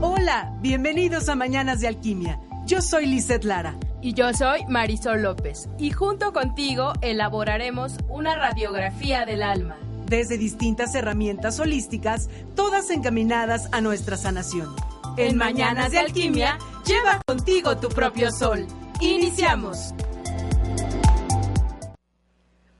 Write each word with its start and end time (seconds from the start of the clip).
Hola, 0.00 0.56
bienvenidos 0.60 1.28
a 1.28 1.34
Mañanas 1.34 1.80
de 1.80 1.88
Alquimia. 1.88 2.38
Yo 2.66 2.80
soy 2.80 3.06
Lizeth 3.06 3.44
Lara. 3.44 3.76
Y 4.00 4.14
yo 4.14 4.32
soy 4.34 4.64
Marisol 4.66 5.22
López. 5.22 5.68
Y 5.78 5.90
junto 5.90 6.32
contigo 6.32 6.92
elaboraremos 7.00 7.94
una 8.08 8.36
radiografía 8.36 9.24
del 9.24 9.42
alma. 9.42 9.76
Desde 10.06 10.38
distintas 10.38 10.94
herramientas 10.94 11.58
holísticas, 11.58 12.28
todas 12.54 12.90
encaminadas 12.90 13.68
a 13.72 13.80
nuestra 13.80 14.16
sanación. 14.16 14.76
En 15.16 15.36
Mañanas 15.36 15.90
de 15.90 15.98
Alquimia, 15.98 16.58
lleva 16.86 17.20
contigo 17.26 17.78
tu 17.78 17.88
propio 17.88 18.30
sol. 18.30 18.66
Iniciamos. 19.00 19.92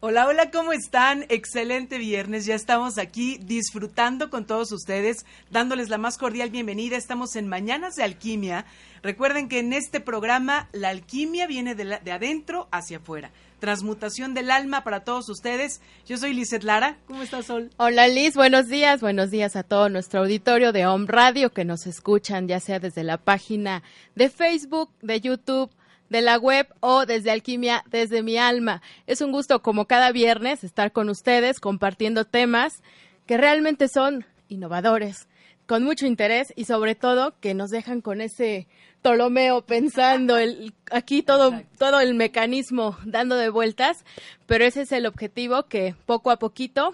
Hola, 0.01 0.27
hola, 0.27 0.51
¿cómo 0.51 0.75
están? 0.75 1.25
Excelente 1.31 1.97
viernes, 1.97 2.45
ya 2.45 2.55
estamos 2.55 2.99
aquí 2.99 3.39
disfrutando 3.43 4.29
con 4.29 4.45
todos 4.45 4.71
ustedes, 4.71 5.25
dándoles 5.51 5.89
la 5.89 5.97
más 5.97 6.19
cordial 6.19 6.51
bienvenida. 6.51 6.99
Estamos 6.99 7.35
en 7.35 7.49
Mañanas 7.49 7.95
de 7.95 8.03
Alquimia. 8.03 8.67
Recuerden 9.03 9.49
que 9.49 9.59
en 9.59 9.73
este 9.73 10.01
programa 10.01 10.69
la 10.73 10.91
alquimia 10.91 11.47
viene 11.47 11.75
de, 11.75 11.99
de 12.05 12.13
adentro 12.13 12.69
hacia 12.73 12.99
afuera. 12.99 13.31
Transmutación 13.59 14.35
del 14.35 14.51
alma 14.51 14.85
para 14.85 15.01
todos 15.01 15.31
ustedes. 15.31 15.81
Yo 16.07 16.19
soy 16.19 16.35
Lizeth 16.35 16.63
Lara. 16.63 16.99
¿Cómo 17.07 17.23
estás, 17.23 17.47
Sol? 17.47 17.71
Hola, 17.79 18.07
Liz. 18.07 18.35
Buenos 18.35 18.69
días. 18.69 19.01
Buenos 19.01 19.31
días 19.31 19.57
a 19.57 19.63
todo 19.63 19.89
nuestro 19.89 20.21
auditorio 20.21 20.73
de 20.73 20.85
Home 20.87 21.07
Radio 21.09 21.55
que 21.55 21.65
nos 21.65 21.87
escuchan, 21.87 22.49
ya 22.49 22.61
sea 22.61 22.81
desde 22.81 23.03
la 23.03 23.17
página 23.17 23.83
de 24.15 24.29
Facebook, 24.29 24.91
de 25.01 25.23
YouTube 25.23 25.71
de 26.09 26.21
la 26.21 26.39
web 26.39 26.67
o 26.81 27.07
desde 27.07 27.31
Alquimia 27.31 27.85
desde 27.91 28.23
mi 28.23 28.37
alma. 28.39 28.83
Es 29.07 29.21
un 29.21 29.33
gusto 29.33 29.63
como 29.63 29.87
cada 29.87 30.13
viernes 30.13 30.65
estar 30.65 30.93
con 30.93 31.09
ustedes 31.09 31.61
compartiendo 31.61 32.25
temas 32.25 32.83
que 33.27 33.37
realmente 33.37 33.89
son 33.89 34.25
innovadores, 34.49 35.29
con 35.67 35.83
mucho 35.83 36.07
interés 36.07 36.53
y 36.57 36.65
sobre 36.65 36.95
todo 36.95 37.35
que 37.41 37.55
nos 37.55 37.71
dejan 37.71 38.01
con 38.01 38.21
ese 38.21 38.69
Ptolomeo 39.03 39.63
pensando 39.63 40.37
el, 40.37 40.75
aquí 40.91 41.23
todo, 41.23 41.61
todo 41.79 42.01
el 42.01 42.15
mecanismo 42.15 42.97
dando 43.05 43.37
de 43.37 43.51
vueltas, 43.51 44.05
pero 44.47 44.65
ese 44.65 44.83
es 44.83 44.93
el 44.93 45.07
objetivo 45.07 45.65
que 45.65 45.95
poco 46.07 46.31
a 46.31 46.39
poquito 46.39 46.93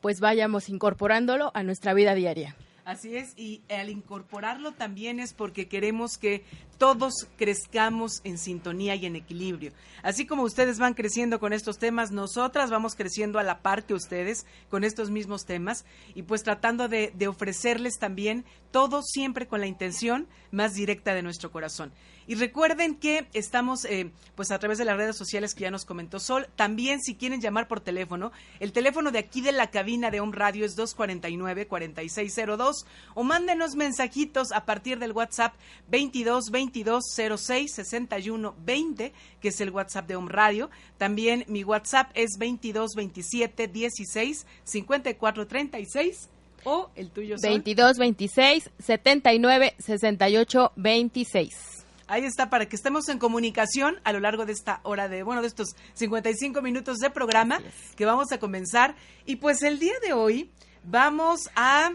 pues 0.00 0.20
vayamos 0.20 0.68
incorporándolo 0.68 1.50
a 1.54 1.62
nuestra 1.62 1.94
vida 1.94 2.14
diaria. 2.14 2.56
Así 2.84 3.16
es, 3.16 3.32
y 3.38 3.62
al 3.70 3.88
incorporarlo 3.88 4.72
también 4.72 5.18
es 5.18 5.32
porque 5.32 5.68
queremos 5.68 6.18
que 6.18 6.44
todos 6.76 7.26
crezcamos 7.38 8.20
en 8.24 8.36
sintonía 8.36 8.94
y 8.94 9.06
en 9.06 9.16
equilibrio. 9.16 9.72
Así 10.02 10.26
como 10.26 10.42
ustedes 10.42 10.78
van 10.78 10.92
creciendo 10.92 11.40
con 11.40 11.54
estos 11.54 11.78
temas, 11.78 12.10
nosotras 12.10 12.70
vamos 12.70 12.94
creciendo 12.94 13.38
a 13.38 13.42
la 13.42 13.62
par 13.62 13.84
que 13.84 13.94
ustedes 13.94 14.44
con 14.68 14.84
estos 14.84 15.10
mismos 15.10 15.46
temas 15.46 15.86
y 16.14 16.24
pues 16.24 16.42
tratando 16.42 16.88
de, 16.88 17.10
de 17.14 17.26
ofrecerles 17.26 17.98
también 17.98 18.44
todo 18.70 19.00
siempre 19.02 19.46
con 19.46 19.60
la 19.60 19.66
intención 19.66 20.28
más 20.50 20.74
directa 20.74 21.14
de 21.14 21.22
nuestro 21.22 21.50
corazón. 21.50 21.90
Y 22.26 22.36
recuerden 22.36 22.94
que 22.94 23.26
estamos 23.32 23.84
eh, 23.84 24.10
pues 24.34 24.50
a 24.50 24.58
través 24.58 24.78
de 24.78 24.84
las 24.84 24.96
redes 24.96 25.16
sociales 25.16 25.54
que 25.54 25.62
ya 25.62 25.70
nos 25.70 25.84
comentó 25.84 26.20
Sol. 26.20 26.48
También 26.56 27.00
si 27.00 27.14
quieren 27.14 27.40
llamar 27.40 27.68
por 27.68 27.80
teléfono, 27.80 28.32
el 28.60 28.72
teléfono 28.72 29.10
de 29.10 29.18
aquí 29.18 29.40
de 29.40 29.52
la 29.52 29.70
cabina 29.70 30.10
de 30.10 30.20
Home 30.20 30.34
Radio 30.34 30.64
es 30.64 30.76
249-4602 30.76 32.84
o 33.14 33.24
mándenos 33.24 33.76
mensajitos 33.76 34.52
a 34.52 34.64
partir 34.64 34.98
del 34.98 35.12
WhatsApp 35.12 35.54
22 35.88 36.50
22 36.50 37.04
06 37.36 37.72
61 37.72 38.54
20, 38.64 39.12
que 39.40 39.48
es 39.48 39.60
el 39.60 39.70
WhatsApp 39.70 40.06
de 40.06 40.16
Home 40.16 40.30
Radio. 40.30 40.70
También 40.98 41.44
mi 41.48 41.64
WhatsApp 41.64 42.10
es 42.14 42.38
22 42.38 42.94
27 42.94 43.68
16 43.68 44.46
54 44.64 45.46
36 45.46 46.28
o 46.64 46.90
el 46.96 47.10
tuyo 47.10 47.38
Sol. 47.38 47.50
22 47.50 47.98
26 47.98 48.70
79 48.78 49.74
68 49.78 50.72
26. 50.76 51.83
Ahí 52.06 52.24
está, 52.24 52.50
para 52.50 52.66
que 52.66 52.76
estemos 52.76 53.08
en 53.08 53.18
comunicación 53.18 53.96
a 54.04 54.12
lo 54.12 54.20
largo 54.20 54.44
de 54.44 54.52
esta 54.52 54.80
hora 54.82 55.08
de, 55.08 55.22
bueno, 55.22 55.40
de 55.40 55.48
estos 55.48 55.74
55 55.94 56.60
minutos 56.60 56.98
de 56.98 57.08
programa 57.08 57.60
que 57.96 58.04
vamos 58.04 58.30
a 58.30 58.38
comenzar. 58.38 58.94
Y 59.24 59.36
pues 59.36 59.62
el 59.62 59.78
día 59.78 59.94
de 60.04 60.12
hoy 60.12 60.50
vamos 60.84 61.48
a 61.56 61.92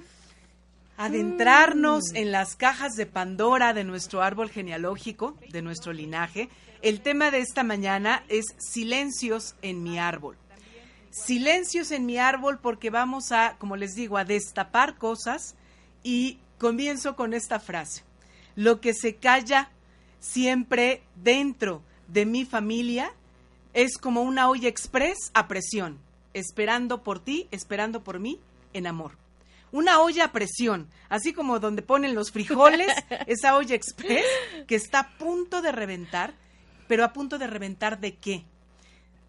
adentrarnos 0.97 2.05
mm. 2.11 2.15
en 2.15 2.31
las 2.31 2.55
cajas 2.55 2.93
de 2.93 3.05
Pandora 3.05 3.73
de 3.73 3.83
nuestro 3.83 4.23
árbol 4.23 4.49
genealógico, 4.49 5.37
de 5.51 5.61
nuestro 5.61 5.93
linaje. 5.93 6.49
El 6.81 7.01
tema 7.01 7.29
de 7.29 7.39
esta 7.39 7.63
mañana 7.63 8.23
es 8.29 8.45
silencios 8.57 9.55
en 9.61 9.83
mi 9.83 9.99
árbol. 9.99 10.37
Silencios 11.11 11.91
en 11.91 12.07
mi 12.07 12.17
árbol 12.17 12.57
porque 12.59 12.89
vamos 12.89 13.31
a, 13.31 13.57
como 13.59 13.75
les 13.75 13.93
digo, 13.93 14.17
a 14.17 14.25
destapar 14.25 14.97
cosas 14.97 15.55
y 16.01 16.39
comienzo 16.57 17.15
con 17.15 17.35
esta 17.35 17.59
frase. 17.59 18.03
Lo 18.55 18.81
que 18.81 18.93
se 18.93 19.15
calla 19.15 19.69
siempre 20.19 21.01
dentro 21.15 21.81
de 22.07 22.25
mi 22.25 22.45
familia 22.45 23.13
es 23.73 23.97
como 23.97 24.21
una 24.21 24.49
olla 24.49 24.67
express 24.67 25.31
a 25.33 25.47
presión, 25.47 25.99
esperando 26.33 27.03
por 27.03 27.19
ti, 27.19 27.47
esperando 27.51 28.03
por 28.03 28.19
mí 28.19 28.39
en 28.73 28.87
amor. 28.87 29.11
Una 29.71 29.99
olla 30.01 30.25
a 30.25 30.31
presión, 30.31 30.87
así 31.09 31.31
como 31.31 31.59
donde 31.59 31.83
ponen 31.83 32.15
los 32.15 32.31
frijoles, 32.31 32.91
esa 33.27 33.55
olla 33.55 33.75
express 33.75 34.25
que 34.67 34.75
está 34.75 34.99
a 34.99 35.17
punto 35.17 35.61
de 35.61 35.71
reventar, 35.71 36.33
pero 36.87 37.03
a 37.03 37.13
punto 37.13 37.37
de 37.37 37.47
reventar 37.47 37.99
de 37.99 38.15
qué? 38.15 38.43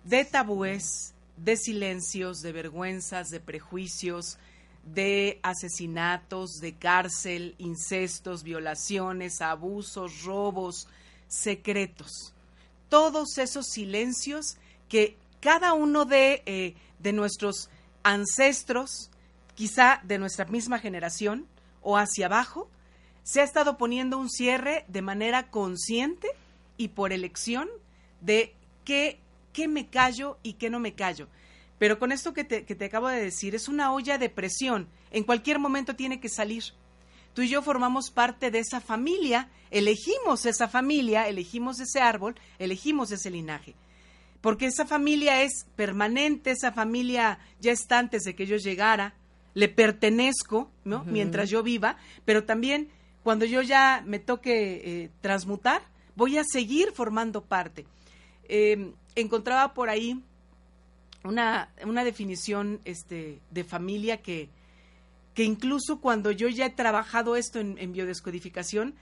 De 0.05 0.25
tabúes, 0.25 1.15
de 1.37 1.57
silencios, 1.57 2.39
de 2.39 2.53
vergüenzas, 2.53 3.29
de 3.29 3.41
prejuicios, 3.41 4.39
de 4.85 5.39
asesinatos, 5.43 6.61
de 6.61 6.75
cárcel, 6.75 7.55
incestos, 7.59 8.43
violaciones, 8.43 9.41
abusos, 9.41 10.23
robos, 10.25 10.89
secretos. 11.29 12.35
Todos 12.89 13.39
esos 13.39 13.67
silencios 13.69 14.57
que 14.89 15.17
cada 15.41 15.73
uno 15.73 16.05
de, 16.05 16.43
eh, 16.47 16.75
de 16.99 17.13
nuestros 17.13 17.71
ancestros, 18.03 19.11
quizá 19.55 20.01
de 20.05 20.19
nuestra 20.19 20.45
misma 20.47 20.79
generación 20.79 21.47
o 21.83 21.97
hacia 21.97 22.27
abajo, 22.27 22.69
se 23.23 23.41
ha 23.41 23.45
estado 23.45 23.77
poniendo 23.77 24.19
un 24.19 24.29
cierre 24.29 24.85
de 24.89 25.03
manera 25.03 25.51
consciente 25.51 26.29
y 26.77 26.89
por 26.89 27.13
elección 27.13 27.69
de 28.21 28.55
qué, 28.85 29.19
qué 29.53 29.69
me 29.69 29.89
callo 29.89 30.39
y 30.43 30.55
qué 30.55 30.71
no 30.71 30.81
me 30.81 30.95
callo. 30.95 31.29
Pero 31.81 31.99
con 31.99 32.13
esto 32.13 32.35
que 32.35 32.45
te, 32.45 32.67
que 32.67 32.75
te 32.75 32.85
acabo 32.85 33.09
de 33.09 33.23
decir, 33.23 33.55
es 33.55 33.67
una 33.67 33.91
olla 33.91 34.19
de 34.19 34.29
presión. 34.29 34.87
En 35.11 35.25
cualquier 35.25 35.59
momento 35.59 35.97
tiene 35.97 36.21
que 36.21 36.29
salir. 36.29 36.63
Tú 37.33 37.41
y 37.41 37.49
yo 37.49 37.63
formamos 37.63 38.11
parte 38.11 38.51
de 38.51 38.59
esa 38.59 38.83
familia, 38.83 39.49
elegimos 39.71 40.45
esa 40.45 40.69
familia, 40.69 41.27
elegimos 41.27 41.81
ese 41.81 42.03
árbol, 42.03 42.35
elegimos 42.59 43.13
ese 43.13 43.31
linaje. 43.31 43.75
Porque 44.43 44.67
esa 44.67 44.85
familia 44.85 45.43
es 45.43 45.65
permanente, 45.75 46.51
esa 46.51 46.71
familia 46.71 47.39
ya 47.63 47.73
está 47.73 47.99
antes 47.99 48.25
de 48.25 48.35
que 48.35 48.45
yo 48.45 48.59
llegara, 48.59 49.15
le 49.55 49.71
pertenezco, 49.71 50.71
¿no? 50.85 51.05
Mientras 51.05 51.49
yo 51.49 51.63
viva, 51.63 51.97
pero 52.27 52.45
también 52.45 52.91
cuando 53.23 53.47
yo 53.47 53.63
ya 53.63 54.05
me 54.07 54.19
toque 54.19 54.83
eh, 54.85 55.11
transmutar, 55.23 55.81
voy 56.15 56.37
a 56.37 56.45
seguir 56.45 56.93
formando 56.93 57.43
parte. 57.43 57.87
Em, 58.45 58.93
encontraba 59.15 59.73
por 59.73 59.89
ahí 59.89 60.23
una, 61.25 61.71
una 61.85 62.05
definición 62.05 62.81
este, 62.85 63.41
de 63.51 63.65
familia 63.65 64.23
que, 64.23 64.49
que 65.35 65.45
incluso 65.45 66.01
cuando 66.01 66.31
yo 66.31 66.49
ya 66.49 66.67
he 66.67 66.71
trabajado 66.71 67.37
esto 67.37 67.61
en, 67.61 67.93
biodescodificación, 67.93 68.95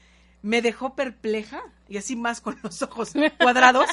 me 0.43 0.63
dejó 0.63 0.95
perpleja, 0.95 1.63
y 1.89 1.97
así 1.97 2.17
más 2.17 2.41
con 2.41 2.59
los 2.63 2.83
ojos 2.83 3.13
cuadrados, 3.41 3.89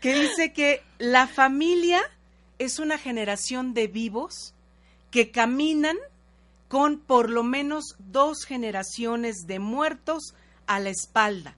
que 0.00 0.14
dice 0.14 0.52
que 0.52 0.82
la 0.98 1.26
familia 1.26 2.00
es 2.58 2.78
una 2.78 2.98
generación 2.98 3.74
de 3.74 3.88
vivos 3.88 4.54
que 5.10 5.30
caminan 5.30 5.96
con 6.68 6.98
por 6.98 7.30
lo 7.30 7.42
menos 7.44 7.96
dos 7.98 8.44
generaciones 8.44 9.46
de 9.46 9.58
muertos 9.58 10.34
a 10.66 10.80
la 10.80 10.90
espalda. 10.90 11.56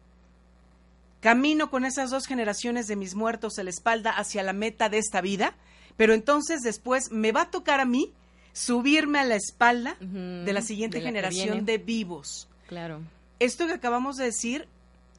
Camino 1.21 1.71
con 1.71 1.85
esas 1.85 2.11
dos 2.11 2.27
generaciones 2.27 2.87
de 2.87 2.97
mis 2.97 3.15
muertos 3.15 3.59
a 3.59 3.65
la 3.65 3.71
espalda 3.71 4.11
hacia 4.11 4.43
la 4.43 4.53
meta 4.53 4.89
de 4.89 4.99
esta 4.99 5.21
vida 5.21 5.57
Pero 5.97 6.15
entonces 6.15 6.63
después 6.63 7.11
me 7.11 7.33
va 7.33 7.43
a 7.43 7.51
tocar 7.51 7.81
a 7.81 7.85
mí 7.85 8.13
subirme 8.53 9.19
a 9.19 9.25
la 9.25 9.37
espalda 9.37 9.97
de 10.01 10.51
la 10.53 10.63
siguiente 10.63 10.99
de 10.99 11.05
la 11.05 11.11
que 11.11 11.15
generación 11.15 11.67
de 11.67 11.77
vivos. 11.77 12.49
Claro. 12.69 13.03
Esto 13.39 13.67
que 13.67 13.75
acabamos 13.75 14.17
de 14.17 14.25
decir, 14.25 14.67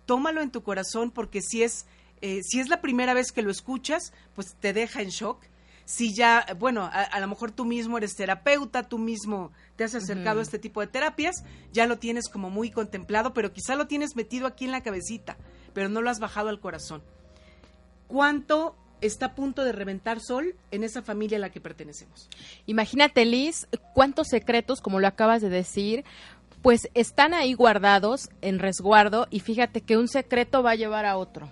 tómalo 0.07 0.41
en 0.41 0.49
tu 0.49 0.63
corazón 0.63 1.11
porque 1.11 1.41
si 1.41 1.61
es, 1.61 1.85
eh, 2.21 2.41
si 2.41 2.59
es 2.59 2.67
la 2.67 2.81
primera 2.81 3.13
vez 3.13 3.31
que 3.31 3.43
lo 3.43 3.51
escuchas, 3.51 4.11
pues 4.33 4.55
te 4.59 4.73
deja 4.73 5.03
en 5.03 5.09
shock. 5.09 5.39
Si 5.85 6.15
ya, 6.15 6.47
bueno, 6.57 6.83
a, 6.83 7.03
a 7.03 7.19
lo 7.19 7.27
mejor 7.27 7.51
tú 7.51 7.63
mismo 7.63 7.97
eres 7.97 8.15
terapeuta, 8.15 8.89
tú 8.89 8.97
mismo 8.97 9.51
te 9.75 9.83
has 9.83 9.93
acercado 9.93 10.39
a 10.39 10.43
este 10.43 10.57
tipo 10.57 10.81
de 10.81 10.87
terapias, 10.87 11.43
ya 11.71 11.85
lo 11.85 11.99
tienes 11.99 12.29
como 12.29 12.49
muy 12.49 12.71
contemplado, 12.71 13.33
pero 13.33 13.53
quizá 13.53 13.75
lo 13.75 13.87
tienes 13.87 14.15
metido 14.15 14.47
aquí 14.47 14.65
en 14.65 14.71
la 14.71 14.81
cabecita, 14.81 15.37
pero 15.73 15.87
no 15.87 16.01
lo 16.01 16.09
has 16.09 16.19
bajado 16.19 16.49
al 16.49 16.59
corazón. 16.59 17.03
¿Cuánto 18.07 18.75
está 19.01 19.27
a 19.27 19.35
punto 19.35 19.63
de 19.63 19.71
reventar 19.71 20.19
sol 20.19 20.55
en 20.71 20.83
esa 20.83 21.01
familia 21.01 21.37
a 21.37 21.41
la 21.41 21.51
que 21.51 21.61
pertenecemos? 21.61 22.29
Imagínate, 22.65 23.25
Liz, 23.25 23.67
cuántos 23.93 24.27
secretos, 24.27 24.81
como 24.81 24.99
lo 24.99 25.07
acabas 25.07 25.41
de 25.41 25.49
decir, 25.49 26.03
pues 26.61 26.89
están 26.93 27.33
ahí 27.33 27.53
guardados 27.53 28.29
en 28.41 28.59
resguardo 28.59 29.27
y 29.29 29.39
fíjate 29.39 29.81
que 29.81 29.97
un 29.97 30.07
secreto 30.07 30.63
va 30.63 30.71
a 30.71 30.75
llevar 30.75 31.05
a 31.05 31.17
otro. 31.17 31.51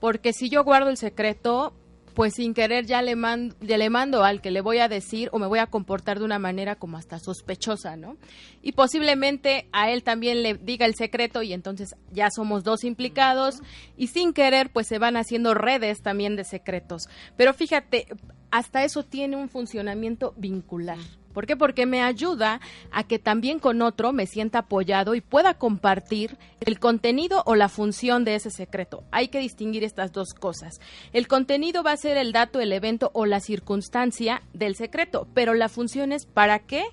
Porque 0.00 0.32
si 0.32 0.50
yo 0.50 0.64
guardo 0.64 0.90
el 0.90 0.96
secreto, 0.96 1.72
pues 2.14 2.34
sin 2.34 2.54
querer 2.54 2.86
ya 2.86 3.02
le, 3.02 3.16
mando, 3.16 3.56
ya 3.60 3.76
le 3.76 3.90
mando 3.90 4.24
al 4.24 4.40
que 4.40 4.50
le 4.50 4.60
voy 4.60 4.78
a 4.78 4.88
decir 4.88 5.28
o 5.32 5.38
me 5.38 5.46
voy 5.46 5.58
a 5.58 5.66
comportar 5.66 6.18
de 6.18 6.24
una 6.24 6.38
manera 6.38 6.76
como 6.76 6.96
hasta 6.96 7.18
sospechosa, 7.18 7.96
¿no? 7.96 8.16
Y 8.62 8.72
posiblemente 8.72 9.68
a 9.72 9.90
él 9.90 10.02
también 10.02 10.42
le 10.42 10.54
diga 10.54 10.86
el 10.86 10.94
secreto 10.94 11.42
y 11.42 11.52
entonces 11.52 11.96
ya 12.12 12.28
somos 12.34 12.62
dos 12.64 12.84
implicados 12.84 13.60
y 13.96 14.08
sin 14.08 14.32
querer 14.32 14.70
pues 14.70 14.86
se 14.86 14.98
van 14.98 15.16
haciendo 15.16 15.54
redes 15.54 16.02
también 16.02 16.36
de 16.36 16.44
secretos. 16.44 17.08
Pero 17.36 17.52
fíjate, 17.52 18.06
hasta 18.50 18.84
eso 18.84 19.02
tiene 19.02 19.36
un 19.36 19.48
funcionamiento 19.48 20.34
vincular. 20.36 20.98
¿Por 21.34 21.44
qué? 21.46 21.56
Porque 21.56 21.84
me 21.84 22.00
ayuda 22.02 22.60
a 22.90 23.04
que 23.04 23.18
también 23.18 23.58
con 23.58 23.82
otro 23.82 24.12
me 24.12 24.26
sienta 24.26 24.60
apoyado 24.60 25.14
y 25.14 25.20
pueda 25.20 25.54
compartir 25.54 26.38
el 26.60 26.78
contenido 26.78 27.42
o 27.44 27.56
la 27.56 27.68
función 27.68 28.24
de 28.24 28.36
ese 28.36 28.50
secreto. 28.50 29.02
Hay 29.10 29.28
que 29.28 29.40
distinguir 29.40 29.84
estas 29.84 30.12
dos 30.12 30.32
cosas. 30.32 30.80
El 31.12 31.26
contenido 31.28 31.82
va 31.82 31.92
a 31.92 31.96
ser 31.98 32.16
el 32.16 32.32
dato, 32.32 32.60
el 32.60 32.72
evento 32.72 33.10
o 33.12 33.26
la 33.26 33.40
circunstancia 33.40 34.40
del 34.54 34.76
secreto, 34.76 35.26
pero 35.34 35.52
la 35.52 35.68
función 35.68 36.12
es 36.12 36.24
para 36.24 36.60
qué 36.60 36.84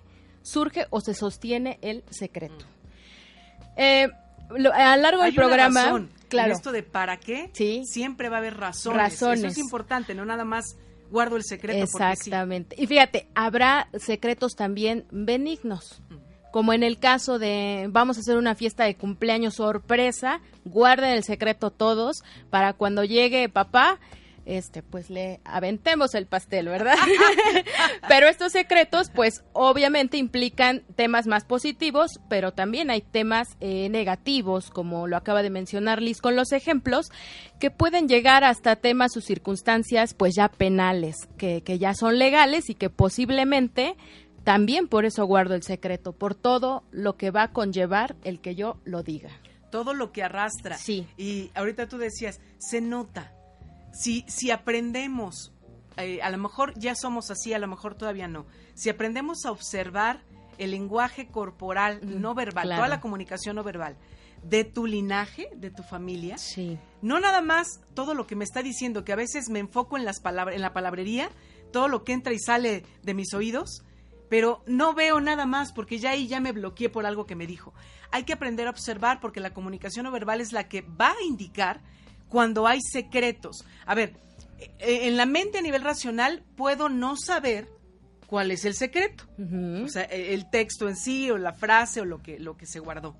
surge 0.41 0.87
o 0.89 0.99
se 1.01 1.13
sostiene 1.13 1.77
el 1.83 2.03
secreto. 2.09 2.65
Eh, 3.77 4.09
lo- 4.57 4.73
a 4.73 4.95
lo 4.97 5.01
largo 5.03 5.21
Hay 5.21 5.31
del 5.31 5.35
programa, 5.35 5.83
razón. 5.85 6.09
claro, 6.29 6.47
En 6.51 6.55
esto 6.57 6.71
de 6.71 6.83
para 6.83 7.17
qué, 7.17 7.49
Sí. 7.53 7.83
siempre 7.85 8.29
va 8.29 8.37
a 8.37 8.39
haber 8.39 8.57
razones. 8.57 8.97
Razones. 8.97 9.39
Eso 9.39 9.47
es 9.47 9.57
importante, 9.59 10.13
no 10.15 10.25
nada 10.25 10.43
más 10.45 10.75
guardo 11.11 11.35
el 11.35 11.43
secreto. 11.43 11.83
Exactamente. 11.83 12.75
Y 12.81 12.87
fíjate, 12.87 13.27
habrá 13.35 13.89
secretos 13.97 14.55
también 14.55 15.05
benignos. 15.11 16.01
Como 16.51 16.73
en 16.73 16.83
el 16.83 16.99
caso 16.99 17.39
de 17.39 17.87
vamos 17.89 18.17
a 18.17 18.19
hacer 18.21 18.37
una 18.37 18.55
fiesta 18.55 18.83
de 18.83 18.95
cumpleaños 18.95 19.55
sorpresa, 19.55 20.41
guarden 20.65 21.11
el 21.11 21.23
secreto 21.23 21.71
todos 21.71 22.23
para 22.49 22.73
cuando 22.73 23.03
llegue 23.05 23.47
papá, 23.47 23.99
este 24.45 24.83
pues 24.83 25.09
le 25.09 25.39
aventemos 25.43 26.15
el 26.15 26.25
pastel, 26.25 26.67
¿verdad? 26.67 26.95
pero 28.07 28.27
estos 28.27 28.51
secretos 28.51 29.09
pues 29.13 29.43
obviamente 29.53 30.17
implican 30.17 30.83
temas 30.95 31.27
más 31.27 31.45
positivos, 31.45 32.19
pero 32.29 32.51
también 32.51 32.89
hay 32.89 33.01
temas 33.01 33.47
eh, 33.59 33.89
negativos, 33.89 34.69
como 34.69 35.07
lo 35.07 35.17
acaba 35.17 35.43
de 35.43 35.49
mencionar 35.49 36.01
Liz 36.01 36.21
con 36.21 36.35
los 36.35 36.51
ejemplos, 36.51 37.11
que 37.59 37.71
pueden 37.71 38.07
llegar 38.07 38.43
hasta 38.43 38.75
temas 38.75 39.15
o 39.17 39.21
circunstancias 39.21 40.13
pues 40.13 40.33
ya 40.35 40.49
penales, 40.49 41.15
que, 41.37 41.61
que 41.61 41.79
ya 41.79 41.93
son 41.93 42.17
legales 42.17 42.69
y 42.69 42.75
que 42.75 42.89
posiblemente 42.89 43.95
también 44.43 44.87
por 44.87 45.05
eso 45.05 45.25
guardo 45.25 45.55
el 45.55 45.63
secreto, 45.63 46.13
por 46.13 46.35
todo 46.35 46.83
lo 46.91 47.15
que 47.17 47.31
va 47.31 47.43
a 47.43 47.51
conllevar 47.51 48.15
el 48.23 48.41
que 48.41 48.55
yo 48.55 48.77
lo 48.83 49.03
diga. 49.03 49.29
Todo 49.71 49.93
lo 49.93 50.11
que 50.11 50.23
arrastra. 50.23 50.77
Sí. 50.77 51.07
Y 51.17 51.51
ahorita 51.53 51.87
tú 51.87 51.97
decías, 51.97 52.41
se 52.57 52.81
nota. 52.81 53.33
Si, 53.93 54.23
si 54.27 54.51
aprendemos, 54.51 55.51
eh, 55.97 56.21
a 56.21 56.29
lo 56.29 56.37
mejor 56.37 56.73
ya 56.77 56.95
somos 56.95 57.29
así, 57.31 57.53
a 57.53 57.59
lo 57.59 57.67
mejor 57.67 57.95
todavía 57.95 58.27
no. 58.27 58.45
Si 58.73 58.89
aprendemos 58.89 59.45
a 59.45 59.51
observar 59.51 60.21
el 60.57 60.71
lenguaje 60.71 61.27
corporal 61.27 61.99
no 62.03 62.33
verbal, 62.33 62.63
claro. 62.65 62.79
toda 62.81 62.87
la 62.89 63.01
comunicación 63.01 63.55
no 63.55 63.63
verbal 63.63 63.97
de 64.43 64.63
tu 64.63 64.85
linaje, 64.87 65.49
de 65.55 65.69
tu 65.69 65.83
familia, 65.83 66.37
Sí. 66.37 66.79
no 67.01 67.19
nada 67.19 67.41
más 67.41 67.79
todo 67.93 68.15
lo 68.15 68.25
que 68.25 68.35
me 68.35 68.43
está 68.43 68.63
diciendo, 68.63 69.03
que 69.03 69.13
a 69.13 69.15
veces 69.15 69.49
me 69.49 69.59
enfoco 69.59 69.97
en 69.97 70.05
las 70.05 70.19
palabras, 70.19 70.55
en 70.55 70.61
la 70.61 70.73
palabrería, 70.73 71.29
todo 71.71 71.87
lo 71.87 72.03
que 72.03 72.13
entra 72.13 72.33
y 72.33 72.39
sale 72.39 72.83
de 73.03 73.13
mis 73.13 73.33
oídos, 73.35 73.83
pero 74.29 74.63
no 74.65 74.93
veo 74.95 75.19
nada 75.19 75.45
más 75.45 75.73
porque 75.73 75.99
ya 75.99 76.11
ahí 76.11 76.27
ya 76.27 76.39
me 76.39 76.53
bloqueé 76.53 76.89
por 76.89 77.05
algo 77.05 77.25
que 77.27 77.35
me 77.35 77.45
dijo. 77.45 77.73
Hay 78.11 78.23
que 78.23 78.33
aprender 78.33 78.65
a 78.67 78.71
observar 78.71 79.19
porque 79.19 79.39
la 79.41 79.53
comunicación 79.53 80.05
no 80.05 80.11
verbal 80.11 80.41
es 80.41 80.53
la 80.53 80.67
que 80.67 80.81
va 80.81 81.11
a 81.11 81.23
indicar 81.23 81.81
cuando 82.31 82.65
hay 82.65 82.79
secretos. 82.81 83.65
A 83.85 83.93
ver, 83.93 84.13
eh, 84.79 85.07
en 85.07 85.17
la 85.17 85.25
mente 85.25 85.57
a 85.57 85.61
nivel 85.61 85.83
racional 85.83 86.43
puedo 86.55 86.87
no 86.87 87.17
saber 87.17 87.67
cuál 88.25 88.51
es 88.51 88.63
el 88.63 88.73
secreto. 88.73 89.25
O 89.83 89.89
sea, 89.89 90.03
e- 90.05 90.33
el 90.33 90.49
texto 90.49 90.87
en 90.87 90.95
sí 90.95 91.29
o 91.29 91.37
la 91.37 91.51
frase 91.53 91.99
o 91.99 92.05
lo 92.05 92.23
que, 92.23 92.39
lo 92.39 92.55
que 92.55 92.65
se 92.65 92.79
guardó. 92.79 93.17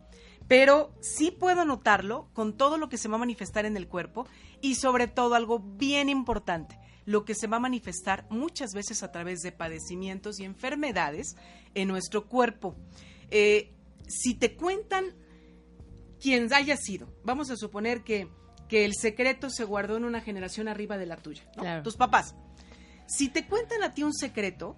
Pero 0.48 0.94
sí 1.02 1.30
puedo 1.30 1.66
notarlo 1.66 2.30
con 2.34 2.56
todo 2.56 2.78
lo 2.78 2.88
que 2.88 2.98
se 2.98 3.10
va 3.10 3.16
a 3.16 3.20
manifestar 3.20 3.66
en 3.66 3.76
el 3.76 3.88
cuerpo 3.88 4.26
y 4.62 4.76
sobre 4.76 5.08
todo 5.08 5.36
algo 5.36 5.60
bien 5.60 6.08
importante, 6.08 6.80
lo 7.06 7.26
que 7.26 7.36
se 7.36 7.48
va 7.48 7.58
a 7.58 7.62
manifestar 7.62 8.26
muchas 8.30 8.72
veces 8.74 9.04
a 9.04 9.12
través 9.12 9.42
de 9.42 9.52
padecimientos 9.52 10.40
y 10.40 10.46
enfermedades 10.46 11.36
en 11.76 11.90
nuestro 11.90 12.28
cuerpo. 12.28 12.76
Eh, 13.30 13.74
si 14.08 14.36
te 14.36 14.56
cuentan 14.56 15.14
quien 16.22 16.54
haya 16.54 16.78
sido, 16.78 17.14
vamos 17.26 17.50
a 17.50 17.58
suponer 17.58 18.04
que, 18.04 18.30
que 18.72 18.86
el 18.86 18.94
secreto 18.96 19.50
se 19.50 19.66
guardó 19.66 19.98
en 19.98 20.06
una 20.06 20.22
generación 20.22 20.70
arriba 20.70 20.98
de 20.98 21.06
la 21.06 21.18
tuya, 21.18 21.44
¿no? 21.58 21.64
Claro. 21.64 21.84
tus 21.84 21.98
papás. 21.98 22.36
Si 23.06 23.28
te 23.28 23.46
cuentan 23.46 23.84
a 23.84 23.94
ti 23.94 24.02
un 24.04 24.14
secreto, 24.14 24.78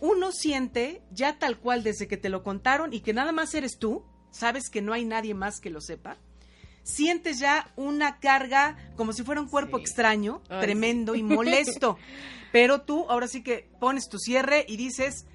uno 0.00 0.32
siente 0.32 1.02
ya 1.10 1.38
tal 1.38 1.58
cual 1.58 1.82
desde 1.82 2.08
que 2.08 2.16
te 2.16 2.30
lo 2.30 2.42
contaron 2.42 2.94
y 2.94 3.00
que 3.00 3.12
nada 3.12 3.30
más 3.30 3.52
eres 3.52 3.78
tú, 3.78 4.06
sabes 4.30 4.70
que 4.70 4.80
no 4.80 4.94
hay 4.94 5.04
nadie 5.04 5.34
más 5.34 5.60
que 5.60 5.68
lo 5.68 5.82
sepa, 5.82 6.16
sientes 6.82 7.38
ya 7.38 7.70
una 7.76 8.20
carga 8.20 8.78
como 8.96 9.12
si 9.12 9.22
fuera 9.22 9.42
un 9.42 9.48
cuerpo 9.48 9.76
Sí. 9.76 9.82
extraño, 9.82 10.40
Ay, 10.48 10.62
tremendo 10.62 11.14
y 11.14 11.22
molesto. 11.22 11.98
Pero 12.52 12.80
tú 12.80 13.04
ahora 13.10 13.28
sí 13.28 13.42
que 13.42 13.68
pones 13.78 14.08
tu 14.08 14.18
cierre 14.18 14.64
y 14.66 14.78
dices, 14.78 15.26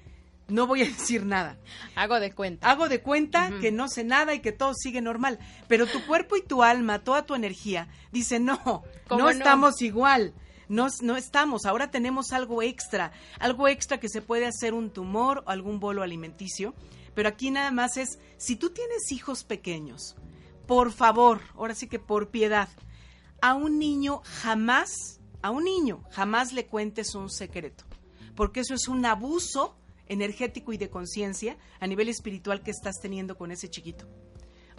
no 0.48 0.66
voy 0.66 0.82
a 0.82 0.84
decir 0.90 1.24
nada. 1.24 1.58
Hago 1.94 2.20
de 2.20 2.32
cuenta. 2.32 2.70
Hago 2.70 2.88
de 2.88 3.00
cuenta 3.02 3.50
que 3.60 3.72
no 3.72 3.88
sé 3.88 4.04
nada 4.04 4.34
y 4.34 4.40
que 4.40 4.52
todo 4.52 4.74
sigue 4.74 5.00
normal. 5.00 5.38
Pero 5.68 5.86
tu 5.86 6.04
cuerpo 6.06 6.36
y 6.36 6.42
tu 6.42 6.62
alma, 6.62 7.00
toda 7.00 7.26
tu 7.26 7.34
energía, 7.34 7.88
dice, 8.12 8.40
no, 8.40 8.84
¿Cómo 9.08 9.18
no 9.18 9.24
no? 9.24 9.30
estamos 9.30 9.82
igual. 9.82 10.34
No, 10.68 10.88
no 11.02 11.18
estamos, 11.18 11.66
ahora 11.66 11.90
tenemos 11.90 12.32
algo 12.32 12.62
extra, 12.62 13.12
algo 13.38 13.68
extra 13.68 14.00
que 14.00 14.08
se 14.08 14.22
puede 14.22 14.46
hacer 14.46 14.72
un 14.72 14.90
tumor 14.90 15.44
o 15.46 15.50
algún 15.50 15.78
bolo 15.78 16.02
alimenticio, 16.02 16.74
pero 17.14 17.28
aquí 17.28 17.50
nada 17.50 17.70
más 17.70 17.98
es, 17.98 18.18
si 18.38 18.56
tú 18.56 18.70
tienes 18.70 19.12
hijos 19.12 19.44
pequeños, 19.44 20.16
por 20.66 20.90
favor, 20.90 21.42
ahora 21.54 21.74
sí 21.74 21.86
que 21.86 21.98
por 21.98 22.30
piedad, 22.30 22.70
a 23.42 23.52
un 23.52 23.78
niño 23.78 24.22
jamás, 24.24 25.20
a 25.42 25.50
un 25.50 25.64
niño 25.64 26.02
jamás 26.10 26.54
le 26.54 26.64
cuentes 26.64 27.14
un 27.14 27.28
secreto, 27.28 27.84
porque 28.34 28.60
eso 28.60 28.72
es 28.72 28.88
un 28.88 29.04
abuso 29.04 29.76
energético 30.08 30.72
y 30.72 30.78
de 30.78 30.90
conciencia 30.90 31.56
a 31.80 31.86
nivel 31.86 32.08
espiritual 32.08 32.62
que 32.62 32.70
estás 32.70 33.00
teniendo 33.00 33.36
con 33.36 33.50
ese 33.50 33.68
chiquito. 33.68 34.06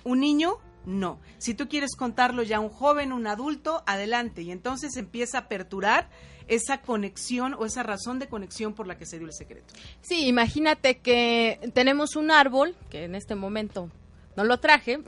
Un 0.04 0.20
niño, 0.20 0.58
no. 0.86 1.20
Si 1.40 1.56
tú 1.56 1.68
quieres 1.68 1.96
contarlo 1.96 2.44
ya 2.44 2.58
a 2.58 2.60
un 2.60 2.70
joven, 2.70 3.12
un 3.12 3.26
adulto, 3.26 3.84
adelante. 3.88 4.44
Y 4.44 4.52
entonces 4.52 4.96
empieza 4.98 5.40
a 5.40 5.42
aperturar 5.42 6.10
esa 6.48 6.82
conexión 6.84 7.56
o 7.58 7.66
esa 7.66 7.82
razón 7.82 8.20
de 8.20 8.28
conexión 8.28 8.74
por 8.76 8.86
la 8.86 9.00
que 9.00 9.08
se 9.08 9.18
dio 9.18 9.26
el 9.28 9.34
secreto. 9.34 9.74
Sí, 10.02 10.28
imagínate 10.28 11.00
que 11.00 11.72
tenemos 11.74 12.16
un 12.16 12.30
árbol, 12.30 12.76
que 12.92 13.06
en 13.06 13.16
este 13.16 13.34
momento 13.34 13.90
no 14.38 14.44
lo 14.44 14.60
traje, 14.60 15.00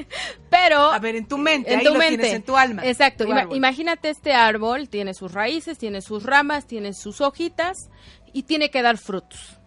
pero... 0.50 0.90
A 0.90 0.98
ver, 1.00 1.16
en 1.16 1.26
tu 1.26 1.36
mente, 1.36 1.72
en 1.74 1.80
ahí 1.80 1.84
tu 1.84 1.92
lo 1.92 1.98
mente. 1.98 2.16
tienes 2.16 2.34
en 2.36 2.42
tu 2.42 2.56
alma. 2.56 2.86
Exacto. 2.86 3.24
tu 3.24 3.30
Ima- 3.30 3.40
árbol. 3.42 3.56
imagínate 3.58 4.08
este 4.08 4.32
árbol, 4.32 4.88
tiene 4.88 5.12
sus 5.12 5.32
raíces, 5.32 5.76
tiene 5.76 6.00
sus 6.00 6.22
ramas, 6.22 6.66
tiene 6.66 6.94
sus 6.94 7.20
hojitas 7.20 7.76
y 8.32 8.44
tiene 8.44 8.70
que 8.70 8.80
dar 8.80 8.96
frutos. 8.96 9.58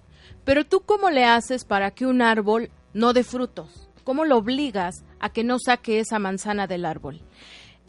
Pero 0.49 0.65
tú 0.65 0.79
cómo 0.79 1.11
le 1.11 1.25
haces 1.25 1.63
para 1.63 1.91
que 1.91 2.07
un 2.07 2.23
árbol 2.23 2.71
no 2.95 3.13
dé 3.13 3.23
frutos? 3.23 3.87
¿Cómo 4.03 4.25
lo 4.25 4.37
obligas 4.37 5.03
a 5.19 5.29
que 5.29 5.43
no 5.43 5.59
saque 5.63 5.99
esa 5.99 6.17
manzana 6.17 6.65
del 6.65 6.85
árbol? 6.85 7.21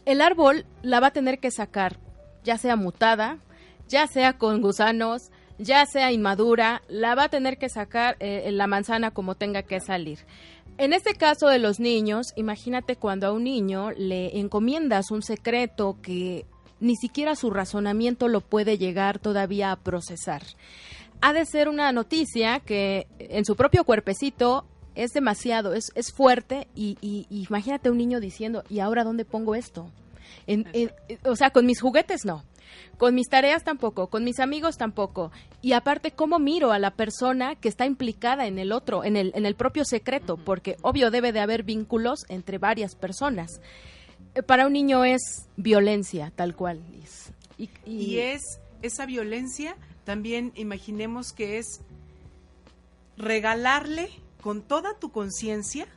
El 0.05 0.21
árbol 0.21 0.67
la 0.83 0.99
va 0.99 1.07
a 1.07 1.11
tener 1.11 1.39
que 1.39 1.49
sacar, 1.49 1.97
ya 2.43 2.59
sea 2.59 2.75
mutada, 2.75 3.39
ya 3.87 4.05
sea 4.05 4.37
con 4.37 4.61
gusanos, 4.61 5.31
ya 5.57 5.87
sea 5.87 6.11
inmadura, 6.11 6.83
la 6.87 7.15
va 7.15 7.23
a 7.23 7.29
tener 7.29 7.57
que 7.57 7.67
sacar 7.67 8.15
eh, 8.19 8.51
la 8.51 8.67
manzana 8.67 9.09
como 9.09 9.33
tenga 9.33 9.63
que 9.63 9.79
salir. 9.79 10.19
En 10.77 10.93
este 10.93 11.15
caso 11.15 11.47
de 11.47 11.57
los 11.57 11.79
niños, 11.79 12.27
imagínate 12.35 12.95
cuando 12.95 13.25
a 13.25 13.31
un 13.31 13.45
niño 13.45 13.89
le 13.89 14.37
encomiendas 14.37 15.09
un 15.09 15.23
secreto 15.23 15.97
que 16.03 16.45
ni 16.79 16.95
siquiera 16.95 17.35
su 17.35 17.49
razonamiento 17.49 18.27
lo 18.27 18.41
puede 18.41 18.77
llegar 18.77 19.17
todavía 19.17 19.71
a 19.71 19.77
procesar. 19.77 20.43
Ha 21.21 21.33
de 21.33 21.45
ser 21.45 21.69
una 21.69 21.91
noticia 21.91 22.59
que 22.59 23.07
en 23.19 23.45
su 23.45 23.55
propio 23.55 23.83
cuerpecito 23.83 24.65
es 24.95 25.11
demasiado, 25.11 25.73
es, 25.73 25.91
es 25.95 26.11
fuerte 26.11 26.67
y, 26.75 26.97
y, 27.01 27.25
imagínate 27.29 27.89
un 27.89 27.97
niño 27.97 28.19
diciendo, 28.19 28.63
¿y 28.69 28.79
ahora 28.79 29.03
dónde 29.03 29.25
pongo 29.25 29.55
esto? 29.55 29.89
o 31.23 31.35
sea, 31.35 31.51
con 31.51 31.65
mis 31.65 31.79
juguetes 31.79 32.25
no, 32.25 32.43
con 32.97 33.15
mis 33.15 33.29
tareas 33.29 33.63
tampoco, 33.63 34.07
con 34.07 34.23
mis 34.23 34.39
amigos 34.39 34.77
tampoco. 34.77 35.31
Y 35.61 35.73
aparte, 35.73 36.11
¿cómo 36.11 36.39
miro 36.39 36.71
a 36.71 36.79
la 36.79 36.91
persona 36.91 37.55
que 37.55 37.69
está 37.69 37.85
implicada 37.85 38.47
en 38.47 38.59
el 38.59 38.71
otro, 38.71 39.03
en 39.03 39.17
el, 39.17 39.31
en 39.35 39.45
el 39.45 39.55
propio 39.55 39.85
secreto? 39.85 40.37
Porque 40.37 40.77
obvio 40.81 41.11
debe 41.11 41.31
de 41.31 41.39
haber 41.39 41.63
vínculos 41.63 42.25
entre 42.29 42.57
varias 42.57 42.95
personas. 42.95 43.61
Eh, 44.35 44.43
para 44.43 44.67
un 44.67 44.73
niño 44.73 45.03
es 45.03 45.47
violencia, 45.57 46.31
tal 46.35 46.55
cual. 46.55 46.81
Y, 47.57 47.69
y 47.85 48.19
es 48.19 48.59
esa 48.81 49.05
violencia, 49.05 49.75
también 50.03 50.51
imaginemos 50.55 51.31
que 51.31 51.57
es 51.57 51.81
regalarle 53.17 54.09
con 54.41 54.61
toda 54.61 54.97
tu 54.97 55.11
conciencia, 55.11 55.87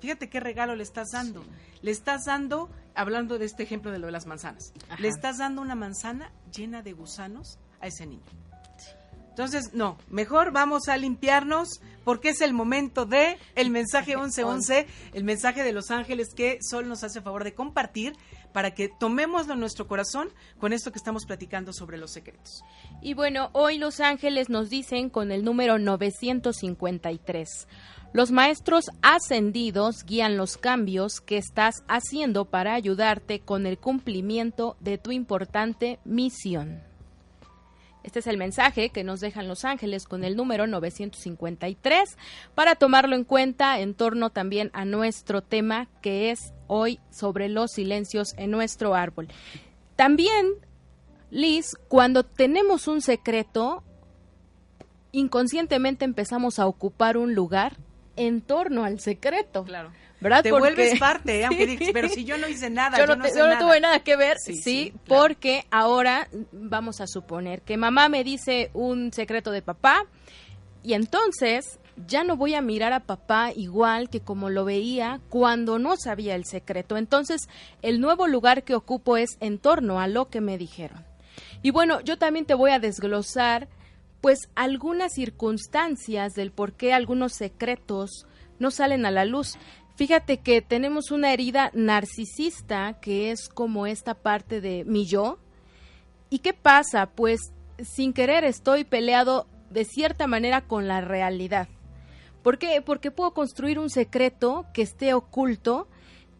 fíjate 0.00 0.28
qué 0.28 0.40
regalo 0.40 0.74
le 0.74 0.82
estás 0.82 1.10
dando. 1.12 1.44
Le 1.82 1.90
estás 1.90 2.24
dando, 2.26 2.68
hablando 2.94 3.38
de 3.38 3.46
este 3.46 3.62
ejemplo 3.62 3.90
de 3.90 3.98
lo 3.98 4.06
de 4.06 4.12
las 4.12 4.26
manzanas, 4.26 4.72
le 4.98 5.08
estás 5.08 5.38
dando 5.38 5.62
una 5.62 5.74
manzana 5.74 6.30
llena 6.54 6.82
de 6.82 6.92
gusanos 6.92 7.58
a 7.80 7.86
ese 7.86 8.06
niño. 8.06 8.22
Entonces, 9.30 9.72
no, 9.72 9.96
mejor 10.10 10.52
vamos 10.52 10.88
a 10.88 10.96
limpiarnos 10.98 11.80
porque 12.04 12.28
es 12.30 12.42
el 12.42 12.52
momento 12.52 13.06
de 13.06 13.38
el 13.54 13.70
mensaje 13.70 14.14
1111, 14.16 14.86
el 15.14 15.24
mensaje 15.24 15.62
de 15.62 15.72
los 15.72 15.90
ángeles 15.90 16.34
que 16.34 16.58
Sol 16.60 16.86
nos 16.86 17.02
hace 17.02 17.22
favor 17.22 17.42
de 17.42 17.54
compartir 17.54 18.14
para 18.52 18.72
que 18.72 18.88
tomémoslo 18.88 19.54
en 19.54 19.60
nuestro 19.60 19.86
corazón 19.86 20.30
con 20.58 20.72
esto 20.72 20.92
que 20.92 20.98
estamos 20.98 21.26
platicando 21.26 21.72
sobre 21.72 21.98
los 21.98 22.12
secretos. 22.12 22.62
Y 23.00 23.14
bueno, 23.14 23.50
hoy 23.52 23.78
los 23.78 24.00
ángeles 24.00 24.48
nos 24.48 24.70
dicen 24.70 25.10
con 25.10 25.32
el 25.32 25.44
número 25.44 25.78
953. 25.78 27.68
Los 28.12 28.30
maestros 28.30 28.90
ascendidos 29.00 30.04
guían 30.04 30.36
los 30.36 30.58
cambios 30.58 31.20
que 31.20 31.38
estás 31.38 31.82
haciendo 31.88 32.44
para 32.44 32.74
ayudarte 32.74 33.40
con 33.40 33.66
el 33.66 33.78
cumplimiento 33.78 34.76
de 34.80 34.98
tu 34.98 35.12
importante 35.12 35.98
misión. 36.04 36.82
Este 38.02 38.18
es 38.18 38.26
el 38.26 38.36
mensaje 38.36 38.90
que 38.90 39.04
nos 39.04 39.20
dejan 39.20 39.48
los 39.48 39.64
ángeles 39.64 40.06
con 40.06 40.24
el 40.24 40.36
número 40.36 40.66
953 40.66 42.18
para 42.54 42.74
tomarlo 42.74 43.14
en 43.14 43.24
cuenta 43.24 43.78
en 43.80 43.94
torno 43.94 44.30
también 44.30 44.70
a 44.72 44.84
nuestro 44.84 45.40
tema 45.40 45.88
que 46.00 46.30
es 46.30 46.52
hoy 46.72 46.98
sobre 47.10 47.48
los 47.48 47.72
silencios 47.72 48.34
en 48.38 48.50
nuestro 48.50 48.94
árbol. 48.94 49.28
También, 49.94 50.46
Liz, 51.30 51.76
cuando 51.88 52.24
tenemos 52.24 52.88
un 52.88 53.02
secreto, 53.02 53.82
inconscientemente 55.12 56.06
empezamos 56.06 56.58
a 56.58 56.66
ocupar 56.66 57.18
un 57.18 57.34
lugar 57.34 57.76
en 58.16 58.40
torno 58.40 58.84
al 58.84 59.00
secreto. 59.00 59.64
Claro. 59.64 59.92
¿verdad? 60.22 60.42
Te 60.42 60.52
vuelves 60.52 60.98
parte, 61.00 61.42
¿eh? 61.42 61.90
pero 61.92 62.08
si 62.08 62.24
yo 62.24 62.38
no 62.38 62.48
hice 62.48 62.70
nada, 62.70 62.96
yo, 62.96 63.06
no, 63.06 63.58
tuve 63.58 63.80
nada 63.80 64.00
que 64.00 64.16
ver, 64.16 64.38
sí, 64.38 64.94
porque 65.06 65.66
ahora 65.70 66.28
vamos 66.52 67.00
a 67.00 67.06
suponer 67.06 67.60
que 67.62 67.76
mamá 67.76 68.08
me 68.08 68.22
dice 68.24 68.70
un 68.72 69.12
secreto 69.12 69.50
de 69.50 69.62
papá 69.62 70.06
y 70.82 70.94
entonces 70.94 71.80
ya 72.06 72.24
no 72.24 72.36
voy 72.36 72.54
a 72.54 72.62
mirar 72.62 72.92
a 72.92 73.00
papá 73.00 73.52
igual 73.54 74.08
que 74.08 74.20
como 74.20 74.50
lo 74.50 74.64
veía 74.64 75.20
cuando 75.28 75.78
no 75.78 75.96
sabía 75.96 76.34
el 76.34 76.44
secreto. 76.44 76.96
Entonces, 76.96 77.48
el 77.82 78.00
nuevo 78.00 78.26
lugar 78.26 78.64
que 78.64 78.74
ocupo 78.74 79.16
es 79.16 79.36
en 79.40 79.58
torno 79.58 80.00
a 80.00 80.08
lo 80.08 80.28
que 80.28 80.40
me 80.40 80.58
dijeron. 80.58 81.04
Y 81.62 81.70
bueno, 81.70 82.00
yo 82.00 82.18
también 82.18 82.44
te 82.44 82.54
voy 82.54 82.70
a 82.70 82.78
desglosar 82.78 83.68
pues 84.20 84.48
algunas 84.54 85.12
circunstancias 85.14 86.34
del 86.34 86.52
por 86.52 86.74
qué 86.74 86.92
algunos 86.92 87.32
secretos 87.32 88.26
no 88.58 88.70
salen 88.70 89.04
a 89.04 89.10
la 89.10 89.24
luz. 89.24 89.56
Fíjate 89.96 90.38
que 90.38 90.62
tenemos 90.62 91.10
una 91.10 91.32
herida 91.32 91.70
narcisista 91.74 92.98
que 93.00 93.30
es 93.30 93.48
como 93.48 93.86
esta 93.86 94.14
parte 94.14 94.60
de 94.60 94.84
mi 94.84 95.06
yo. 95.06 95.38
¿Y 96.30 96.38
qué 96.38 96.54
pasa? 96.54 97.06
Pues 97.06 97.52
sin 97.82 98.12
querer 98.12 98.44
estoy 98.44 98.84
peleado 98.84 99.46
de 99.70 99.84
cierta 99.84 100.26
manera 100.26 100.62
con 100.62 100.86
la 100.86 101.00
realidad. 101.00 101.68
¿Por 102.42 102.58
qué? 102.58 102.82
Porque 102.84 103.10
puedo 103.10 103.32
construir 103.32 103.78
un 103.78 103.90
secreto 103.90 104.66
que 104.74 104.82
esté 104.82 105.14
oculto 105.14 105.86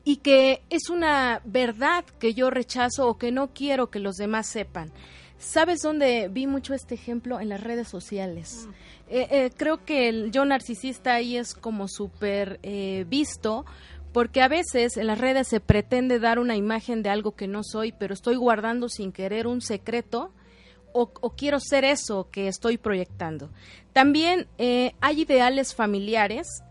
y 0.05 0.17
que 0.17 0.63
es 0.69 0.91
una 0.91 1.41
verdad 1.45 2.05
que 2.19 2.35
yo 2.35 2.51
rechazo 2.51 3.09
o 3.09 3.19
que 3.19 3.31
no 3.31 3.49
quiero 3.55 3.91
que 3.91 4.01
los 4.01 4.17
demás 4.17 4.47
sepan. 4.47 4.91
¿Sabes 5.39 5.81
dónde 5.83 6.29
vi 6.29 6.47
mucho 6.47 6.75
este 6.75 6.95
ejemplo? 6.95 7.41
En 7.41 7.49
las 7.49 7.63
redes 7.63 7.89
sociales. 7.89 8.67
Mm. 8.67 8.73
Eh, 9.09 9.29
eh, 9.31 9.51
creo 9.57 9.85
que 9.85 10.09
el 10.09 10.31
yo 10.31 10.45
narcisista 10.45 11.15
ahí 11.15 11.37
es 11.37 11.55
como 11.55 11.89
súper 11.89 12.59
eh, 12.63 13.05
visto, 13.09 13.65
porque 14.13 14.41
a 14.41 14.49
veces 14.49 14.97
en 14.97 15.07
las 15.07 15.19
redes 15.19 15.49
se 15.49 15.61
pretende 15.61 16.19
dar 16.19 16.39
una 16.39 16.57
imagen 16.57 17.03
de 17.03 17.11
algo 17.11 17.33
que 17.33 17.49
no 17.49 17.63
soy, 17.63 17.93
pero 17.93 18.15
estoy 18.15 18.37
guardando 18.37 18.89
sin 18.89 19.13
querer 19.13 19.47
un 19.47 19.61
secreto 19.61 20.33
o, 20.93 21.11
o 21.21 21.31
quiero 21.31 21.61
ser 21.61 21.85
eso 21.85 22.29
que 22.31 22.49
estoy 22.49 22.79
proyectando. 22.79 23.51
También 23.93 24.47
hay 24.59 25.21
ideales 25.21 25.75
familiares 25.75 26.63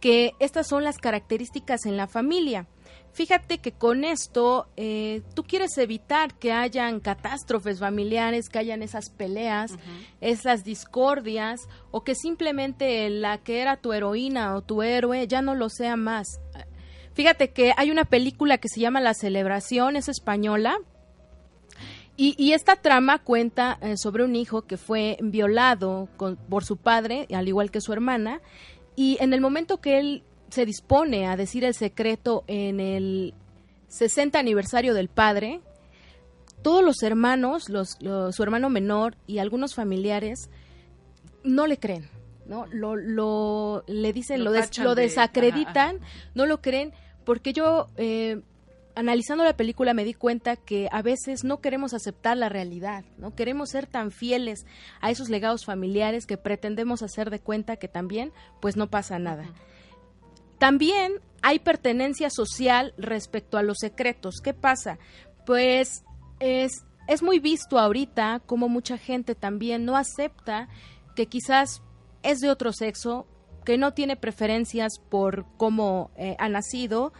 que 0.00 0.32
estas 0.40 0.68
son 0.68 0.84
las 0.84 0.98
características 0.98 1.86
en 1.86 1.96
la 1.96 2.06
familia. 2.06 2.66
Fíjate 3.16 3.58
que 3.58 3.72
con 3.72 4.04
esto 4.04 4.68
eh, 4.76 5.22
tú 5.34 5.42
quieres 5.42 5.78
evitar 5.78 6.34
que 6.34 6.52
hayan 6.52 7.00
catástrofes 7.00 7.80
familiares, 7.80 8.50
que 8.50 8.58
hayan 8.58 8.82
esas 8.82 9.08
peleas, 9.08 9.72
esas 10.20 10.64
discordias, 10.64 11.66
o 11.90 12.04
que 12.04 12.14
simplemente 12.14 13.08
la 13.08 13.38
que 13.38 13.62
era 13.62 13.78
tu 13.78 13.94
heroína 13.94 14.54
o 14.54 14.60
tu 14.60 14.82
héroe 14.82 15.26
ya 15.26 15.40
no 15.40 15.54
lo 15.54 15.70
sea 15.70 15.96
más. 15.96 16.40
Fíjate 17.14 17.52
que 17.52 17.72
hay 17.78 17.90
una 17.90 18.04
película 18.04 18.58
que 18.58 18.68
se 18.68 18.80
llama 18.80 19.00
La 19.00 19.14
Celebración, 19.14 19.96
es 19.96 20.10
española, 20.10 20.76
y, 22.16 22.52
esta 22.52 22.76
trama 22.76 23.18
cuenta 23.18 23.78
eh, 23.82 23.96
sobre 23.96 24.24
un 24.24 24.36
hijo 24.36 24.62
que 24.62 24.76
fue 24.76 25.18
violado 25.20 26.08
por 26.48 26.64
su 26.64 26.76
padre, 26.78 27.26
al 27.34 27.46
igual 27.46 27.70
que 27.70 27.80
su 27.80 27.92
hermana, 27.92 28.40
y 28.94 29.18
en 29.20 29.34
el 29.34 29.40
momento 29.40 29.78
que 29.78 29.98
él 29.98 30.22
se 30.48 30.64
dispone 30.64 31.26
a 31.26 31.36
decir 31.36 31.64
el 31.64 31.74
secreto 31.74 32.44
en 32.46 32.80
el 32.80 33.34
60 33.88 34.38
aniversario 34.38 34.94
del 34.94 35.08
padre, 35.08 35.60
todos 36.62 36.82
los 36.82 37.02
hermanos, 37.02 37.68
los, 37.68 37.98
su 38.00 38.42
hermano 38.42 38.70
menor 38.70 39.16
y 39.26 39.38
algunos 39.38 39.74
familiares 39.74 40.48
no 41.44 41.66
le 41.66 41.78
creen, 41.78 42.08
¿no? 42.46 42.66
Lo, 42.72 42.96
lo 42.96 43.84
le 43.86 44.12
dicen, 44.12 44.42
lo, 44.42 44.52
lo, 44.52 44.94
desacreditan, 44.94 46.00
no 46.34 46.46
lo 46.46 46.60
creen, 46.60 46.92
porque 47.24 47.52
yo, 47.52 47.88
eh, 47.96 48.40
analizando 48.96 49.44
la 49.44 49.56
película, 49.56 49.94
me 49.94 50.04
di 50.04 50.14
cuenta 50.14 50.56
que 50.56 50.88
a 50.90 51.02
veces 51.02 51.44
no 51.44 51.60
queremos 51.60 51.94
aceptar 51.94 52.36
la 52.36 52.48
realidad, 52.48 53.04
¿no? 53.18 53.34
Queremos 53.34 53.68
ser 53.68 53.86
tan 53.86 54.10
fieles 54.10 54.66
a 55.00 55.10
esos 55.10 55.28
legados 55.28 55.66
familiares 55.66 56.26
que 56.26 56.38
pretendemos 56.38 57.02
hacer 57.02 57.30
de 57.30 57.38
cuenta 57.38 57.76
que 57.76 57.88
también, 57.88 58.32
pues 58.60 58.76
no 58.76 58.88
pasa 58.88 59.18
nada. 59.18 59.44
También 60.58 61.20
hay 61.42 61.58
pertenencia 61.58 62.30
social 62.30 62.94
respecto 62.96 63.58
a 63.58 63.62
los 63.62 63.76
secretos. 63.78 64.36
¿Qué 64.42 64.54
pasa? 64.54 64.98
Pues 65.44 66.02
es, 66.40 66.72
es 67.06 67.22
muy 67.22 67.38
visto 67.38 67.78
ahorita 67.78 68.40
como 68.46 68.70
mucha 68.70 68.96
gente 68.96 69.34
también 69.34 69.84
no 69.84 69.98
acepta 69.98 70.68
que 71.14 71.26
quizás 71.26 71.82
es 72.22 72.40
de 72.40 72.48
otro 72.48 72.72
sexo, 72.72 73.26
que 73.66 73.76
no 73.76 73.92
tiene 73.92 74.16
preferencias 74.16 74.98
por 75.10 75.44
cómo 75.58 76.10
eh, 76.16 76.34
ha 76.38 76.48
nacido, 76.48 77.12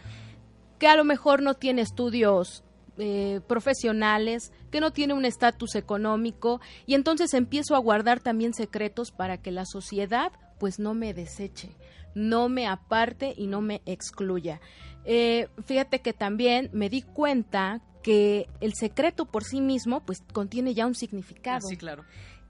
que 0.79 0.87
a 0.87 0.95
lo 0.95 1.03
mejor 1.03 1.41
no 1.41 1.53
tiene 1.53 1.81
estudios 1.81 2.63
eh, 2.97 3.41
profesionales, 3.47 4.51
que 4.71 4.79
no 4.79 4.91
tiene 4.91 5.13
un 5.13 5.25
estatus 5.25 5.75
económico 5.75 6.61
y 6.85 6.95
entonces 6.95 7.33
empiezo 7.33 7.75
a 7.75 7.79
guardar 7.79 8.19
también 8.19 8.53
secretos 8.53 9.11
para 9.11 9.37
que 9.37 9.51
la 9.51 9.65
sociedad 9.65 10.31
pues 10.59 10.79
no 10.79 10.93
me 10.93 11.13
deseche 11.13 11.75
no 12.17 12.49
me 12.49 12.67
aparte 12.67 13.33
y 13.37 13.47
no 13.47 13.61
me 13.61 13.81
excluya. 13.85 14.59
Eh, 15.05 15.47
fíjate 15.63 16.01
que 16.01 16.13
también 16.13 16.69
me 16.73 16.89
di 16.89 17.03
cuenta 17.03 17.81
que 18.01 18.47
el 18.59 18.73
secreto 18.73 19.25
por 19.25 19.43
sí 19.43 19.61
mismo 19.61 20.03
pues 20.03 20.23
contiene 20.33 20.73
ya 20.73 20.87
un 20.87 20.95
significado. 20.95 21.67
Sí, 21.67 21.77
claro. 21.77 22.03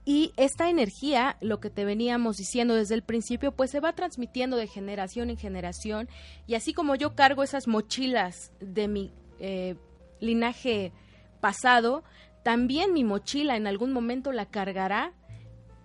Y 0.10 0.32
esta 0.38 0.70
energía, 0.70 1.36
lo 1.42 1.60
que 1.60 1.70
te 1.70 1.84
veníamos 1.84 2.38
diciendo 2.38 2.76
desde 2.76 2.96
el 2.96 3.04
principio, 3.04 3.52
pues 3.52 3.72
se 3.72 3.82
va 3.82 3.92
transmitiendo 3.92 4.56
de 4.56 4.66
generación 4.66 5.30
en 5.30 5.36
generación. 5.36 6.08
Y 6.48 6.56
así 6.56 6.74
como 6.74 6.96
yo 6.96 7.14
cargo 7.14 7.44
esas 7.44 7.68
mochilas 7.68 8.54
de 8.62 8.88
mi 8.88 9.12
eh, 9.42 9.76
linaje 10.22 10.94
pasado, 11.42 12.06
también 12.42 12.94
mi 12.94 13.04
mochila 13.04 13.58
en 13.58 13.68
algún 13.68 13.92
momento 13.92 14.32
la 14.32 14.46
cargará, 14.46 15.12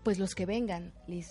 pues 0.05 0.21
los 0.21 0.37
que 0.37 0.47
vengan, 0.47 0.93
Liz. 1.09 1.27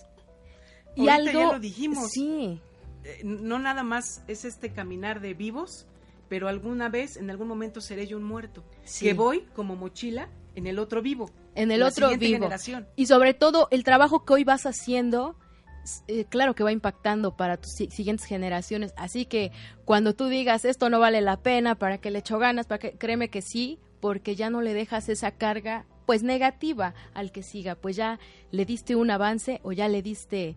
Y 0.97 1.07
algo, 1.07 1.31
ya 1.31 1.53
lo 1.53 1.59
dijimos. 1.59 2.09
Sí. 2.11 2.59
Eh, 3.05 3.21
no 3.23 3.57
nada 3.57 3.83
más 3.83 4.21
es 4.27 4.43
este 4.43 4.73
caminar 4.73 5.21
de 5.21 5.33
vivos, 5.33 5.87
pero 6.27 6.49
alguna 6.49 6.89
vez, 6.89 7.15
en 7.15 7.29
algún 7.29 7.47
momento 7.47 7.79
seré 7.79 8.05
yo 8.05 8.17
un 8.17 8.23
muerto, 8.23 8.65
que 8.99 9.13
voy 9.13 9.47
como 9.55 9.77
mochila 9.77 10.27
en 10.55 10.67
el 10.67 10.77
otro 10.77 11.01
vivo. 11.01 11.29
En 11.55 11.71
el 11.71 11.83
otro 11.83 12.09
vivo. 12.17 12.49
Y 12.95 13.07
sobre 13.07 13.33
todo 13.33 13.67
el 13.71 13.83
trabajo 13.83 14.23
que 14.25 14.33
hoy 14.33 14.43
vas 14.43 14.65
haciendo, 14.65 15.35
eh, 16.07 16.25
claro 16.25 16.55
que 16.55 16.63
va 16.63 16.71
impactando 16.71 17.35
para 17.35 17.57
tus 17.57 17.71
siguientes 17.71 18.25
generaciones. 18.25 18.93
Así 18.97 19.25
que 19.25 19.51
cuando 19.85 20.13
tú 20.13 20.27
digas 20.27 20.65
esto 20.65 20.89
no 20.89 20.99
vale 20.99 21.21
la 21.21 21.37
pena, 21.41 21.75
para 21.75 21.97
que 21.97 22.11
le 22.11 22.19
echo 22.19 22.39
ganas, 22.39 22.67
para 22.67 22.79
que 22.79 22.97
créeme 22.97 23.29
que 23.29 23.41
sí, 23.41 23.79
porque 23.99 24.35
ya 24.35 24.49
no 24.49 24.61
le 24.61 24.73
dejas 24.73 25.09
esa 25.09 25.31
carga 25.31 25.85
pues 26.05 26.23
negativa 26.23 26.93
al 27.13 27.31
que 27.31 27.43
siga, 27.43 27.75
pues 27.75 27.95
ya 27.95 28.19
le 28.51 28.65
diste 28.65 28.95
un 28.95 29.11
avance 29.11 29.61
o 29.63 29.71
ya 29.71 29.87
le 29.87 30.01
diste 30.01 30.55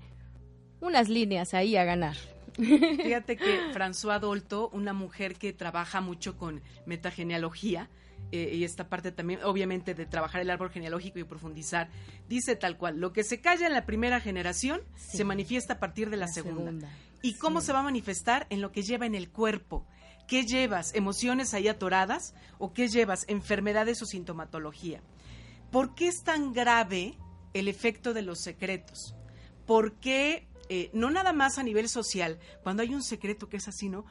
unas 0.80 1.08
líneas 1.08 1.54
ahí 1.54 1.76
a 1.76 1.84
ganar. 1.84 2.16
Fíjate 2.56 3.36
que 3.36 3.72
François 3.72 4.20
Dolto, 4.20 4.68
una 4.72 4.92
mujer 4.92 5.36
que 5.36 5.52
trabaja 5.52 6.00
mucho 6.00 6.36
con 6.36 6.62
metagenealogía, 6.86 7.88
eh, 8.34 8.52
y 8.52 8.64
esta 8.64 8.88
parte 8.88 9.12
también, 9.12 9.38
obviamente, 9.44 9.94
de 9.94 10.06
trabajar 10.06 10.40
el 10.40 10.50
árbol 10.50 10.68
genealógico 10.68 11.20
y 11.20 11.24
profundizar, 11.24 11.88
dice 12.28 12.56
tal 12.56 12.76
cual, 12.76 12.98
lo 12.98 13.12
que 13.12 13.22
se 13.22 13.40
calla 13.40 13.68
en 13.68 13.72
la 13.72 13.86
primera 13.86 14.18
generación 14.18 14.80
se 14.96 15.22
manifiesta 15.22 15.74
a 15.74 15.78
partir 15.78 16.10
de 16.10 16.16
la, 16.16 16.26
segunda. 16.26 16.90
¿Y 17.22 17.38
cómo 17.38 17.60
se 17.60 17.72
va 17.72 17.78
a 17.78 17.84
manifestar? 17.84 18.48
En 18.50 18.60
lo 18.60 18.72
que 18.72 18.82
lleva 18.82 19.06
en 19.06 19.14
el 19.14 19.30
cuerpo. 19.30 19.86
¿Qué 20.26 20.44
llevas? 20.46 20.92
¿Emociones 20.96 21.54
ahí 21.54 21.68
atoradas? 21.68 22.34
¿O 22.58 22.72
qué 22.72 22.88
llevas? 22.88 23.24
¿Enfermedades 23.28 24.02
o 24.02 24.06
sintomatología? 24.06 25.00
¿Por 25.70 25.94
qué 25.94 26.08
es 26.08 26.24
tan 26.24 26.52
grave 26.52 27.16
el 27.52 27.68
efecto 27.68 28.14
de 28.14 28.22
los 28.22 28.40
secretos? 28.40 29.14
¿Por 29.64 29.94
qué 30.00 30.48
eh, 30.68 30.90
no 30.92 31.10
nada 31.10 31.32
más 31.32 31.58
a 31.58 31.62
nivel 31.62 31.88
social, 31.88 32.38
cuando 32.62 32.82
hay 32.82 32.94
un 32.94 33.02
secreto 33.02 33.48
que 33.48 33.58
es 33.58 33.68
así, 33.68 33.88
¿no? 33.88 34.04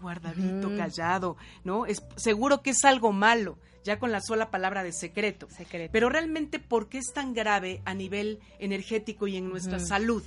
guardadito, 0.00 0.74
callado, 0.76 1.36
¿no? 1.64 1.86
Es 1.86 2.02
seguro 2.16 2.62
que 2.62 2.70
es 2.70 2.84
algo 2.84 3.12
malo, 3.12 3.58
ya 3.84 3.98
con 3.98 4.10
la 4.10 4.20
sola 4.20 4.50
palabra 4.50 4.82
de 4.82 4.92
secreto. 4.92 5.48
Pero 5.92 6.08
realmente, 6.08 6.58
¿por 6.58 6.88
qué 6.88 6.98
es 6.98 7.12
tan 7.12 7.34
grave 7.34 7.82
a 7.84 7.94
nivel 7.94 8.40
energético 8.58 9.26
y 9.26 9.36
en 9.36 9.48
nuestra 9.48 9.78
salud? 9.78 10.22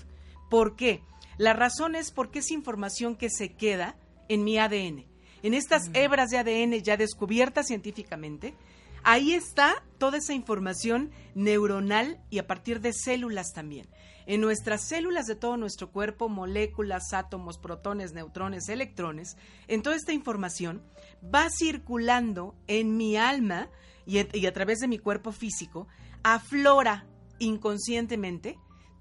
¿Por 0.49 0.75
qué? 0.75 1.01
La 1.37 1.53
razón 1.53 1.95
es 1.95 2.11
porque 2.11 2.39
es 2.39 2.51
información 2.51 3.15
que 3.15 3.29
se 3.29 3.53
queda 3.53 3.97
en 4.29 4.43
mi 4.43 4.57
ADN. 4.57 5.05
En 5.43 5.53
estas 5.53 5.89
hebras 5.93 6.29
de 6.29 6.37
ADN 6.37 6.81
ya 6.81 6.97
descubiertas 6.97 7.67
científicamente, 7.67 8.55
ahí 9.03 9.33
está 9.33 9.83
toda 9.97 10.17
esa 10.17 10.33
información 10.33 11.11
neuronal 11.35 12.19
y 12.29 12.39
a 12.39 12.47
partir 12.47 12.81
de 12.81 12.93
células 12.93 13.51
también 13.53 13.87
en 14.25 14.41
nuestras 14.41 14.87
células 14.87 15.25
de 15.25 15.35
todo 15.35 15.57
nuestro 15.57 15.91
cuerpo, 15.91 16.29
moléculas, 16.29 17.13
átomos, 17.13 17.57
protones, 17.57 18.13
neutrones, 18.13 18.69
electrones, 18.69 19.37
en 19.67 19.81
toda 19.81 19.95
esta 19.95 20.13
información 20.13 20.81
va 21.23 21.47
circulando 21.49 22.55
en 22.67 22.97
mi 22.97 23.17
alma 23.17 23.69
y, 24.05 24.19
a 24.19 24.53
través 24.53 24.79
de 24.79 24.87
mi 24.87 24.99
cuerpo 24.99 25.31
físico, 25.31 25.87
aflora 26.23 27.07
inconscientemente 27.39 28.57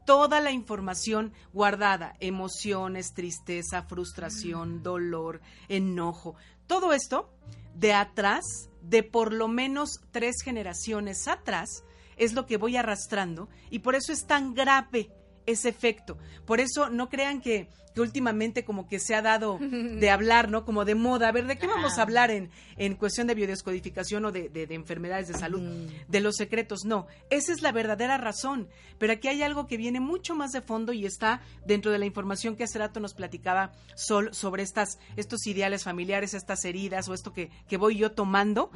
toda 0.07 0.41
la 0.41 0.51
información 0.51 1.33
guardada, 1.53 2.15
emociones, 2.21 3.15
tristeza, 3.15 3.83
frustración, 3.83 4.77
mm. 4.77 4.83
dolor, 4.83 5.41
enojo, 5.69 6.37
todo 6.67 6.93
esto 6.93 7.31
de 7.75 7.93
atrás, 7.93 8.71
de 8.83 9.03
por 9.03 9.33
lo 9.33 9.49
menos 9.49 10.01
tres 10.11 10.37
generaciones 10.43 11.27
atrás, 11.29 11.85
es 12.17 12.33
lo 12.33 12.47
que 12.47 12.57
voy 12.57 12.77
arrastrando 12.77 13.49
y 13.71 13.81
por 13.81 13.95
eso 13.95 14.13
es 14.13 14.27
tan 14.27 14.55
grave 14.55 15.11
ese 15.47 15.69
efecto. 15.69 16.19
Por 16.47 16.61
eso 16.61 16.91
no 16.91 17.09
crean 17.09 17.41
que, 17.41 17.69
que 17.95 18.01
últimamente 18.01 18.65
como 18.65 18.89
que 18.89 18.99
se 18.99 19.15
ha 19.15 19.23
dado 19.23 19.59
de 19.61 20.11
hablar, 20.11 20.51
¿no? 20.51 20.65
Como 20.65 20.85
de 20.85 20.95
moda. 20.95 21.29
A 21.29 21.33
ver, 21.33 21.47
¿de 21.47 21.59
qué 21.59 21.67
vamos 21.67 21.99
a 21.99 22.03
hablar 22.03 22.31
en, 22.31 22.51
en 22.77 22.95
cuestión 22.97 23.27
de 23.27 23.35
biodescodificación 23.35 24.25
o 24.25 24.33
de, 24.33 24.49
de, 24.49 24.75
enfermedades 24.75 25.29
de 25.29 25.35
salud? 25.35 25.63
De 26.09 26.21
los 26.21 26.37
secretos. 26.37 26.85
No, 26.85 27.07
esa 27.31 27.53
es 27.53 27.63
la 27.63 27.73
verdadera 27.73 28.19
razón. 28.19 28.69
Pero 28.99 29.13
aquí 29.13 29.29
hay 29.29 29.43
algo 29.43 29.67
que 29.67 29.77
viene 29.77 30.01
mucho 30.01 30.35
más 30.35 30.53
de 30.53 30.61
fondo 30.61 30.93
y 30.93 31.07
está 31.07 31.43
dentro 31.67 31.93
de 31.93 31.99
la 31.99 32.07
información 32.07 32.57
que 32.57 32.65
hace 32.65 32.79
rato 32.79 33.01
nos 33.01 33.15
platicaba 33.15 33.73
Sol 33.97 34.31
sobre 34.33 34.63
estas, 34.63 34.99
estos 35.17 35.47
ideales 35.47 35.85
familiares, 35.85 36.35
estas 36.35 36.65
heridas 36.65 37.09
o 37.09 37.15
esto 37.15 37.33
que, 37.33 37.51
que 37.69 37.77
voy 37.77 37.97
yo 37.97 38.13
tomando. 38.13 38.71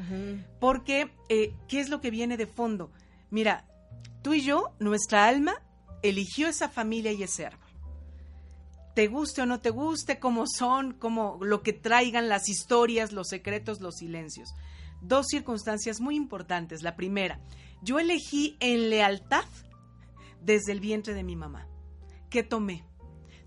Porque, 0.60 1.10
eh, 1.28 1.54
¿qué 1.68 1.80
es 1.80 1.88
lo 1.88 2.00
que 2.00 2.10
viene 2.10 2.36
de 2.36 2.46
fondo? 2.46 2.90
Mira, 3.30 3.66
tú 4.22 4.34
y 4.34 4.42
yo, 4.42 4.72
nuestra 4.78 5.26
alma 5.26 5.62
eligió 6.02 6.48
esa 6.48 6.68
familia 6.68 7.12
y 7.12 7.22
ese 7.22 7.46
árbol. 7.46 7.68
Te 8.94 9.06
guste 9.06 9.42
o 9.42 9.46
no 9.46 9.60
te 9.60 9.70
guste, 9.70 10.18
cómo 10.18 10.44
son, 10.46 10.92
cómo 10.92 11.38
lo 11.40 11.62
que 11.62 11.72
traigan 11.72 12.28
las 12.28 12.48
historias, 12.48 13.12
los 13.12 13.28
secretos, 13.28 13.80
los 13.80 13.96
silencios. 13.96 14.48
Dos 15.00 15.26
circunstancias 15.28 16.00
muy 16.00 16.16
importantes. 16.16 16.82
La 16.82 16.96
primera, 16.96 17.40
yo 17.82 18.00
elegí 18.00 18.56
en 18.58 18.90
lealtad 18.90 19.44
desde 20.40 20.72
el 20.72 20.80
vientre 20.80 21.14
de 21.14 21.22
mi 21.22 21.36
mamá. 21.36 21.68
¿Qué 22.30 22.42
tomé? 22.42 22.84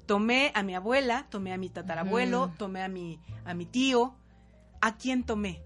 Tomé 0.05 0.51
a 0.55 0.63
mi 0.63 0.75
abuela, 0.75 1.27
tomé 1.29 1.53
a 1.53 1.57
mi 1.57 1.69
tatarabuelo, 1.69 2.53
tomé 2.57 2.81
a 2.81 2.87
mi, 2.87 3.19
a 3.45 3.53
mi 3.53 3.65
tío. 3.65 4.15
¿A 4.79 4.97
quién 4.97 5.23
tomé? 5.23 5.61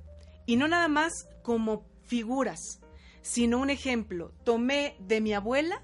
Y 0.45 0.55
no 0.57 0.67
nada 0.67 0.87
más 0.87 1.27
como 1.43 1.85
figuras, 2.03 2.59
sino 3.25 3.57
un 3.57 3.71
ejemplo. 3.71 4.31
Tomé 4.43 4.95
de 4.99 5.19
mi 5.19 5.33
abuela 5.33 5.81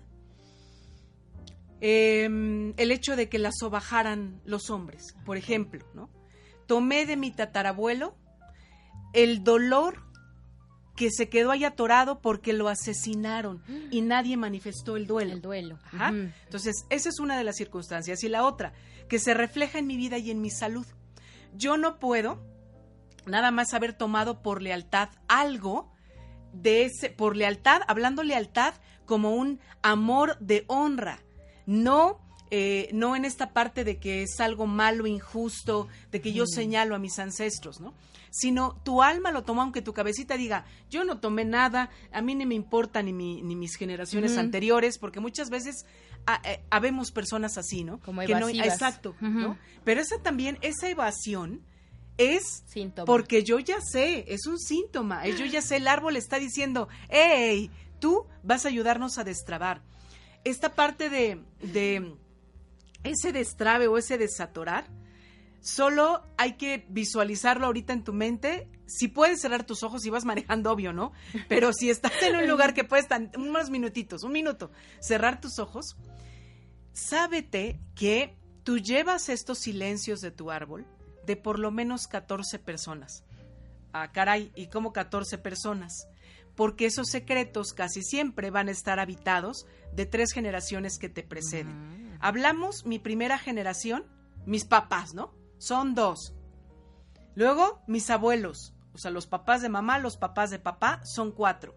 em, 1.81 2.75
el 2.77 2.91
hecho 2.91 3.15
de 3.15 3.29
que 3.29 3.39
la 3.39 3.51
sobajaran 3.51 4.39
los 4.45 4.69
hombres, 4.69 5.15
por 5.25 5.37
ejemplo, 5.37 5.83
¿no? 5.95 6.11
Tomé 6.67 7.07
de 7.07 7.17
mi 7.17 7.31
tatarabuelo 7.31 8.15
el 9.13 9.43
dolor 9.43 10.03
que 10.95 11.09
se 11.09 11.29
quedó 11.29 11.49
ahí 11.49 11.63
atorado 11.63 12.21
porque 12.21 12.53
lo 12.53 12.67
asesinaron 12.69 13.63
y 13.89 14.01
nadie 14.01 14.37
manifestó 14.37 14.95
el 14.95 15.07
duelo. 15.07 15.33
El 15.33 15.41
duelo. 15.41 15.79
Entonces, 16.45 16.85
esa 16.91 17.09
es 17.09 17.19
una 17.19 17.39
de 17.39 17.43
las 17.43 17.55
circunstancias. 17.55 18.23
Y 18.23 18.29
la 18.29 18.45
otra, 18.45 18.73
que 19.09 19.17
se 19.17 19.33
refleja 19.33 19.79
en 19.79 19.87
mi 19.87 19.97
vida 19.97 20.19
y 20.19 20.29
en 20.29 20.41
mi 20.41 20.51
salud. 20.51 20.85
Yo 21.55 21.75
no 21.75 21.97
puedo 21.97 22.39
nada 23.25 23.49
más 23.49 23.73
haber 23.73 23.93
tomado 23.93 24.43
por 24.43 24.61
lealtad 24.61 25.09
algo 25.27 25.91
de 26.53 26.85
ese, 26.85 27.09
por 27.09 27.35
lealtad, 27.35 27.81
hablando 27.87 28.23
lealtad 28.23 28.73
como 29.05 29.35
un 29.35 29.59
amor 29.81 30.37
de 30.39 30.63
honra, 30.67 31.19
no, 31.65 32.19
eh, 32.49 32.89
no 32.93 33.15
en 33.15 33.25
esta 33.25 33.53
parte 33.53 33.83
de 33.83 33.97
que 33.97 34.23
es 34.23 34.39
algo 34.39 34.67
malo, 34.67 35.07
injusto, 35.07 35.87
de 36.11 36.21
que 36.21 36.33
yo 36.33 36.45
señalo 36.45 36.95
a 36.95 36.99
mis 36.99 37.19
ancestros, 37.19 37.79
¿no? 37.79 37.93
Sino 38.29 38.79
tu 38.83 39.03
alma 39.03 39.31
lo 39.31 39.43
tomó, 39.43 39.61
aunque 39.61 39.81
tu 39.81 39.93
cabecita 39.93 40.37
diga, 40.37 40.65
yo 40.89 41.03
no 41.03 41.19
tomé 41.19 41.43
nada, 41.43 41.89
a 42.13 42.21
mí 42.21 42.33
ni 42.35 42.45
me 42.45 42.55
importa 42.55 43.03
ni, 43.03 43.11
mi, 43.11 43.41
ni 43.41 43.55
mis 43.55 43.75
generaciones 43.75 44.37
anteriores, 44.37 44.97
porque 44.97 45.19
muchas 45.19 45.49
veces 45.49 45.85
eh, 46.45 46.63
habemos 46.69 47.11
personas 47.11 47.57
así, 47.57 47.83
¿no? 47.83 47.99
Como 47.99 48.21
que 48.21 48.35
no, 48.35 48.47
exacto, 48.47 49.15
¿no? 49.19 49.57
Pero 49.83 50.01
esa 50.01 50.21
también, 50.21 50.57
esa 50.61 50.89
evasión, 50.89 51.61
es 52.17 52.63
porque 53.05 53.43
yo 53.43 53.59
ya 53.59 53.81
sé, 53.81 54.25
es 54.27 54.45
un 54.45 54.59
síntoma, 54.59 55.27
yo 55.27 55.45
ya 55.45 55.61
sé, 55.61 55.77
el 55.77 55.87
árbol 55.87 56.15
está 56.15 56.39
diciendo, 56.39 56.87
hey, 57.09 57.71
tú 57.99 58.25
vas 58.43 58.65
a 58.65 58.69
ayudarnos 58.69 59.17
a 59.17 59.23
destrabar. 59.23 59.81
Esta 60.43 60.73
parte 60.73 61.09
de, 61.09 61.41
de 61.61 62.15
ese 63.03 63.31
destrabe 63.31 63.87
o 63.87 63.97
ese 63.97 64.17
desatorar, 64.17 64.85
solo 65.61 66.23
hay 66.37 66.53
que 66.53 66.85
visualizarlo 66.89 67.67
ahorita 67.67 67.93
en 67.93 68.03
tu 68.03 68.13
mente. 68.13 68.69
Si 68.87 69.07
puedes 69.07 69.41
cerrar 69.41 69.65
tus 69.65 69.83
ojos 69.83 70.05
y 70.05 70.09
vas 70.09 70.25
manejando, 70.25 70.71
obvio, 70.71 70.93
¿no? 70.93 71.13
Pero 71.47 71.73
si 71.73 71.89
estás 71.89 72.13
en 72.23 72.35
un 72.35 72.47
lugar 72.47 72.73
que 72.73 72.83
puedes, 72.83 73.07
unos 73.37 73.69
minutitos, 73.69 74.23
un 74.23 74.31
minuto, 74.31 74.71
cerrar 74.99 75.39
tus 75.39 75.59
ojos, 75.59 75.95
sábete 76.93 77.79
que 77.95 78.35
tú 78.63 78.79
llevas 78.79 79.29
estos 79.29 79.59
silencios 79.59 80.19
de 80.21 80.31
tu 80.31 80.51
árbol 80.51 80.85
de 81.25 81.35
por 81.35 81.59
lo 81.59 81.71
menos 81.71 82.07
14 82.07 82.59
personas. 82.59 83.23
Ah, 83.93 84.11
caray, 84.11 84.51
¿y 84.55 84.67
cómo 84.67 84.93
14 84.93 85.37
personas? 85.37 86.07
Porque 86.55 86.85
esos 86.85 87.09
secretos 87.09 87.73
casi 87.73 88.03
siempre 88.03 88.51
van 88.51 88.67
a 88.67 88.71
estar 88.71 88.99
habitados 88.99 89.65
de 89.93 90.05
tres 90.05 90.31
generaciones 90.31 90.97
que 90.97 91.09
te 91.09 91.23
preceden. 91.23 92.17
Hablamos 92.19 92.85
mi 92.85 92.99
primera 92.99 93.37
generación, 93.37 94.05
mis 94.45 94.65
papás, 94.65 95.13
¿no? 95.13 95.33
Son 95.57 95.95
dos. 95.95 96.33
Luego, 97.35 97.81
mis 97.87 98.09
abuelos, 98.09 98.73
o 98.93 98.97
sea, 98.97 99.11
los 99.11 99.27
papás 99.27 99.61
de 99.61 99.69
mamá, 99.69 99.99
los 99.99 100.17
papás 100.17 100.49
de 100.49 100.59
papá, 100.59 101.01
son 101.05 101.31
cuatro. 101.31 101.75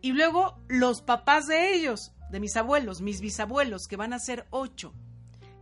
Y 0.00 0.12
luego, 0.12 0.58
los 0.68 1.02
papás 1.02 1.46
de 1.46 1.74
ellos, 1.74 2.12
de 2.30 2.40
mis 2.40 2.56
abuelos, 2.56 3.00
mis 3.00 3.20
bisabuelos, 3.20 3.86
que 3.86 3.96
van 3.96 4.12
a 4.12 4.18
ser 4.18 4.46
ocho. 4.50 4.94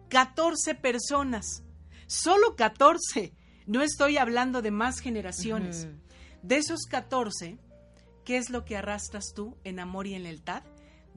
14 0.09 0.75
personas 0.75 1.65
Solo 2.09 2.57
14. 2.57 3.33
No 3.67 3.83
estoy 3.83 4.17
hablando 4.17 4.63
de 4.63 4.73
más 4.73 4.99
generaciones. 4.99 5.87
De 6.43 6.57
esos 6.57 6.87
14, 6.87 7.59
¿qué 8.25 8.39
es 8.39 8.51
lo 8.51 8.65
que 8.65 8.77
arrastras 8.77 9.33
tú 9.35 9.57
en 9.63 9.79
amor 9.79 10.09
y 10.09 10.15
en 10.15 10.25
lealtad? 10.25 10.65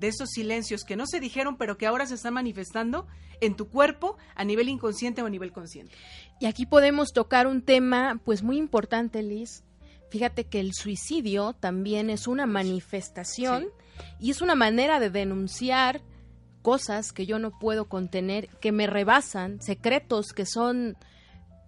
de 0.01 0.08
esos 0.08 0.32
silencios 0.32 0.84
que 0.84 0.95
no 0.95 1.06
se 1.06 1.19
dijeron, 1.19 1.58
pero 1.58 1.77
que 1.77 1.86
ahora 1.86 2.08
se 2.08 2.15
están 2.15 2.34
manifestando 2.34 3.08
en 3.39 3.56
tu 3.56 3.69
cuerpo 3.69 4.17
a 4.36 4.43
nivel 4.43 4.67
inconsciente 4.67 5.21
o 5.21 5.27
a 5.27 5.30
nivel 5.30 5.51
consciente. 5.51 5.95
Y 6.39 6.47
aquí 6.47 6.65
podemos 6.65 7.13
tocar 7.13 7.45
un 7.45 7.62
tema 7.62 8.19
pues 8.25 8.41
muy 8.41 8.58
importante, 8.58 9.21
Liz. 9.21 9.63
Fíjate 10.10 10.45
que 10.45 10.60
el 10.60 10.73
suicidio 10.73 11.54
también 11.54 12.10
es 12.10 12.27
una 12.27 12.47
manifestación 12.47 13.67
y 14.19 14.32
es 14.32 14.41
una 14.41 14.56
manera 14.56 14.99
de 14.99 15.12
denunciar 15.12 16.01
cosas 16.62 17.12
que 17.12 17.26
yo 17.26 17.39
no 17.39 17.58
puedo 17.58 17.86
contener, 17.86 18.47
que 18.60 18.71
me 18.71 18.88
rebasan, 18.88 19.62
secretos 19.62 20.34
que 20.34 20.45
son 20.45 20.97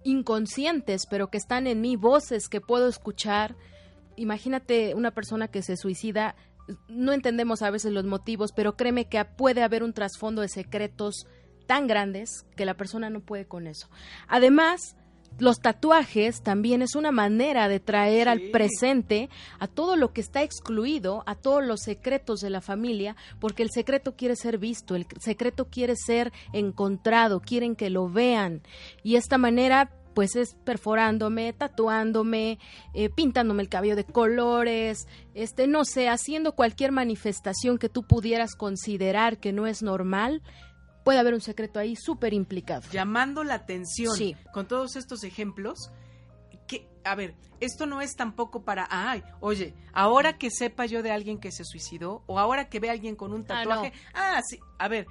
inconscientes, 0.03 1.05
pero 1.09 1.29
que 1.29 1.37
están 1.37 1.67
en 1.67 1.81
mí, 1.81 1.95
voces 1.95 2.49
que 2.49 2.61
puedo 2.61 2.87
escuchar. 2.87 3.55
Imagínate 4.15 4.95
una 4.95 5.11
persona 5.11 5.47
que 5.47 5.61
se 5.61 5.77
suicida, 5.77 6.35
no 6.87 7.11
entendemos 7.13 7.61
a 7.61 7.71
veces 7.71 7.91
los 7.91 8.05
motivos, 8.05 8.51
pero 8.51 8.75
créeme 8.75 9.05
que 9.05 9.23
puede 9.25 9.63
haber 9.63 9.83
un 9.83 9.93
trasfondo 9.93 10.41
de 10.41 10.49
secretos 10.49 11.27
tan 11.65 11.87
grandes 11.87 12.45
que 12.55 12.65
la 12.65 12.75
persona 12.75 13.09
no 13.09 13.21
puede 13.21 13.45
con 13.45 13.67
eso. 13.67 13.89
Además, 14.27 14.95
los 15.39 15.59
tatuajes 15.59 16.41
también 16.41 16.81
es 16.81 16.95
una 16.95 17.11
manera 17.11 17.67
de 17.67 17.79
traer 17.79 18.29
al 18.29 18.41
presente 18.51 19.29
a 19.59 19.67
todo 19.67 19.95
lo 19.95 20.13
que 20.13 20.21
está 20.21 20.43
excluido, 20.43 21.23
a 21.25 21.35
todos 21.35 21.63
los 21.63 21.81
secretos 21.81 22.39
de 22.39 22.49
la 22.49 22.61
familia, 22.61 23.15
porque 23.39 23.63
el 23.63 23.71
secreto 23.71 24.15
quiere 24.15 24.35
ser 24.35 24.57
visto, 24.57 24.95
el 24.95 25.07
secreto 25.19 25.65
quiere 25.65 25.95
ser 25.95 26.31
encontrado, 26.51 27.39
quieren 27.39 27.75
que 27.75 27.89
lo 27.89 28.09
vean. 28.09 28.61
Y 29.03 29.15
esta 29.15 29.37
manera 29.37 29.91
pues 30.13 30.35
es 30.35 30.55
perforándome, 30.63 31.53
tatuándome, 31.53 32.59
eh, 32.93 33.09
pintándome 33.09 33.63
el 33.63 33.69
cabello 33.69 33.95
de 33.95 34.03
colores, 34.05 35.07
este, 35.33 35.67
no 35.67 35.85
sé, 35.85 36.07
haciendo 36.07 36.53
cualquier 36.53 36.91
manifestación 36.91 37.77
que 37.77 37.89
tú 37.89 38.03
pudieras 38.03 38.55
considerar 38.55 39.39
que 39.39 39.53
no 39.53 39.67
es 39.67 39.81
normal, 39.81 40.41
puede 41.03 41.19
haber 41.19 41.33
un 41.33 41.41
secreto 41.41 41.79
ahí 41.79 41.95
súper 41.95 42.33
implicado. 42.33 42.83
Llamando 42.91 43.43
la 43.43 43.55
atención 43.55 44.15
con 44.53 44.67
todos 44.67 44.95
estos 44.95 45.23
ejemplos, 45.23 45.91
que, 46.67 46.87
a 47.03 47.15
ver, 47.15 47.35
esto 47.59 47.85
no 47.85 48.01
es 48.01 48.15
tampoco 48.15 48.63
para, 48.63 48.87
ay, 48.89 49.23
oye, 49.39 49.73
ahora 49.93 50.37
que 50.37 50.49
sepa 50.49 50.85
yo 50.85 51.03
de 51.03 51.11
alguien 51.11 51.39
que 51.39 51.51
se 51.51 51.65
suicidó 51.65 52.23
o 52.25 52.39
ahora 52.39 52.69
que 52.69 52.79
ve 52.79 52.89
a 52.89 52.93
alguien 52.93 53.15
con 53.15 53.33
un 53.33 53.41
ah, 53.41 53.47
tatuaje, 53.47 53.93
ah, 54.13 54.41
sí, 54.47 54.59
a 54.77 54.87
ver, 54.87 55.07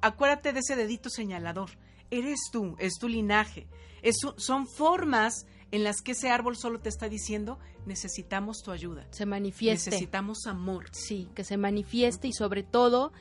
acuérdate 0.00 0.52
de 0.52 0.60
ese 0.60 0.76
dedito 0.76 1.10
señalador. 1.10 1.70
Eres 2.10 2.38
tú, 2.52 2.76
es 2.78 2.94
tu 2.98 3.08
linaje. 3.08 3.66
son 4.36 4.66
formas 4.66 5.46
en 5.70 5.82
las 5.82 6.02
que 6.02 6.12
ese 6.12 6.30
árbol 6.30 6.56
solo 6.56 6.78
te 6.80 6.88
está 6.88 7.08
diciendo, 7.08 7.58
necesitamos 7.86 8.62
tu 8.62 8.70
ayuda. 8.70 9.06
Se 9.10 9.26
manifieste. 9.26 9.90
Necesitamos 9.90 10.46
amor. 10.46 10.86
Sí, 10.92 11.28
que 11.34 11.42
se 11.42 11.56
manifieste 11.56 12.28
y 12.28 12.32
sobre 12.32 12.62
todo 12.62 13.12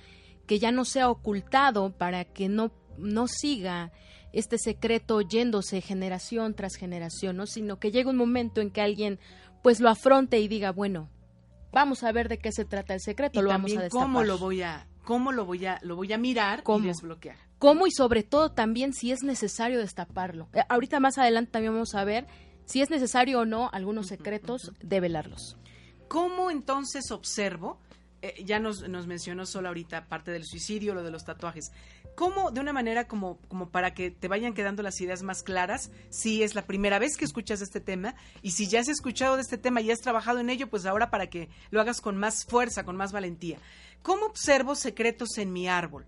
que 0.46 0.60
ya 0.60 0.72
no 0.72 0.86
sea 0.86 1.10
ocultado 1.10 1.92
para 1.92 2.26
que 2.26 2.50
no, 2.50 2.72
no 2.98 3.28
siga 3.28 3.92
este 4.34 4.58
secreto 4.58 5.22
yéndose 5.22 5.82
generación 5.82 6.56
tras 6.56 6.76
generación, 6.76 7.38
¿no? 7.38 7.46
sino 7.46 7.80
que 7.80 7.92
llegue 7.92 8.10
un 8.10 8.18
momento 8.18 8.62
en 8.62 8.72
que 8.72 8.82
alguien 8.82 9.20
pues 9.62 9.80
lo 9.80 9.90
afronte 9.90 10.40
y 10.40 10.48
diga, 10.48 10.72
bueno, 10.72 11.10
vamos 11.72 12.04
a 12.04 12.12
ver 12.12 12.28
de 12.30 12.40
qué 12.40 12.52
se 12.52 12.66
trata 12.66 12.94
el 12.94 13.02
secreto, 13.02 13.42
lo 13.42 13.50
vamos 13.50 13.72
a 13.78 13.82
destapar. 13.82 14.08
cómo 14.08 14.24
lo 14.24 14.38
voy 14.38 14.62
a 14.62 14.88
cómo 15.04 15.32
lo 15.32 15.46
voy 15.46 15.66
a 15.66 15.80
lo 15.84 15.96
voy 15.96 16.12
a 16.14 16.18
mirar 16.18 16.64
y 16.66 16.82
desbloquear. 16.82 17.38
Cómo 17.60 17.88
y 17.88 17.92
sobre 17.92 18.24
todo 18.24 18.52
también 18.52 18.94
si 18.94 19.12
es 19.12 19.24
necesario 19.24 19.80
destaparlo. 19.80 20.50
Eh, 20.54 20.64
ahorita 20.68 21.00
más 21.00 21.18
adelante 21.18 21.52
también 21.52 21.74
vamos 21.74 21.96
a 21.96 22.04
ver 22.04 22.28
si 22.66 22.82
es 22.82 22.90
necesario 22.90 23.42
o 23.42 23.46
no 23.46 23.70
algunos 23.72 24.08
secretos 24.08 24.74
develarlos. 24.82 25.58
¿Cómo 26.08 26.52
entonces 26.52 27.12
observo 27.12 27.80
eh, 28.24 28.42
ya 28.46 28.58
nos, 28.58 28.88
nos, 28.88 29.06
mencionó 29.06 29.46
solo 29.46 29.68
ahorita 29.68 30.06
parte 30.08 30.32
del 30.32 30.46
suicidio, 30.46 30.94
lo 30.94 31.04
de 31.04 31.12
los 31.12 31.26
tatuajes. 31.26 31.74
¿Cómo, 32.16 32.52
de 32.52 32.62
una 32.62 32.72
manera 32.72 33.06
como, 33.06 33.38
como 33.50 33.68
para 33.68 33.94
que 33.94 34.12
te 34.12 34.30
vayan 34.30 34.54
quedando 34.54 34.82
las 34.82 35.02
ideas 35.02 35.24
más 35.24 35.44
claras, 35.44 35.92
si 36.10 36.42
es 36.42 36.56
la 36.56 36.66
primera 36.66 37.00
vez 37.00 37.18
que 37.18 37.26
escuchas 37.26 37.62
este 37.62 37.82
tema 37.82 38.16
y 38.42 38.52
si 38.52 38.70
ya 38.70 38.80
has 38.80 38.88
escuchado 38.88 39.36
de 39.36 39.42
este 39.42 39.58
tema 39.58 39.82
y 39.82 39.92
has 39.92 40.00
trabajado 40.00 40.40
en 40.40 40.50
ello, 40.50 40.70
pues 40.70 40.86
ahora 40.86 41.10
para 41.10 41.28
que 41.28 41.50
lo 41.70 41.82
hagas 41.82 42.00
con 42.00 42.16
más 42.16 42.46
fuerza, 42.46 42.86
con 42.86 42.96
más 42.96 43.12
valentía. 43.12 43.58
¿Cómo 44.04 44.26
observo 44.26 44.76
secretos 44.76 45.38
en 45.38 45.52
mi 45.52 45.68
árbol? 45.68 46.06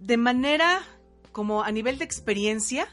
De 0.00 0.18
manera 0.18 0.82
como 1.32 1.62
a 1.62 1.72
nivel 1.72 1.96
de 1.96 2.04
experiencia 2.04 2.88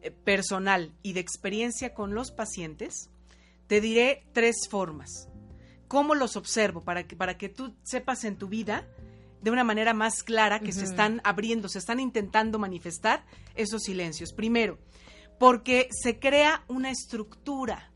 eh, 0.00 0.10
personal 0.10 0.94
y 1.02 1.12
de 1.12 1.20
experiencia 1.20 1.92
con 1.92 2.14
los 2.14 2.30
pacientes, 2.30 3.10
te 3.66 3.82
diré 3.82 4.24
tres 4.32 4.66
formas 4.70 5.28
cómo 5.92 6.14
los 6.14 6.36
observo 6.36 6.80
para 6.80 7.06
que, 7.06 7.16
para 7.16 7.36
que 7.36 7.50
tú 7.50 7.74
sepas 7.82 8.24
en 8.24 8.38
tu 8.38 8.48
vida 8.48 8.88
de 9.42 9.50
una 9.50 9.62
manera 9.62 9.92
más 9.92 10.22
clara 10.22 10.58
que 10.58 10.72
se 10.72 10.84
están 10.84 11.20
abriendo, 11.22 11.68
se 11.68 11.78
están 11.78 12.00
intentando 12.00 12.58
manifestar 12.58 13.26
esos 13.56 13.82
silencios. 13.82 14.32
Primero, 14.32 14.78
porque 15.38 15.88
se 15.90 16.18
crea 16.18 16.64
una 16.66 16.90
estructura. 16.90 17.92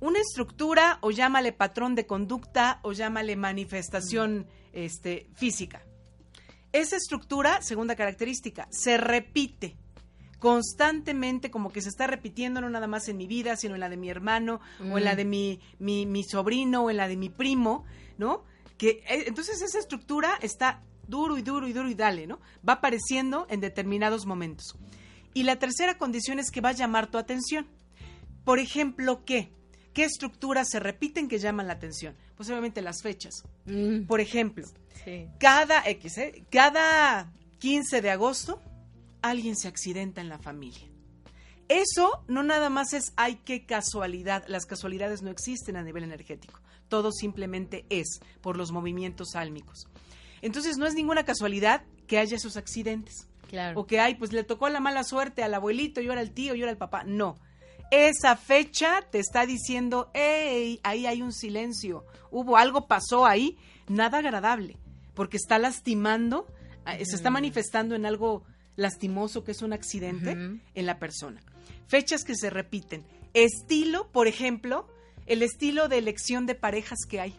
Una 0.00 0.18
estructura 0.18 0.98
o 1.00 1.12
llámale 1.12 1.52
patrón 1.52 1.94
de 1.94 2.08
conducta 2.08 2.80
o 2.82 2.90
llámale 2.90 3.36
manifestación 3.36 4.48
este, 4.72 5.28
física. 5.36 5.84
Esa 6.72 6.96
estructura, 6.96 7.62
segunda 7.62 7.94
característica, 7.94 8.66
se 8.72 8.96
repite 8.96 9.76
constantemente 10.40 11.50
como 11.50 11.70
que 11.70 11.82
se 11.82 11.90
está 11.90 12.06
repitiendo 12.08 12.60
no 12.60 12.68
nada 12.68 12.88
más 12.88 13.08
en 13.08 13.16
mi 13.16 13.28
vida, 13.28 13.56
sino 13.56 13.74
en 13.74 13.80
la 13.80 13.88
de 13.88 13.96
mi 13.96 14.10
hermano 14.10 14.60
o 14.90 14.98
en 14.98 15.04
la 15.04 15.12
mm. 15.12 15.16
de 15.16 15.24
mi, 15.26 15.60
mi, 15.78 16.06
mi, 16.06 16.24
sobrino 16.24 16.84
o 16.84 16.90
en 16.90 16.96
la 16.96 17.06
de 17.06 17.16
mi 17.16 17.28
primo, 17.28 17.84
¿no? 18.18 18.42
Que 18.78 19.04
eh, 19.06 19.24
entonces 19.26 19.60
esa 19.62 19.78
estructura 19.78 20.38
está 20.40 20.82
duro 21.06 21.36
y 21.36 21.42
duro 21.42 21.68
y 21.68 21.72
duro 21.72 21.88
y 21.88 21.94
dale, 21.94 22.26
¿no? 22.26 22.40
Va 22.66 22.74
apareciendo 22.74 23.46
en 23.50 23.60
determinados 23.60 24.26
momentos. 24.26 24.76
Y 25.34 25.42
la 25.42 25.58
tercera 25.58 25.98
condición 25.98 26.38
es 26.38 26.50
que 26.50 26.62
va 26.62 26.70
a 26.70 26.72
llamar 26.72 27.10
tu 27.10 27.18
atención. 27.18 27.66
Por 28.44 28.58
ejemplo, 28.58 29.24
¿qué? 29.24 29.52
¿Qué 29.92 30.04
estructuras 30.04 30.68
se 30.70 30.80
repiten 30.80 31.28
que 31.28 31.38
llaman 31.38 31.66
la 31.66 31.74
atención? 31.74 32.16
Pues 32.36 32.48
obviamente 32.48 32.80
las 32.80 33.02
fechas. 33.02 33.34
Mm. 33.66 34.06
Por 34.06 34.20
ejemplo, 34.20 34.66
cada 35.38 35.86
X, 35.86 36.18
¿eh? 36.18 36.44
cada 36.50 37.32
15 37.58 38.00
de 38.00 38.10
agosto 38.10 38.62
alguien 39.22 39.56
se 39.56 39.68
accidenta 39.68 40.20
en 40.20 40.28
la 40.28 40.38
familia. 40.38 40.86
Eso 41.68 42.24
no 42.26 42.42
nada 42.42 42.68
más 42.68 42.92
es, 42.94 43.12
ay, 43.16 43.38
qué 43.44 43.64
casualidad. 43.64 44.44
Las 44.48 44.66
casualidades 44.66 45.22
no 45.22 45.30
existen 45.30 45.76
a 45.76 45.82
nivel 45.82 46.02
energético. 46.02 46.60
Todo 46.88 47.12
simplemente 47.12 47.86
es 47.90 48.20
por 48.40 48.56
los 48.56 48.72
movimientos 48.72 49.36
álmicos. 49.36 49.86
Entonces 50.42 50.78
no 50.78 50.86
es 50.86 50.94
ninguna 50.94 51.24
casualidad 51.24 51.84
que 52.08 52.18
haya 52.18 52.36
esos 52.36 52.56
accidentes. 52.56 53.28
Claro. 53.48 53.80
O 53.80 53.86
que, 53.86 54.00
ay, 54.00 54.16
pues 54.16 54.32
le 54.32 54.42
tocó 54.42 54.68
la 54.68 54.80
mala 54.80 55.04
suerte 55.04 55.44
al 55.44 55.54
abuelito, 55.54 56.00
yo 56.00 56.12
era 56.12 56.22
el 56.22 56.32
tío, 56.32 56.54
yo 56.54 56.64
era 56.64 56.72
el 56.72 56.78
papá. 56.78 57.04
No. 57.04 57.36
Esa 57.92 58.36
fecha 58.36 59.02
te 59.10 59.18
está 59.18 59.46
diciendo, 59.46 60.10
hey, 60.14 60.80
ahí 60.82 61.06
hay 61.06 61.22
un 61.22 61.32
silencio. 61.32 62.04
Hubo 62.32 62.56
algo, 62.56 62.88
pasó 62.88 63.26
ahí, 63.26 63.58
nada 63.88 64.18
agradable. 64.18 64.76
Porque 65.14 65.36
está 65.36 65.58
lastimando, 65.58 66.46
eh, 66.86 67.04
se 67.04 67.16
está 67.16 67.30
manifestando 67.30 67.94
en 67.94 68.06
algo 68.06 68.44
lastimoso 68.80 69.44
que 69.44 69.52
es 69.52 69.62
un 69.62 69.72
accidente 69.72 70.32
en 70.32 70.86
la 70.86 70.98
persona. 70.98 71.42
Fechas 71.86 72.24
que 72.24 72.34
se 72.34 72.50
repiten. 72.50 73.04
Estilo, 73.34 74.10
por 74.10 74.26
ejemplo, 74.26 74.88
el 75.26 75.42
estilo 75.42 75.88
de 75.88 75.98
elección 75.98 76.46
de 76.46 76.54
parejas 76.54 77.00
que 77.08 77.20
hay. 77.20 77.34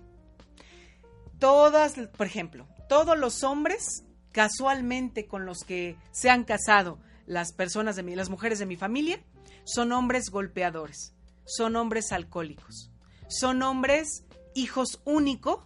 Todas, 1.39 1.95
por 2.15 2.27
ejemplo, 2.27 2.67
todos 2.88 3.17
los 3.17 3.43
hombres 3.43 4.04
casualmente 4.32 5.25
con 5.25 5.45
los 5.45 5.63
que 5.63 5.97
se 6.12 6.30
han 6.30 6.43
casado 6.43 6.99
las 7.25 7.54
personas 7.54 7.95
de 7.95 8.04
mi, 8.04 8.15
las 8.15 8.30
mujeres 8.30 8.60
de 8.60 8.65
mi 8.65 8.75
familia, 8.75 9.21
son 9.63 9.91
hombres 9.91 10.30
golpeadores, 10.30 11.13
son 11.45 11.75
hombres 11.75 12.12
alcohólicos, 12.12 12.91
son 13.27 13.62
hombres 13.63 14.25
hijos 14.54 15.01
único 15.06 15.65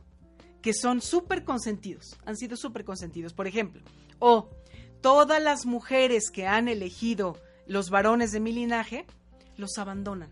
que 0.62 0.74
son 0.74 1.02
súper 1.02 1.44
consentidos, 1.44 2.18
han 2.26 2.38
sido 2.38 2.56
súper 2.58 2.86
consentidos, 2.86 3.34
por 3.34 3.48
ejemplo, 3.48 3.84
o 4.20 4.50
todas 5.06 5.40
las 5.40 5.68
mujeres 5.68 6.32
que 6.32 6.48
han 6.48 6.68
elegido 6.68 7.38
los 7.68 7.92
varones 7.92 8.32
de 8.32 8.40
mi 8.40 8.52
linaje 8.52 9.06
los 9.56 9.78
abandonan, 9.78 10.32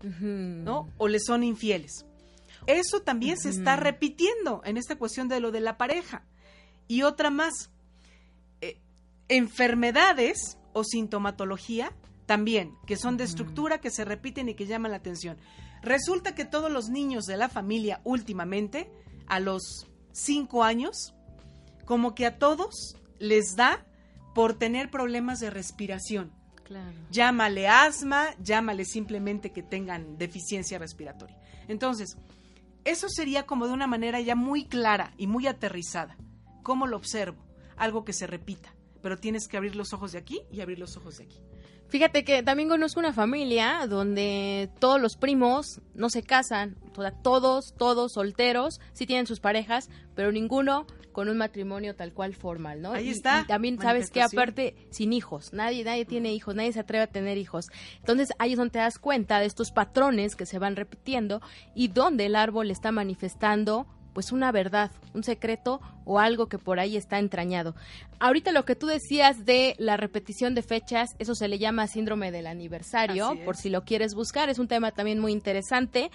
¿no? 0.00 0.88
O 0.96 1.08
les 1.08 1.26
son 1.26 1.44
infieles. 1.44 2.06
Eso 2.66 3.02
también 3.02 3.36
se 3.36 3.50
está 3.50 3.76
repitiendo 3.76 4.62
en 4.64 4.78
esta 4.78 4.96
cuestión 4.96 5.28
de 5.28 5.40
lo 5.40 5.50
de 5.50 5.60
la 5.60 5.76
pareja. 5.76 6.24
Y 6.88 7.02
otra 7.02 7.28
más, 7.28 7.70
eh, 8.62 8.80
enfermedades 9.28 10.56
o 10.72 10.84
sintomatología 10.84 11.92
también, 12.24 12.76
que 12.86 12.96
son 12.96 13.18
de 13.18 13.24
estructura, 13.24 13.82
que 13.82 13.90
se 13.90 14.06
repiten 14.06 14.48
y 14.48 14.54
que 14.54 14.64
llaman 14.64 14.92
la 14.92 14.96
atención. 14.96 15.36
Resulta 15.82 16.34
que 16.34 16.46
todos 16.46 16.72
los 16.72 16.88
niños 16.88 17.26
de 17.26 17.36
la 17.36 17.50
familia 17.50 18.00
últimamente, 18.04 18.90
a 19.26 19.38
los 19.38 19.86
cinco 20.12 20.64
años, 20.64 21.12
como 21.84 22.14
que 22.14 22.24
a 22.24 22.38
todos 22.38 22.96
les 23.18 23.54
da 23.54 23.84
por 24.34 24.54
tener 24.54 24.90
problemas 24.90 25.40
de 25.40 25.50
respiración. 25.50 26.32
Llámale 27.10 27.68
asma, 27.68 28.34
llámale 28.42 28.84
simplemente 28.84 29.52
que 29.52 29.62
tengan 29.62 30.16
deficiencia 30.16 30.78
respiratoria. 30.78 31.38
Entonces, 31.68 32.16
eso 32.84 33.08
sería 33.08 33.44
como 33.46 33.66
de 33.66 33.72
una 33.72 33.86
manera 33.86 34.20
ya 34.20 34.34
muy 34.34 34.66
clara 34.66 35.12
y 35.16 35.26
muy 35.26 35.46
aterrizada. 35.46 36.16
¿Cómo 36.62 36.86
lo 36.86 36.96
observo? 36.96 37.44
Algo 37.76 38.04
que 38.04 38.12
se 38.12 38.26
repita, 38.26 38.74
pero 39.02 39.18
tienes 39.18 39.46
que 39.46 39.56
abrir 39.56 39.76
los 39.76 39.92
ojos 39.92 40.12
de 40.12 40.18
aquí 40.18 40.42
y 40.50 40.60
abrir 40.60 40.78
los 40.78 40.96
ojos 40.96 41.18
de 41.18 41.24
aquí. 41.24 41.40
Fíjate 41.88 42.24
que 42.24 42.42
también 42.42 42.68
conozco 42.68 42.98
una 42.98 43.12
familia 43.12 43.86
donde 43.86 44.70
todos 44.80 45.00
los 45.00 45.16
primos 45.16 45.80
no 45.94 46.08
se 46.08 46.22
casan, 46.22 46.76
todos, 47.22 47.74
todos 47.76 48.12
solteros, 48.14 48.80
sí 48.94 49.06
tienen 49.06 49.26
sus 49.26 49.40
parejas, 49.40 49.90
pero 50.14 50.32
ninguno 50.32 50.86
con 51.14 51.30
un 51.30 51.38
matrimonio 51.38 51.96
tal 51.96 52.12
cual 52.12 52.34
formal, 52.34 52.82
¿no? 52.82 52.92
Ahí 52.92 53.08
está. 53.08 53.40
Y, 53.40 53.46
también 53.46 53.80
sabes 53.80 54.10
que 54.10 54.20
aparte 54.20 54.74
sin 54.90 55.14
hijos, 55.14 55.54
nadie 55.54 55.82
nadie 55.84 56.04
tiene 56.04 56.34
hijos, 56.34 56.54
nadie 56.54 56.74
se 56.74 56.80
atreve 56.80 57.04
a 57.04 57.06
tener 57.06 57.38
hijos. 57.38 57.68
Entonces 58.00 58.28
ahí 58.38 58.52
es 58.52 58.58
donde 58.58 58.72
te 58.72 58.78
das 58.80 58.98
cuenta 58.98 59.40
de 59.40 59.46
estos 59.46 59.70
patrones 59.70 60.36
que 60.36 60.44
se 60.44 60.58
van 60.58 60.76
repitiendo 60.76 61.40
y 61.74 61.88
donde 61.88 62.26
el 62.26 62.36
árbol 62.36 62.70
está 62.70 62.92
manifestando 62.92 63.86
pues 64.12 64.32
una 64.32 64.52
verdad, 64.52 64.92
un 65.12 65.24
secreto 65.24 65.80
o 66.04 66.20
algo 66.20 66.48
que 66.48 66.58
por 66.58 66.78
ahí 66.78 66.96
está 66.96 67.18
entrañado. 67.18 67.74
Ahorita 68.20 68.52
lo 68.52 68.64
que 68.64 68.76
tú 68.76 68.86
decías 68.86 69.44
de 69.44 69.74
la 69.78 69.96
repetición 69.96 70.54
de 70.54 70.62
fechas, 70.62 71.16
eso 71.18 71.34
se 71.34 71.48
le 71.48 71.58
llama 71.58 71.88
síndrome 71.88 72.30
del 72.30 72.46
aniversario, 72.46 73.36
por 73.44 73.56
si 73.56 73.68
lo 73.70 73.84
quieres 73.84 74.14
buscar, 74.14 74.48
es 74.48 74.58
un 74.58 74.68
tema 74.68 74.92
también 74.92 75.18
muy 75.18 75.32
interesante, 75.32 76.10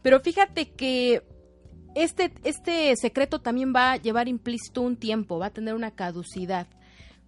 pero 0.00 0.20
fíjate 0.20 0.70
que 0.70 1.22
este, 1.94 2.32
este 2.44 2.94
secreto 2.96 3.40
también 3.40 3.72
va 3.74 3.92
a 3.92 3.96
llevar 3.96 4.28
implícito 4.28 4.82
un 4.82 4.96
tiempo, 4.96 5.38
va 5.38 5.46
a 5.46 5.50
tener 5.50 5.74
una 5.74 5.90
caducidad. 5.90 6.66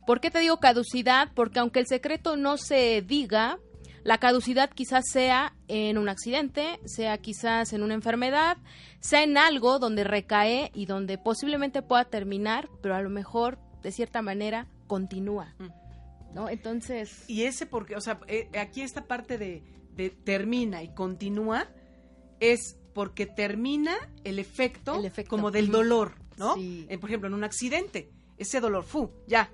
¿Por 0.07 0.21
qué 0.21 0.31
te 0.31 0.41
digo 0.41 0.59
caducidad? 0.59 1.31
Porque 1.35 1.59
aunque 1.59 1.81
el 1.81 1.87
secreto 1.87 2.37
no 2.37 2.57
se 2.57 3.03
diga, 3.03 3.59
la 4.05 4.19
caducidad 4.19 4.71
quizás 4.71 5.05
sea 5.11 5.55
en 5.67 5.97
un 5.97 6.11
accidente, 6.11 6.79
sea 6.85 7.17
quizás 7.19 7.73
en 7.73 7.83
una 7.83 7.95
enfermedad, 7.95 8.59
sea 9.01 9.23
en 9.23 9.39
algo 9.39 9.79
donde 9.79 10.05
recae 10.05 10.71
y 10.75 10.85
donde 10.85 11.17
posiblemente 11.17 11.81
pueda 11.81 12.05
terminar, 12.05 12.69
pero 12.83 12.95
a 12.95 13.01
lo 13.01 13.09
mejor 13.09 13.59
de 13.83 13.93
cierta 13.93 14.21
manera 14.21 14.67
continúa. 14.87 15.55
Mm. 15.59 16.35
¿No? 16.35 16.49
Entonces. 16.51 17.25
Y 17.29 17.45
ese 17.45 17.65
porque, 17.65 17.97
o 17.97 18.01
sea, 18.01 18.21
eh, 18.27 18.49
aquí 18.59 18.83
esta 18.83 19.07
parte 19.07 19.39
de, 19.39 19.63
termina 20.25 20.83
y 20.83 20.89
continúa 20.89 21.69
es 22.41 22.77
porque 22.95 23.27
termina 23.27 23.95
el 24.23 24.39
efecto, 24.39 25.03
como 25.29 25.51
del 25.51 25.71
dolor, 25.71 26.15
¿no? 26.37 26.55
Eh, 26.59 26.97
por 26.99 27.11
ejemplo, 27.11 27.29
en 27.29 27.35
un 27.35 27.45
accidente, 27.45 28.11
ese 28.39 28.61
dolor, 28.61 28.85
fu, 28.85 29.11
ya. 29.27 29.51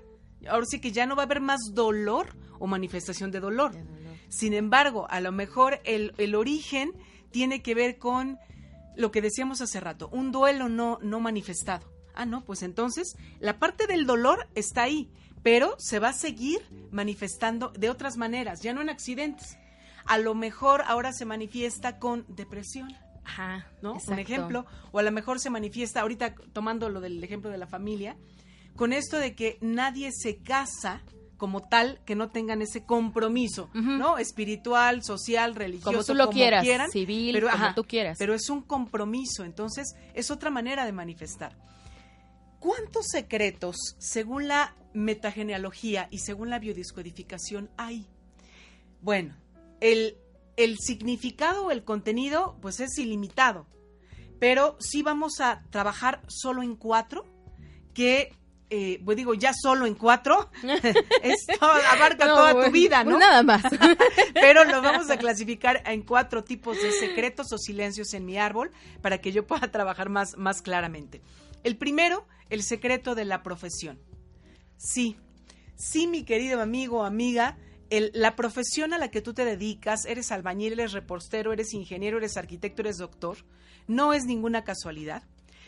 Ahora 0.47 0.65
sí 0.65 0.79
que 0.79 0.91
ya 0.91 1.05
no 1.05 1.15
va 1.15 1.23
a 1.23 1.25
haber 1.25 1.41
más 1.41 1.59
dolor 1.73 2.35
o 2.59 2.67
manifestación 2.67 3.31
de 3.31 3.39
dolor. 3.39 3.73
Sin 4.29 4.53
embargo, 4.53 5.07
a 5.09 5.19
lo 5.19 5.31
mejor 5.31 5.81
el, 5.83 6.13
el, 6.17 6.35
origen 6.35 6.93
tiene 7.31 7.61
que 7.61 7.75
ver 7.75 7.97
con 7.97 8.39
lo 8.95 9.11
que 9.11 9.21
decíamos 9.21 9.61
hace 9.61 9.79
rato, 9.79 10.09
un 10.11 10.31
duelo 10.31 10.69
no, 10.69 10.99
no 11.01 11.19
manifestado. 11.19 11.91
Ah, 12.13 12.25
no, 12.25 12.43
pues 12.43 12.61
entonces 12.61 13.15
la 13.39 13.57
parte 13.57 13.87
del 13.87 14.05
dolor 14.05 14.47
está 14.55 14.83
ahí, 14.83 15.09
pero 15.43 15.75
se 15.79 15.99
va 15.99 16.09
a 16.09 16.13
seguir 16.13 16.61
manifestando 16.91 17.69
de 17.69 17.89
otras 17.89 18.17
maneras, 18.17 18.61
ya 18.61 18.73
no 18.73 18.81
en 18.81 18.89
accidentes. 18.89 19.57
A 20.05 20.17
lo 20.17 20.33
mejor 20.33 20.83
ahora 20.87 21.13
se 21.13 21.25
manifiesta 21.25 21.99
con 21.99 22.25
depresión. 22.27 22.95
Ajá, 23.23 23.67
¿no? 23.81 23.97
Un 24.07 24.19
ejemplo. 24.19 24.65
O 24.91 24.99
a 24.99 25.03
lo 25.03 25.11
mejor 25.11 25.39
se 25.39 25.49
manifiesta, 25.49 26.01
ahorita 26.01 26.35
tomando 26.53 26.89
lo 26.89 27.01
del 27.01 27.23
ejemplo 27.23 27.49
de 27.49 27.57
la 27.57 27.67
familia, 27.67 28.17
con 28.75 28.93
esto 28.93 29.17
de 29.17 29.35
que 29.35 29.57
nadie 29.61 30.11
se 30.11 30.37
casa 30.37 31.01
como 31.37 31.67
tal 31.67 31.99
que 32.05 32.15
no 32.15 32.29
tengan 32.29 32.61
ese 32.61 32.85
compromiso, 32.85 33.71
¿no? 33.73 34.19
Espiritual, 34.19 35.03
social, 35.03 35.55
religioso, 35.55 35.91
como 35.91 36.03
tú 36.03 36.13
lo 36.13 36.29
quieras, 36.29 36.63
civil, 36.91 37.33
pero, 37.33 37.49
como 37.49 37.73
tú 37.73 37.83
quieras. 37.83 38.17
Pero 38.19 38.35
es 38.35 38.47
un 38.51 38.61
compromiso, 38.61 39.43
entonces 39.43 39.95
es 40.13 40.29
otra 40.29 40.51
manera 40.51 40.85
de 40.85 40.91
manifestar. 40.91 41.57
¿Cuántos 42.59 43.07
secretos, 43.07 43.75
según 43.97 44.47
la 44.47 44.75
metagenealogía 44.93 46.07
y 46.11 46.19
según 46.19 46.51
la 46.51 46.59
biodiscodificación, 46.59 47.71
hay? 47.75 48.05
Bueno, 49.01 49.35
el, 49.79 50.17
el 50.63 50.77
significado 50.79 51.65
o 51.65 51.71
el 51.71 51.83
contenido, 51.83 52.57
pues 52.61 52.79
es 52.79 52.97
ilimitado, 52.97 53.67
pero 54.39 54.77
sí 54.79 55.03
vamos 55.03 55.39
a 55.39 55.63
trabajar 55.69 56.21
solo 56.27 56.63
en 56.63 56.75
cuatro 56.75 57.25
que 57.93 58.33
eh, 58.73 59.01
pues 59.03 59.17
digo, 59.17 59.33
ya 59.33 59.51
solo 59.53 59.85
en 59.85 59.95
cuatro, 59.95 60.49
esto 61.23 61.65
abarca 61.65 62.25
toda 62.25 62.65
tu 62.65 62.71
vida, 62.71 63.03
¿no? 63.03 63.19
Nada 63.19 63.43
más. 63.43 63.63
Pero 64.33 64.63
lo 64.63 64.81
vamos 64.81 65.09
a 65.09 65.17
clasificar 65.17 65.83
en 65.85 66.03
cuatro 66.03 66.45
tipos 66.45 66.81
de 66.81 66.93
secretos 66.93 67.51
o 67.51 67.57
silencios 67.57 68.13
en 68.13 68.25
mi 68.25 68.37
árbol 68.37 68.71
para 69.01 69.17
que 69.17 69.33
yo 69.33 69.45
pueda 69.45 69.69
trabajar 69.71 70.07
más, 70.07 70.37
más 70.37 70.61
claramente. 70.61 71.21
El 71.65 71.75
primero, 71.75 72.25
el 72.49 72.63
secreto 72.63 73.13
de 73.13 73.25
la 73.25 73.43
profesión. 73.43 73.99
Sí, 74.77 75.17
sí, 75.75 76.07
mi 76.07 76.23
querido 76.23 76.61
amigo 76.61 76.99
o 76.99 77.03
amiga, 77.03 77.57
la 78.13 78.35
profesión 78.35 78.93
a 78.93 78.97
la 78.97 79.09
que 79.09 79.21
tú 79.21 79.33
te 79.33 79.45
dedicas, 79.45 80.05
eres 80.05 80.31
albañil, 80.31 80.73
eres 80.73 80.93
repostero, 80.93 81.51
eres 81.51 81.73
ingeniero, 81.73 82.17
eres 82.17 82.37
arquitecto, 82.37 82.81
eres 82.81 82.97
doctor, 82.97 83.37
no 83.87 84.13
es 84.13 84.25
ninguna 84.25 84.63
casualidad, 84.63 85.23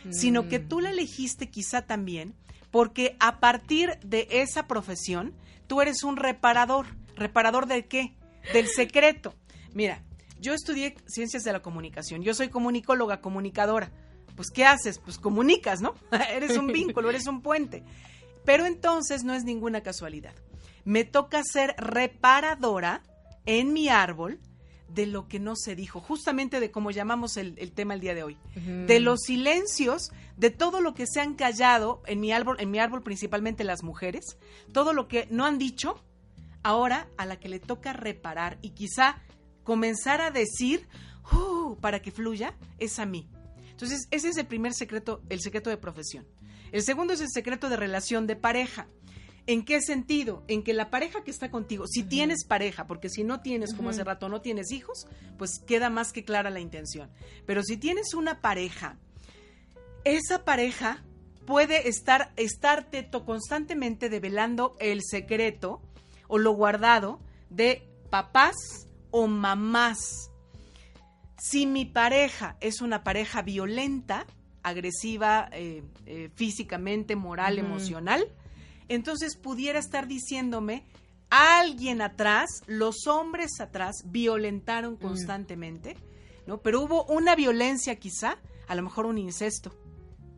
sino 0.10 0.48
que 0.48 0.60
mm. 0.60 0.68
tú 0.68 0.80
la 0.80 0.92
elegiste 0.92 1.50
quizá 1.50 1.84
también 1.84 2.36
porque 2.74 3.16
a 3.20 3.40
partir 3.40 4.00
de 4.04 4.28
esa 4.32 4.66
profesión, 4.66 5.36
tú 5.68 5.82
eres 5.82 6.04
un 6.04 6.18
reparador. 6.18 6.88
¿Reparador 7.16 7.68
de 7.68 7.86
qué? 7.86 8.16
Del 8.52 8.68
secreto. 8.68 9.36
Mira, 9.76 10.02
yo 10.40 10.56
estudié 10.56 10.96
ciencias 11.06 11.44
de 11.44 11.54
la 11.54 11.62
comunicación, 11.62 12.24
yo 12.24 12.34
soy 12.34 12.50
comunicóloga, 12.50 13.22
comunicadora. 13.22 13.92
Pues, 14.36 14.50
¿qué 14.50 14.66
haces? 14.66 14.98
Pues 14.98 15.20
comunicas, 15.20 15.82
¿no? 15.82 15.94
eres 16.34 16.58
un 16.58 16.66
vínculo, 16.74 17.12
eres 17.12 17.28
un 17.28 17.44
puente. 17.44 17.84
Pero 18.44 18.66
entonces 18.66 19.24
no 19.24 19.36
es 19.36 19.44
ninguna 19.44 19.82
casualidad. 19.82 20.34
Me 20.86 21.04
toca 21.04 21.44
ser 21.44 21.76
reparadora 21.78 23.04
en 23.46 23.74
mi 23.74 23.90
árbol 23.90 24.40
de 24.94 25.06
lo 25.08 25.28
que 25.28 25.40
no 25.40 25.56
se 25.56 25.76
dijo, 25.76 26.00
justamente 26.00 26.60
de 26.60 26.70
cómo 26.70 26.92
llamamos 26.92 27.38
el, 27.38 27.56
tema 27.72 27.96
el 27.96 28.00
día 28.00 28.14
de 28.14 28.24
hoy, 28.24 28.38
de 28.56 29.00
los 29.00 29.22
silencios, 29.22 30.12
de 30.38 30.52
todo 30.52 30.82
lo 30.82 30.94
que 30.94 31.08
se 31.08 31.20
han 31.20 31.34
callado 31.34 32.04
en 32.06 32.20
mi 32.20 32.32
árbol, 32.32 32.58
en 32.60 32.70
mi 32.70 32.80
árbol 32.80 33.02
principalmente 33.02 33.64
las 33.64 33.82
mujeres, 33.82 34.38
todo 34.72 34.94
lo 34.94 35.08
que 35.08 35.28
no 35.32 35.46
han 35.46 35.58
dicho, 35.58 36.04
ahora 36.62 37.08
a 37.18 37.26
la 37.26 37.40
que 37.40 37.50
le 37.50 37.60
toca 37.60 37.94
reparar 37.94 38.58
y 38.62 38.72
quizá 38.72 39.22
comenzar 39.64 40.22
a 40.22 40.32
decir 40.32 40.88
uh, 41.34 41.76
para 41.78 42.02
que 42.02 42.12
fluya, 42.12 42.56
es 42.78 43.00
a 43.00 43.06
mí. 43.06 43.28
Entonces, 43.72 44.08
ese 44.12 44.30
es 44.30 44.38
el 44.38 44.46
primer 44.46 44.74
secreto, 44.74 45.22
el 45.30 45.42
secreto 45.42 45.70
de 45.70 45.78
profesión. 45.78 46.26
El 46.72 46.84
segundo 46.84 47.14
es 47.14 47.22
el 47.22 47.30
secreto 47.30 47.70
de 47.70 47.78
relación 47.78 48.28
de 48.28 48.36
pareja. 48.36 48.88
¿En 49.46 49.66
qué 49.66 49.82
sentido? 49.82 50.44
En 50.48 50.64
que 50.64 50.74
la 50.74 50.90
pareja 50.90 51.24
que 51.24 51.32
está 51.32 51.52
contigo, 51.52 51.86
si 51.88 52.04
tienes 52.04 52.46
pareja, 52.46 52.88
porque 52.88 53.10
si 53.10 53.24
no 53.26 53.42
tienes, 53.42 53.74
como 53.74 53.90
hace 53.90 54.04
rato, 54.04 54.30
no 54.30 54.42
tienes 54.42 54.72
hijos, 54.72 55.06
pues 55.38 55.60
queda 55.60 55.90
más 55.90 56.14
que 56.14 56.24
clara 56.24 56.50
la 56.50 56.62
intención. 56.62 57.10
Pero 57.46 57.62
si 57.62 57.76
tienes 57.76 58.14
una 58.14 58.40
pareja, 58.40 58.98
esa 60.06 60.46
pareja 60.46 61.04
puede 61.46 61.90
estar, 61.90 62.32
estarte 62.38 63.10
constantemente 63.26 64.10
develando 64.10 64.78
el 64.80 65.02
secreto 65.04 65.82
o 66.28 66.38
lo 66.38 66.54
guardado 66.54 67.20
de 67.50 67.86
papás 68.10 68.56
o 69.12 69.28
mamás. 69.28 70.32
Si 71.38 71.66
mi 71.66 71.84
pareja 71.84 72.56
es 72.62 72.80
una 72.80 73.04
pareja 73.04 73.42
violenta, 73.42 74.26
agresiva 74.62 75.50
eh, 75.52 75.84
eh, 76.06 76.30
físicamente, 76.34 77.18
moral, 77.18 77.60
emocional, 77.60 78.32
entonces 78.88 79.38
pudiera 79.38 79.80
estar 79.80 80.08
diciéndome, 80.08 80.86
alguien 81.30 82.02
atrás, 82.02 82.62
los 82.68 83.08
hombres 83.08 83.60
atrás, 83.60 84.04
violentaron 84.06 84.94
mm. 84.94 84.98
constantemente, 84.98 85.98
¿no? 86.46 86.62
Pero 86.62 86.82
hubo 86.82 87.06
una 87.06 87.36
violencia 87.36 87.96
quizá, 87.96 88.38
a 88.68 88.76
lo 88.76 88.84
mejor 88.84 89.06
un 89.06 89.18
incesto, 89.18 89.76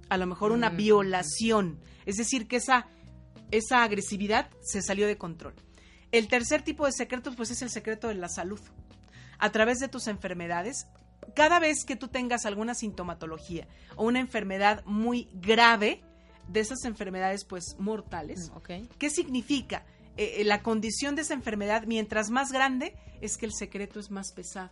a 0.09 0.17
lo 0.17 0.25
mejor 0.25 0.51
una 0.51 0.69
mm. 0.69 0.77
violación, 0.77 1.79
es 2.05 2.15
decir, 2.15 2.47
que 2.47 2.57
esa, 2.57 2.87
esa 3.51 3.83
agresividad 3.83 4.49
se 4.61 4.81
salió 4.81 5.07
de 5.07 5.17
control. 5.17 5.55
El 6.11 6.27
tercer 6.27 6.61
tipo 6.61 6.85
de 6.85 6.93
secretos, 6.93 7.35
pues 7.35 7.51
es 7.51 7.61
el 7.61 7.69
secreto 7.69 8.07
de 8.07 8.15
la 8.15 8.29
salud. 8.29 8.61
A 9.37 9.51
través 9.51 9.79
de 9.79 9.89
tus 9.89 10.07
enfermedades, 10.07 10.87
cada 11.35 11.59
vez 11.59 11.83
que 11.83 11.97
tú 11.97 12.07
tengas 12.07 12.45
alguna 12.45 12.73
sintomatología 12.73 13.67
o 13.97 14.05
una 14.05 14.21
enfermedad 14.21 14.81
muy 14.85 15.27
grave, 15.33 16.03
de 16.47 16.59
esas 16.59 16.83
enfermedades 16.85 17.45
pues 17.45 17.75
mortales. 17.79 18.51
Mm, 18.51 18.85
¿Qué 18.97 19.09
significa? 19.09 19.85
Eh, 20.17 20.41
eh, 20.41 20.43
la 20.43 20.61
condición 20.61 21.15
de 21.15 21.23
esa 21.23 21.33
enfermedad, 21.33 21.83
mientras 21.85 22.29
más 22.29 22.51
grande, 22.51 22.95
es 23.21 23.37
que 23.37 23.45
el 23.45 23.53
secreto 23.53 23.99
es 23.99 24.11
más 24.11 24.31
pesado. 24.33 24.71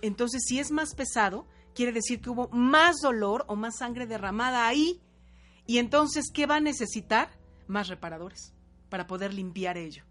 Entonces, 0.00 0.42
si 0.46 0.58
es 0.58 0.70
más 0.70 0.94
pesado, 0.94 1.46
quiere 1.74 1.92
decir 1.92 2.20
que 2.20 2.30
hubo 2.30 2.48
más 2.48 2.96
dolor 3.02 3.44
o 3.48 3.56
más 3.56 3.78
sangre 3.78 4.06
derramada 4.06 4.66
ahí. 4.66 5.00
Y 5.66 5.78
entonces, 5.78 6.30
¿qué 6.32 6.46
va 6.46 6.56
a 6.56 6.60
necesitar? 6.60 7.28
Más 7.66 7.88
reparadores 7.88 8.52
para 8.88 9.06
poder 9.06 9.32
limpiar 9.32 9.78
ello. 9.78 10.04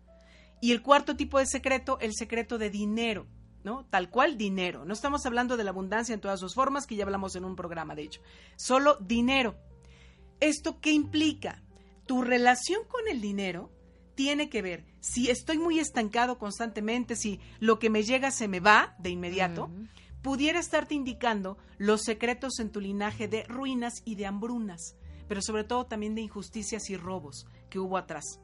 Y 0.62 0.72
el 0.72 0.82
cuarto 0.82 1.16
tipo 1.16 1.40
de 1.40 1.46
secreto, 1.46 2.00
el 2.00 2.14
secreto 2.14 2.58
de 2.58 2.70
dinero. 2.70 3.28
¿no? 3.64 3.86
Tal 3.90 4.10
cual 4.10 4.38
dinero. 4.38 4.86
No 4.86 4.94
estamos 4.94 5.26
hablando 5.26 5.58
de 5.58 5.64
la 5.64 5.72
abundancia 5.72 6.14
en 6.14 6.22
todas 6.22 6.40
sus 6.40 6.54
formas, 6.54 6.86
que 6.86 6.96
ya 6.96 7.04
hablamos 7.06 7.36
en 7.36 7.46
un 7.46 7.56
programa, 7.56 7.96
de 7.96 8.04
hecho. 8.04 8.22
Solo 8.58 8.98
dinero. 9.00 9.56
¿Esto 10.44 10.82
qué 10.82 10.92
implica? 10.92 11.64
Tu 12.06 12.22
relación 12.22 12.82
con 12.90 13.08
el 13.08 13.22
dinero 13.22 13.72
tiene 14.14 14.50
que 14.50 14.62
ver 14.62 14.86
si 15.00 15.30
estoy 15.30 15.58
muy 15.58 15.80
estancado 15.80 16.38
constantemente, 16.38 17.16
si 17.16 17.40
lo 17.62 17.80
que 17.80 17.90
me 17.90 18.04
llega 18.04 18.30
se 18.30 18.50
me 18.50 18.60
va 18.60 18.94
de 19.00 19.10
inmediato, 19.10 19.72
pudiera 20.22 20.60
estarte 20.60 20.96
indicando 20.96 21.58
los 21.78 22.02
secretos 22.02 22.60
en 22.60 22.72
tu 22.72 22.82
linaje 22.82 23.30
de 23.30 23.46
ruinas 23.46 24.02
y 24.04 24.16
de 24.16 24.26
hambrunas, 24.26 24.98
pero 25.30 25.42
sobre 25.42 25.64
todo 25.64 25.86
también 25.86 26.14
de 26.14 26.24
injusticias 26.24 26.90
y 26.90 26.98
robos 26.98 27.48
que 27.70 27.80
hubo 27.80 27.96
atrás. 27.96 28.42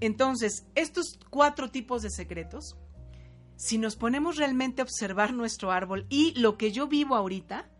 Entonces, 0.00 0.66
estos 0.74 1.16
cuatro 1.30 1.70
tipos 1.70 2.02
de 2.02 2.10
secretos, 2.10 2.76
si 3.54 3.78
nos 3.78 3.94
ponemos 3.94 4.36
realmente 4.36 4.82
a 4.82 4.84
observar 4.84 5.32
nuestro 5.32 5.70
árbol 5.70 6.06
y 6.08 6.32
lo 6.40 6.58
que 6.58 6.72
yo 6.72 6.88
vivo 6.88 7.14
ahorita, 7.14 7.70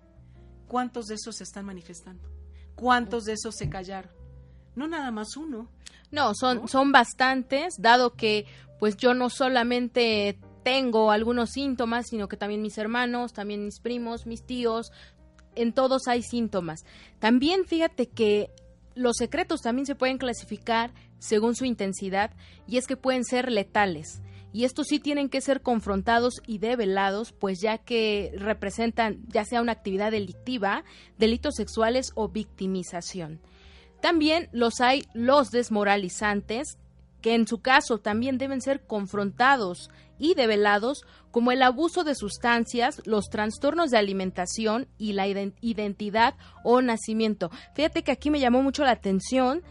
¿cuántos 0.69 1.07
de 1.07 1.17
esos 1.17 1.39
se 1.39 1.43
están 1.43 1.67
manifestando? 1.67 2.40
¿Cuántos 2.81 3.25
de 3.25 3.35
esos 3.35 3.55
se 3.57 3.69
callaron? 3.69 4.11
No 4.75 4.89
nada 4.89 5.11
más 5.11 5.37
uno. 5.37 5.69
No, 6.11 6.33
son, 6.35 6.67
son 6.67 6.93
bastantes, 6.93 7.75
dado 7.79 8.15
que 8.15 8.47
pues 8.79 8.97
yo 8.97 9.13
no 9.13 9.29
solamente 9.29 10.39
tengo 10.63 11.11
algunos 11.11 11.51
síntomas, 11.51 12.07
sino 12.09 12.27
que 12.29 12.39
también 12.39 12.63
mis 12.63 12.79
hermanos, 12.79 13.35
también 13.35 13.65
mis 13.65 13.81
primos, 13.81 14.27
mis 14.27 14.45
tíos, 14.45 14.93
en 15.55 15.75
todos 15.75 16.09
hay 16.09 16.23
síntomas. 16.23 16.85
También 17.19 17.67
fíjate 17.67 18.09
que 18.09 18.51
los 18.95 19.17
secretos 19.19 19.61
también 19.61 19.85
se 19.85 19.95
pueden 19.95 20.19
clasificar 20.19 20.93
según 21.19 21.55
su 21.55 21.67
intensidad 21.67 22.31
y 22.67 22.79
es 22.79 22.87
que 22.87 22.97
pueden 22.97 23.25
ser 23.25 23.53
letales. 23.53 24.23
Y 24.53 24.65
estos 24.65 24.89
sí 24.89 24.99
tienen 24.99 25.29
que 25.29 25.41
ser 25.41 25.63
confrontados 25.63 26.43
y 26.47 26.59
develados, 26.59 27.33
pues 27.33 27.61
ya 27.61 27.79
que 27.79 28.33
representan 28.37 29.21
ya 29.29 29.45
sea 29.45 29.63
una 29.63 29.73
actividad 29.73 30.11
delictiva, 30.11 30.85
delitos 31.19 31.55
sexuales 31.55 32.13
o 32.15 32.29
victimización. 32.29 33.41
También 34.01 34.49
los 34.53 34.81
hay 34.81 35.05
los 35.13 35.51
desmoralizantes, 35.51 36.79
que 37.21 37.35
en 37.35 37.47
su 37.47 37.61
caso 37.61 37.99
también 37.99 38.39
deben 38.39 38.61
ser 38.61 38.87
confrontados 38.87 39.91
y 40.19 40.35
develados, 40.35 41.05
como 41.31 41.53
el 41.53 41.63
abuso 41.63 42.03
de 42.03 42.15
sustancias, 42.15 43.03
los 43.07 43.31
trastornos 43.31 43.91
de 43.91 43.99
alimentación 43.99 44.89
y 44.99 45.13
la 45.13 45.27
identidad 45.29 46.35
o 46.65 46.83
nacimiento. 46.83 47.51
Fíjate 47.75 48.03
que 48.03 48.13
aquí 48.13 48.31
me 48.31 48.41
llamó 48.41 48.63
mucho 48.63 48.85
la 48.85 48.93
atención, 48.93 49.63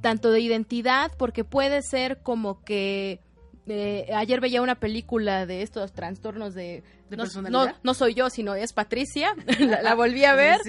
tanto 0.00 0.30
de 0.30 0.40
identidad, 0.40 1.12
porque 1.16 1.44
puede 1.44 1.80
ser 1.82 2.22
como 2.22 2.62
que 2.64 3.20
eh, 3.68 4.06
ayer 4.14 4.40
veía 4.40 4.62
una 4.62 4.76
película 4.76 5.46
de 5.46 5.62
estos 5.62 5.92
trastornos 5.92 6.54
de, 6.54 6.82
no, 7.10 7.72
no, 7.82 7.94
soy 7.94 8.14
yo 8.14 8.30
sino 8.30 8.54
es 8.54 8.72
Patricia 8.72 9.34
la, 9.60 9.94
volví 9.94 10.24
a 10.24 10.34
ver. 10.34 10.60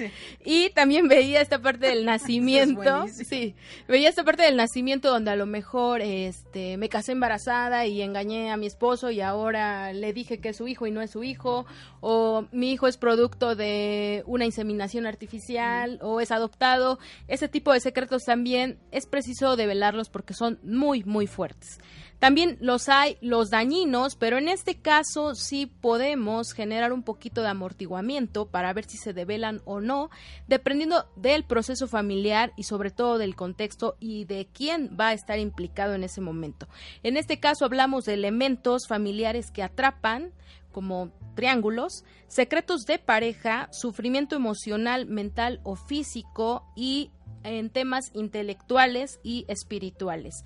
y 0.44 0.70
también 0.70 1.08
veía 1.08 1.40
esta 1.40 1.60
parte 1.60 1.88
del 1.88 2.04
nacimiento 2.06 3.06
sí 3.08 3.54
veía 3.88 4.08
esta 4.08 4.24
parte 4.24 4.42
del 4.44 4.56
nacimiento 4.56 5.10
donde 5.10 5.32
a 5.32 5.36
lo 5.36 5.46
mejor 5.46 6.00
este 6.00 6.76
me 6.76 6.88
casé 6.88 7.12
embarazada 7.12 7.86
y 7.86 8.02
engañé 8.02 8.50
a 8.50 8.56
mi 8.56 8.66
esposo 8.66 9.10
y 9.10 9.20
ahora 9.20 9.92
le 9.92 10.12
dije 10.12 10.38
que 10.38 10.50
es 10.50 10.56
su 10.56 10.68
hijo 10.68 10.86
y 10.86 10.90
no 10.90 11.00
es 11.00 11.10
su 11.10 11.24
hijo 11.24 11.66
o 12.00 12.46
mi 12.52 12.72
hijo 12.72 12.86
es 12.86 12.96
producto 12.96 13.54
de 13.54 14.22
una 14.26 14.44
inseminación 14.44 15.06
artificial 15.06 15.98
o 16.02 16.20
es 16.20 16.30
adoptado. 16.30 16.98
Ese 17.26 17.48
tipo 17.48 17.72
de 17.72 17.80
secretos 17.80 18.22
también 18.24 18.78
es 18.92 19.06
preciso 19.06 19.56
develarlos 19.56 20.08
porque 20.08 20.34
son 20.34 20.58
muy 20.62 21.04
muy 21.04 21.26
fuertes 21.26 21.78
también 22.18 22.58
los 22.60 22.88
hay 22.88 23.16
los 23.20 23.50
dañinos, 23.50 24.16
pero 24.16 24.38
en 24.38 24.48
este 24.48 24.76
caso 24.76 25.34
sí 25.34 25.66
podemos 25.66 26.52
generar 26.52 26.92
un 26.92 27.02
poquito 27.02 27.42
de 27.42 27.48
amortiguamiento 27.48 28.46
para 28.46 28.72
ver 28.72 28.84
si 28.84 28.96
se 28.96 29.12
develan 29.12 29.60
o 29.64 29.80
no, 29.80 30.10
dependiendo 30.48 31.06
del 31.16 31.44
proceso 31.44 31.86
familiar 31.86 32.52
y 32.56 32.64
sobre 32.64 32.90
todo 32.90 33.18
del 33.18 33.36
contexto 33.36 33.96
y 34.00 34.24
de 34.24 34.48
quién 34.52 34.96
va 34.98 35.08
a 35.08 35.12
estar 35.12 35.38
implicado 35.38 35.94
en 35.94 36.04
ese 36.04 36.20
momento. 36.20 36.68
En 37.02 37.16
este 37.16 37.38
caso 37.38 37.64
hablamos 37.64 38.04
de 38.04 38.14
elementos 38.14 38.88
familiares 38.88 39.50
que 39.50 39.62
atrapan, 39.62 40.32
como 40.72 41.10
triángulos, 41.34 42.04
secretos 42.26 42.84
de 42.84 42.98
pareja, 42.98 43.68
sufrimiento 43.72 44.36
emocional, 44.36 45.06
mental 45.06 45.60
o 45.62 45.76
físico 45.76 46.64
y 46.76 47.10
en 47.44 47.70
temas 47.70 48.10
intelectuales 48.14 49.20
y 49.22 49.44
espirituales. 49.48 50.44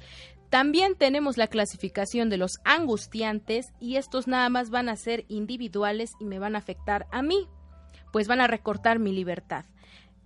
También 0.52 0.96
tenemos 0.96 1.38
la 1.38 1.46
clasificación 1.46 2.28
de 2.28 2.36
los 2.36 2.58
angustiantes 2.64 3.72
y 3.80 3.96
estos 3.96 4.28
nada 4.28 4.50
más 4.50 4.68
van 4.68 4.90
a 4.90 4.96
ser 4.96 5.24
individuales 5.28 6.12
y 6.20 6.26
me 6.26 6.38
van 6.38 6.56
a 6.56 6.58
afectar 6.58 7.06
a 7.10 7.22
mí, 7.22 7.48
pues 8.12 8.28
van 8.28 8.42
a 8.42 8.46
recortar 8.46 8.98
mi 8.98 9.12
libertad. 9.12 9.64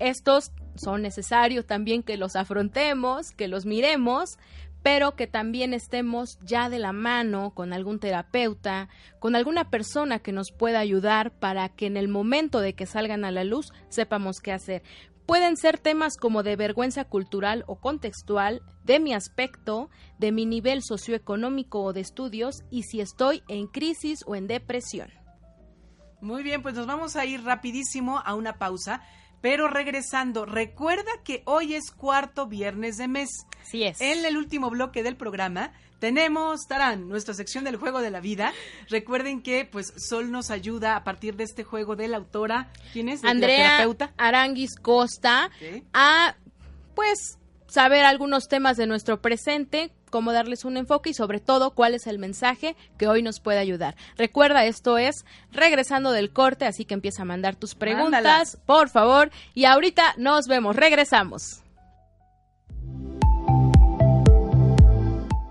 Estos 0.01 0.51
son 0.75 1.03
necesarios 1.03 1.65
también 1.65 2.03
que 2.03 2.17
los 2.17 2.35
afrontemos, 2.35 3.31
que 3.31 3.47
los 3.47 3.67
miremos, 3.67 4.37
pero 4.83 5.15
que 5.15 5.29
también 5.29 5.73
estemos 5.73 6.41
ya 6.43 6.71
de 6.71 6.81
la 6.81 6.91
mano 6.91 7.55
con 7.55 7.73
algún 7.73 8.01
terapeuta, 8.01 8.89
con 9.21 9.37
alguna 9.37 9.71
persona 9.71 10.19
que 10.19 10.33
nos 10.33 10.51
pueda 10.51 10.81
ayudar 10.81 11.39
para 11.39 11.69
que 11.69 11.87
en 11.87 11.97
el 11.97 12.09
momento 12.09 12.61
de 12.61 12.75
que 12.75 12.87
salgan 12.87 13.25
a 13.25 13.31
la 13.31 13.45
luz 13.45 13.73
sepamos 13.91 14.41
qué 14.41 14.51
hacer. 14.51 14.83
Pueden 15.27 15.57
ser 15.57 15.79
temas 15.79 16.17
como 16.17 16.45
de 16.45 16.55
vergüenza 16.55 17.05
cultural 17.05 17.65
o 17.67 17.81
contextual, 17.81 18.63
de 18.85 19.01
mi 19.01 19.13
aspecto, 19.13 19.91
de 20.19 20.31
mi 20.31 20.47
nivel 20.47 20.83
socioeconómico 20.83 21.83
o 21.83 21.93
de 21.93 22.01
estudios 22.01 22.63
y 22.71 22.85
si 22.85 23.01
estoy 23.01 23.43
en 23.49 23.67
crisis 23.67 24.21
o 24.27 24.37
en 24.37 24.47
depresión. 24.47 25.11
Muy 26.21 26.45
bien, 26.45 26.63
pues 26.63 26.77
nos 26.77 26.87
vamos 26.87 27.17
a 27.17 27.25
ir 27.25 27.43
rapidísimo 27.43 28.23
a 28.25 28.35
una 28.35 28.59
pausa. 28.59 29.03
Pero 29.43 29.69
regresando, 29.69 30.47
recuerda 30.47 31.11
que 31.25 31.43
hoy 31.45 31.75
es 31.75 31.91
cuarto 31.91 32.47
viernes 32.47 32.97
de 32.97 33.07
mes. 33.07 33.29
Sí 33.63 33.85
es. 33.85 34.01
En 34.01 34.25
el 34.25 34.37
último 34.37 34.71
bloque 34.71 35.03
del 35.03 35.17
programa 35.17 35.73
tenemos, 35.99 36.67
Tarán, 36.67 37.09
nuestra 37.09 37.35
sección 37.35 37.65
del 37.65 37.77
juego 37.77 38.01
de 38.01 38.11
la 38.11 38.21
vida. 38.21 38.53
Recuerden 38.89 39.43
que 39.43 39.65
pues 39.65 39.93
Sol 39.97 40.31
nos 40.31 40.51
ayuda 40.51 40.97
a 40.97 41.05
partir 41.05 41.37
de 41.37 41.45
este 41.45 41.65
juego 41.65 41.97
de 41.97 42.09
la 42.09 42.19
autora, 42.19 42.71
¿quién 42.93 43.09
es? 43.09 43.25
Andrea 43.25 43.87
Aranguis 44.17 44.77
Costa, 44.77 45.51
a 45.93 46.37
pues 46.95 47.39
saber 47.67 48.05
algunos 48.05 48.49
temas 48.49 48.77
de 48.77 48.87
nuestro 48.87 49.21
presente, 49.21 49.93
cómo 50.11 50.33
darles 50.33 50.65
un 50.65 50.77
enfoque 50.77 51.11
y 51.11 51.15
sobre 51.15 51.41
todo 51.41 51.73
cuál 51.73 51.95
es 51.95 52.07
el 52.07 52.19
mensaje 52.19 52.77
que 52.97 53.09
hoy 53.09 53.23
nos 53.23 53.41
puede 53.41 53.59
ayudar. 53.59 53.97
Recuerda, 54.17 54.65
esto 54.65 54.99
es 54.99 55.25
regresando 55.53 56.13
del 56.13 56.33
corte, 56.33 56.65
así 56.65 56.85
que 56.85 56.95
empieza 56.95 57.23
a 57.23 57.27
mandar 57.27 57.57
tus 57.57 57.75
preguntas, 57.75 58.59
por 58.67 58.89
favor, 58.89 59.31
y 59.55 59.65
ahorita 59.65 60.15
nos 60.17 60.47
vemos, 60.47 60.77
regresamos. 60.77 61.63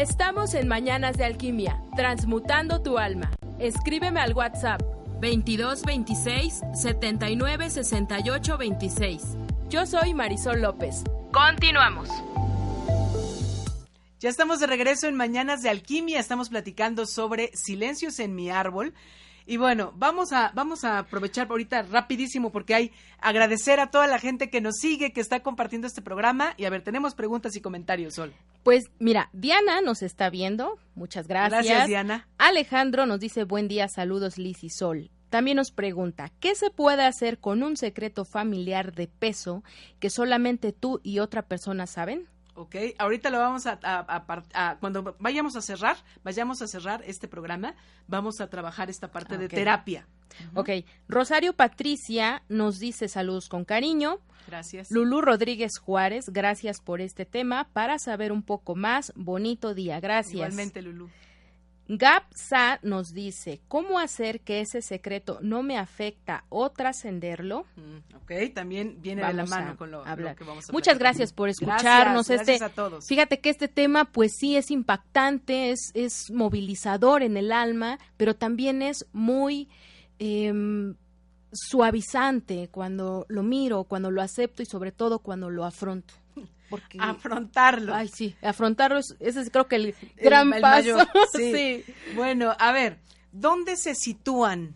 Estamos 0.00 0.54
en 0.54 0.66
Mañanas 0.66 1.18
de 1.18 1.26
Alquimia, 1.26 1.78
transmutando 1.94 2.80
tu 2.80 2.96
alma. 2.96 3.30
Escríbeme 3.58 4.18
al 4.18 4.32
WhatsApp 4.32 4.80
22 5.20 5.82
26 5.84 6.62
79 6.72 7.68
68 7.68 8.56
26. 8.56 9.22
Yo 9.68 9.84
soy 9.84 10.14
Marisol 10.14 10.62
López. 10.62 11.04
Continuamos. 11.34 12.08
Ya 14.20 14.30
estamos 14.30 14.58
de 14.60 14.68
regreso 14.68 15.06
en 15.06 15.16
Mañanas 15.16 15.60
de 15.60 15.68
Alquimia. 15.68 16.18
Estamos 16.18 16.48
platicando 16.48 17.04
sobre 17.04 17.54
silencios 17.54 18.20
en 18.20 18.34
mi 18.34 18.48
árbol. 18.48 18.94
Y 19.50 19.56
bueno, 19.56 19.92
vamos 19.96 20.32
a, 20.32 20.52
vamos 20.54 20.84
a 20.84 21.00
aprovechar 21.00 21.48
ahorita 21.50 21.82
rapidísimo 21.82 22.52
porque 22.52 22.72
hay 22.72 22.92
agradecer 23.18 23.80
a 23.80 23.90
toda 23.90 24.06
la 24.06 24.20
gente 24.20 24.48
que 24.48 24.60
nos 24.60 24.76
sigue, 24.76 25.12
que 25.12 25.20
está 25.20 25.40
compartiendo 25.40 25.88
este 25.88 26.02
programa. 26.02 26.54
Y 26.56 26.66
a 26.66 26.70
ver, 26.70 26.82
tenemos 26.82 27.16
preguntas 27.16 27.56
y 27.56 27.60
comentarios, 27.60 28.14
Sol. 28.14 28.32
Pues 28.62 28.92
mira, 29.00 29.28
Diana 29.32 29.80
nos 29.80 30.02
está 30.02 30.30
viendo. 30.30 30.78
Muchas 30.94 31.26
gracias. 31.26 31.64
Gracias, 31.64 31.88
Diana. 31.88 32.28
Alejandro 32.38 33.06
nos 33.06 33.18
dice 33.18 33.42
buen 33.42 33.66
día, 33.66 33.88
saludos 33.88 34.38
Liz 34.38 34.62
y 34.62 34.70
Sol. 34.70 35.10
También 35.30 35.56
nos 35.56 35.72
pregunta, 35.72 36.30
¿qué 36.38 36.54
se 36.54 36.70
puede 36.70 37.02
hacer 37.02 37.40
con 37.40 37.64
un 37.64 37.76
secreto 37.76 38.24
familiar 38.24 38.92
de 38.92 39.08
peso 39.08 39.64
que 39.98 40.10
solamente 40.10 40.70
tú 40.72 41.00
y 41.02 41.18
otra 41.18 41.42
persona 41.42 41.88
saben? 41.88 42.28
Ok, 42.60 42.76
ahorita 42.98 43.30
lo 43.30 43.38
vamos 43.38 43.64
a, 43.66 44.76
cuando 44.80 45.16
vayamos 45.18 45.56
a 45.56 45.62
cerrar, 45.62 45.96
vayamos 46.22 46.60
a 46.60 46.66
cerrar 46.66 47.02
este 47.06 47.26
programa, 47.26 47.74
vamos 48.06 48.42
a 48.42 48.50
trabajar 48.50 48.90
esta 48.90 49.10
parte 49.10 49.38
de 49.38 49.48
terapia. 49.48 50.06
Ok, 50.54 50.68
Rosario 51.08 51.54
Patricia 51.54 52.42
nos 52.50 52.78
dice 52.78 53.08
saludos 53.08 53.48
con 53.48 53.64
cariño. 53.64 54.18
Gracias. 54.46 54.90
Lulú 54.90 55.22
Rodríguez 55.22 55.78
Juárez, 55.78 56.26
gracias 56.28 56.82
por 56.82 57.00
este 57.00 57.24
tema. 57.24 57.68
Para 57.72 57.98
saber 57.98 58.30
un 58.30 58.42
poco 58.42 58.74
más, 58.74 59.14
bonito 59.16 59.72
día, 59.72 59.98
gracias. 59.98 60.34
Igualmente, 60.34 60.82
Lulú. 60.82 61.08
Gapsa 61.92 62.78
nos 62.82 63.12
dice, 63.12 63.60
¿cómo 63.66 63.98
hacer 63.98 64.42
que 64.42 64.60
ese 64.60 64.80
secreto 64.80 65.38
no 65.42 65.64
me 65.64 65.76
afecta 65.76 66.44
o 66.48 66.70
trascenderlo? 66.70 67.66
Mm, 67.74 68.14
ok, 68.16 68.54
también 68.54 69.02
viene 69.02 69.26
de 69.26 69.32
la 69.32 69.44
mano 69.44 69.76
con 69.76 69.90
lo, 69.90 70.04
que 70.04 70.44
vamos 70.44 70.68
a 70.68 70.72
Muchas 70.72 71.00
gracias 71.00 71.32
por 71.32 71.48
escucharnos. 71.48 72.28
Gracias, 72.28 72.40
este, 72.40 72.52
gracias 72.58 72.70
a 72.70 72.74
todos. 72.74 73.08
Fíjate 73.08 73.40
que 73.40 73.50
este 73.50 73.66
tema, 73.66 74.04
pues 74.04 74.36
sí, 74.38 74.56
es 74.56 74.70
impactante, 74.70 75.70
es, 75.70 75.90
es 75.94 76.30
movilizador 76.30 77.24
en 77.24 77.36
el 77.36 77.50
alma, 77.50 77.98
pero 78.16 78.36
también 78.36 78.82
es 78.82 79.06
muy... 79.12 79.68
Em, 80.20 80.94
suavizante 81.52 82.68
cuando 82.70 83.26
lo 83.28 83.42
miro, 83.42 83.82
cuando 83.82 84.12
lo 84.12 84.22
acepto 84.22 84.62
y 84.62 84.66
sobre 84.66 84.92
todo 84.92 85.18
cuando 85.18 85.50
lo 85.50 85.64
afronto. 85.64 86.14
Afrontarlo. 86.98 87.94
Ay, 87.94 88.08
sí, 88.08 88.36
afrontarlo, 88.42 88.98
es, 88.98 89.16
ese 89.20 89.40
es 89.40 89.50
creo 89.50 89.68
que 89.68 89.76
el 89.76 89.94
gran 90.16 90.50
paso. 90.60 90.98
sí. 91.36 91.84
Bueno, 92.14 92.54
a 92.58 92.72
ver, 92.72 92.98
¿dónde 93.32 93.76
se 93.76 93.94
sitúan 93.94 94.74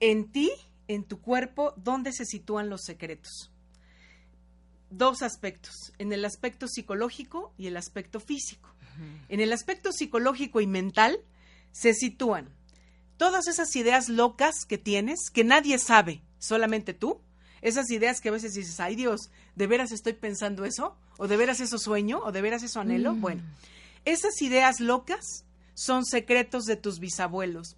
en 0.00 0.30
ti, 0.30 0.50
en 0.88 1.04
tu 1.04 1.20
cuerpo, 1.20 1.74
dónde 1.76 2.12
se 2.12 2.24
sitúan 2.24 2.68
los 2.68 2.82
secretos? 2.82 3.50
Dos 4.90 5.22
aspectos, 5.22 5.92
en 5.98 6.12
el 6.12 6.24
aspecto 6.24 6.66
psicológico 6.66 7.54
y 7.56 7.68
el 7.68 7.76
aspecto 7.76 8.20
físico. 8.20 8.74
En 9.30 9.40
el 9.40 9.52
aspecto 9.52 9.92
psicológico 9.92 10.60
y 10.60 10.66
mental 10.66 11.20
se 11.72 11.94
sitúan 11.94 12.50
todas 13.16 13.48
esas 13.48 13.74
ideas 13.76 14.08
locas 14.08 14.64
que 14.66 14.78
tienes, 14.78 15.30
que 15.30 15.44
nadie 15.44 15.78
sabe, 15.78 16.22
solamente 16.38 16.94
tú, 16.94 17.20
esas 17.62 17.90
ideas 17.90 18.20
que 18.20 18.30
a 18.30 18.32
veces 18.32 18.54
dices, 18.54 18.80
ay 18.80 18.96
Dios, 18.96 19.30
¿de 19.54 19.66
veras 19.66 19.92
estoy 19.92 20.14
pensando 20.14 20.64
eso? 20.64 20.96
¿O 21.18 21.28
de 21.28 21.36
veras 21.36 21.60
eso 21.60 21.78
sueño? 21.78 22.20
¿O 22.24 22.32
de 22.32 22.42
veras 22.42 22.62
eso 22.62 22.80
anhelo? 22.80 23.14
Mm. 23.14 23.20
Bueno, 23.20 23.42
esas 24.04 24.40
ideas 24.40 24.80
locas 24.80 25.44
son 25.74 26.04
secretos 26.04 26.64
de 26.64 26.76
tus 26.76 26.98
bisabuelos, 26.98 27.76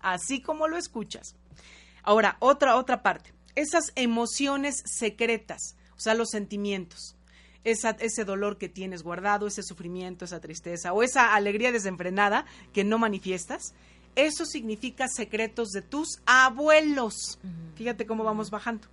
así 0.00 0.40
como 0.40 0.68
lo 0.68 0.76
escuchas. 0.76 1.34
Ahora, 2.02 2.36
otra, 2.40 2.76
otra 2.76 3.02
parte, 3.02 3.32
esas 3.54 3.92
emociones 3.94 4.82
secretas, 4.84 5.76
o 5.96 6.00
sea, 6.00 6.14
los 6.14 6.30
sentimientos, 6.30 7.16
esa, 7.64 7.90
ese 8.00 8.24
dolor 8.24 8.58
que 8.58 8.68
tienes 8.68 9.02
guardado, 9.02 9.46
ese 9.46 9.62
sufrimiento, 9.62 10.24
esa 10.24 10.40
tristeza 10.40 10.92
o 10.92 11.02
esa 11.02 11.34
alegría 11.34 11.70
desenfrenada 11.70 12.44
que 12.72 12.82
no 12.82 12.98
manifiestas, 12.98 13.74
eso 14.16 14.44
significa 14.44 15.06
secretos 15.08 15.70
de 15.70 15.82
tus 15.82 16.20
abuelos. 16.26 17.38
Fíjate 17.76 18.04
cómo 18.04 18.24
vamos 18.24 18.50
bajando 18.50 18.88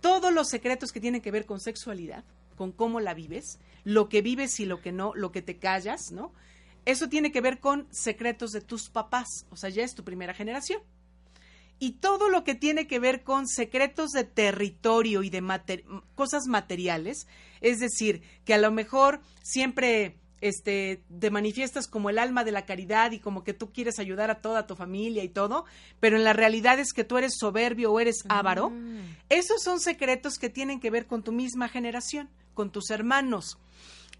todos 0.00 0.32
los 0.32 0.48
secretos 0.48 0.92
que 0.92 1.00
tienen 1.00 1.20
que 1.20 1.30
ver 1.30 1.46
con 1.46 1.60
sexualidad, 1.60 2.24
con 2.56 2.72
cómo 2.72 3.00
la 3.00 3.14
vives, 3.14 3.58
lo 3.84 4.08
que 4.08 4.22
vives 4.22 4.60
y 4.60 4.66
lo 4.66 4.80
que 4.80 4.92
no, 4.92 5.12
lo 5.14 5.32
que 5.32 5.42
te 5.42 5.56
callas, 5.58 6.10
¿no? 6.12 6.32
Eso 6.84 7.08
tiene 7.08 7.32
que 7.32 7.40
ver 7.40 7.60
con 7.60 7.86
secretos 7.90 8.52
de 8.52 8.60
tus 8.60 8.88
papás, 8.88 9.46
o 9.50 9.56
sea, 9.56 9.70
ya 9.70 9.84
es 9.84 9.94
tu 9.94 10.04
primera 10.04 10.34
generación. 10.34 10.82
Y 11.78 11.92
todo 11.92 12.28
lo 12.28 12.44
que 12.44 12.54
tiene 12.54 12.86
que 12.86 12.98
ver 12.98 13.22
con 13.22 13.48
secretos 13.48 14.10
de 14.10 14.24
territorio 14.24 15.22
y 15.22 15.30
de 15.30 15.42
cosas 16.14 16.46
materiales, 16.46 17.26
es 17.62 17.78
decir, 17.78 18.22
que 18.44 18.52
a 18.52 18.58
lo 18.58 18.70
mejor 18.70 19.20
siempre 19.42 20.19
este, 20.40 21.02
te 21.18 21.30
manifiestas 21.30 21.86
como 21.86 22.10
el 22.10 22.18
alma 22.18 22.44
de 22.44 22.52
la 22.52 22.64
caridad 22.64 23.12
y 23.12 23.18
como 23.18 23.44
que 23.44 23.54
tú 23.54 23.72
quieres 23.72 23.98
ayudar 23.98 24.30
a 24.30 24.40
toda 24.40 24.66
tu 24.66 24.76
familia 24.76 25.22
y 25.22 25.28
todo, 25.28 25.64
pero 26.00 26.16
en 26.16 26.24
la 26.24 26.32
realidad 26.32 26.78
es 26.78 26.92
que 26.92 27.04
tú 27.04 27.18
eres 27.18 27.34
soberbio 27.38 27.92
o 27.92 28.00
eres 28.00 28.24
avaro. 28.28 28.70
Mm. 28.70 29.16
Esos 29.28 29.62
son 29.62 29.80
secretos 29.80 30.38
que 30.38 30.48
tienen 30.48 30.80
que 30.80 30.90
ver 30.90 31.06
con 31.06 31.22
tu 31.22 31.32
misma 31.32 31.68
generación, 31.68 32.30
con 32.54 32.70
tus 32.70 32.90
hermanos. 32.90 33.58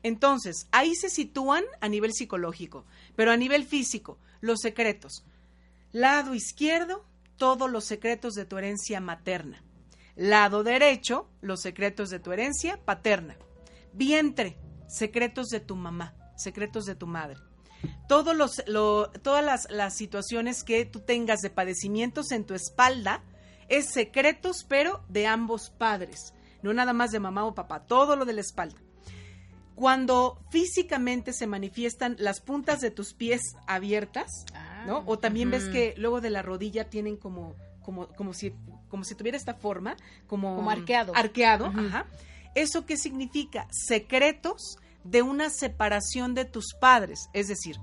Entonces, 0.03 0.66
ahí 0.73 0.95
se 0.95 1.11
sitúan 1.11 1.64
a 1.81 1.89
nivel 1.89 2.12
psicológico, 2.12 2.87
pero 3.16 3.33
a 3.33 3.37
nivel 3.37 3.64
físico, 3.64 4.18
los 4.41 4.61
secretos. 4.61 5.25
Lado 5.93 6.35
izquierdo, 6.35 7.05
todos 7.37 7.71
los 7.71 7.85
secretos 7.85 8.35
de 8.35 8.45
tu 8.45 8.59
herencia 8.59 9.01
materna. 9.01 9.62
Lado 10.16 10.62
derecho, 10.62 11.29
los 11.41 11.61
secretos 11.61 12.11
de 12.11 12.21
tu 12.21 12.33
herencia 12.33 12.79
paterna. 12.85 13.37
Vientre, 13.93 14.57
secretos 14.91 15.49
de 15.49 15.61
tu 15.61 15.76
mamá, 15.76 16.14
secretos 16.36 16.84
de 16.84 16.95
tu 16.95 17.07
madre. 17.07 17.36
Todos 18.09 18.36
los, 18.36 18.62
todas 19.22 19.45
las, 19.45 19.70
las 19.70 19.97
situaciones 19.97 20.64
que 20.64 20.84
tú 20.84 21.01
tengas 21.01 21.41
de 21.41 21.49
padecimientos 21.49 22.30
en 22.32 22.45
tu 22.45 22.55
espalda 22.55 23.22
es 23.68 23.86
secretos, 23.86 24.66
pero 24.68 25.03
de 25.09 25.26
ambos 25.26 25.70
padres, 25.70 26.34
no 26.62 26.74
nada 26.74 26.93
más 26.93 27.11
de 27.11 27.20
mamá 27.20 27.45
o 27.45 27.55
papá, 27.55 27.86
todo 27.86 28.16
lo 28.16 28.24
de 28.24 28.34
la 28.34 28.41
espalda. 28.43 28.76
Cuando 29.76 30.38
físicamente 30.51 31.32
se 31.32 31.47
manifiestan 31.47 32.16
las 32.18 32.43
puntas 32.43 32.80
de 32.80 32.91
tus 32.91 33.14
pies 33.14 33.41
abiertas, 33.66 34.45
¿no? 34.86 34.99
Ah, 34.99 35.03
o 35.07 35.18
también 35.18 35.51
ves 35.51 35.64
que 35.66 35.95
luego 35.97 36.20
de 36.20 36.28
la 36.28 36.43
rodilla 36.43 36.91
tienen 36.91 37.16
como, 37.16 37.55
como, 37.82 38.09
como 38.09 38.34
si, 38.34 38.53
como 38.91 39.05
si 39.05 39.14
tuviera 39.14 39.38
esta 39.38 39.55
forma, 39.55 39.97
como, 40.26 40.57
como 40.57 40.70
arqueado. 40.70 41.14
Arqueado, 41.16 41.66
ajá 41.66 42.07
¿Eso 42.55 42.86
qué 42.86 42.96
significa? 42.96 43.66
Secretos 43.70 44.76
de 45.05 45.22
una 45.22 45.51
separación 45.51 46.34
de 46.34 46.44
tus 46.44 46.74
padres. 46.74 47.28
Es 47.32 47.48
decir, 47.48 47.76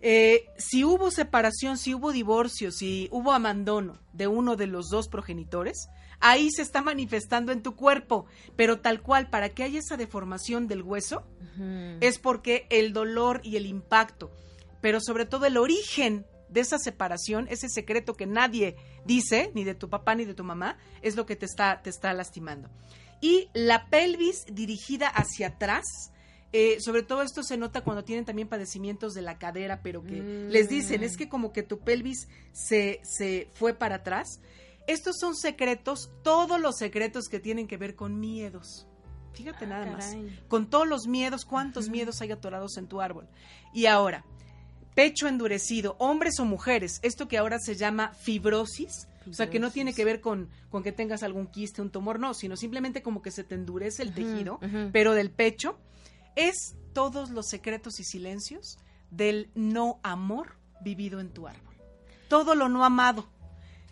eh, 0.00 0.46
si 0.56 0.84
hubo 0.84 1.10
separación, 1.10 1.76
si 1.76 1.94
hubo 1.94 2.12
divorcio, 2.12 2.72
si 2.72 3.08
hubo 3.10 3.32
abandono 3.32 3.98
de 4.12 4.26
uno 4.26 4.56
de 4.56 4.66
los 4.66 4.88
dos 4.88 5.08
progenitores, 5.08 5.88
ahí 6.20 6.50
se 6.50 6.62
está 6.62 6.80
manifestando 6.80 7.52
en 7.52 7.62
tu 7.62 7.76
cuerpo, 7.76 8.26
pero 8.56 8.80
tal 8.80 9.02
cual, 9.02 9.28
para 9.28 9.50
que 9.50 9.62
haya 9.62 9.78
esa 9.78 9.96
deformación 9.96 10.68
del 10.68 10.82
hueso, 10.82 11.24
es 12.00 12.18
porque 12.18 12.66
el 12.70 12.94
dolor 12.94 13.42
y 13.44 13.56
el 13.56 13.66
impacto, 13.66 14.30
pero 14.80 15.00
sobre 15.00 15.26
todo 15.26 15.44
el 15.44 15.58
origen 15.58 16.24
de 16.48 16.60
esa 16.60 16.78
separación, 16.78 17.46
ese 17.50 17.68
secreto 17.68 18.14
que 18.14 18.26
nadie 18.26 18.76
dice, 19.04 19.50
ni 19.54 19.64
de 19.64 19.74
tu 19.74 19.90
papá 19.90 20.14
ni 20.14 20.24
de 20.24 20.34
tu 20.34 20.42
mamá, 20.42 20.78
es 21.02 21.16
lo 21.16 21.26
que 21.26 21.36
te 21.36 21.44
está, 21.44 21.82
te 21.82 21.90
está 21.90 22.14
lastimando 22.14 22.70
y 23.20 23.48
la 23.52 23.86
pelvis 23.86 24.44
dirigida 24.50 25.08
hacia 25.08 25.48
atrás. 25.48 25.84
Eh, 26.52 26.78
sobre 26.80 27.02
todo 27.02 27.22
esto 27.22 27.44
se 27.44 27.56
nota 27.56 27.82
cuando 27.82 28.02
tienen 28.02 28.24
también 28.24 28.48
padecimientos 28.48 29.14
de 29.14 29.22
la 29.22 29.38
cadera, 29.38 29.82
pero 29.82 30.02
que 30.02 30.20
les 30.48 30.68
dicen, 30.68 31.04
es 31.04 31.16
que 31.16 31.28
como 31.28 31.52
que 31.52 31.62
tu 31.62 31.78
pelvis 31.78 32.28
se, 32.52 33.00
se 33.04 33.48
fue 33.54 33.72
para 33.72 33.96
atrás. 33.96 34.40
Estos 34.88 35.16
son 35.20 35.36
secretos, 35.36 36.10
todos 36.24 36.60
los 36.60 36.76
secretos 36.76 37.28
que 37.28 37.38
tienen 37.38 37.68
que 37.68 37.76
ver 37.76 37.94
con 37.94 38.18
miedos. 38.18 38.88
Fíjate 39.32 39.64
ah, 39.66 39.68
nada 39.68 39.86
más. 39.86 40.16
Con 40.48 40.68
todos 40.68 40.88
los 40.88 41.06
miedos, 41.06 41.44
cuántos 41.44 41.88
miedos 41.88 42.20
hay 42.20 42.32
atorados 42.32 42.76
en 42.76 42.88
tu 42.88 43.00
árbol. 43.00 43.28
Y 43.72 43.86
ahora, 43.86 44.24
pecho 44.94 45.28
endurecido, 45.28 45.96
hombres 45.98 46.40
o 46.40 46.44
mujeres, 46.44 46.98
esto 47.02 47.28
que 47.28 47.38
ahora 47.38 47.58
se 47.58 47.76
llama 47.76 48.12
fibrosis, 48.14 49.06
o 49.28 49.32
sea, 49.32 49.50
que 49.50 49.58
no 49.58 49.70
tiene 49.70 49.92
que 49.92 50.04
ver 50.04 50.20
con, 50.20 50.48
con 50.70 50.82
que 50.82 50.92
tengas 50.92 51.22
algún 51.22 51.46
quiste, 51.46 51.82
un 51.82 51.90
tumor, 51.90 52.18
no, 52.18 52.34
sino 52.34 52.56
simplemente 52.56 53.02
como 53.02 53.22
que 53.22 53.30
se 53.30 53.44
te 53.44 53.54
endurece 53.54 54.02
el 54.02 54.14
tejido, 54.14 54.58
pero 54.92 55.14
del 55.14 55.30
pecho, 55.30 55.78
es 56.36 56.76
todos 56.92 57.30
los 57.30 57.48
secretos 57.48 58.00
y 58.00 58.04
silencios 58.04 58.78
del 59.10 59.50
no 59.54 60.00
amor 60.02 60.56
vivido 60.80 61.20
en 61.20 61.30
tu 61.30 61.46
árbol. 61.46 61.74
Todo 62.28 62.54
lo 62.54 62.68
no 62.68 62.84
amado 62.84 63.28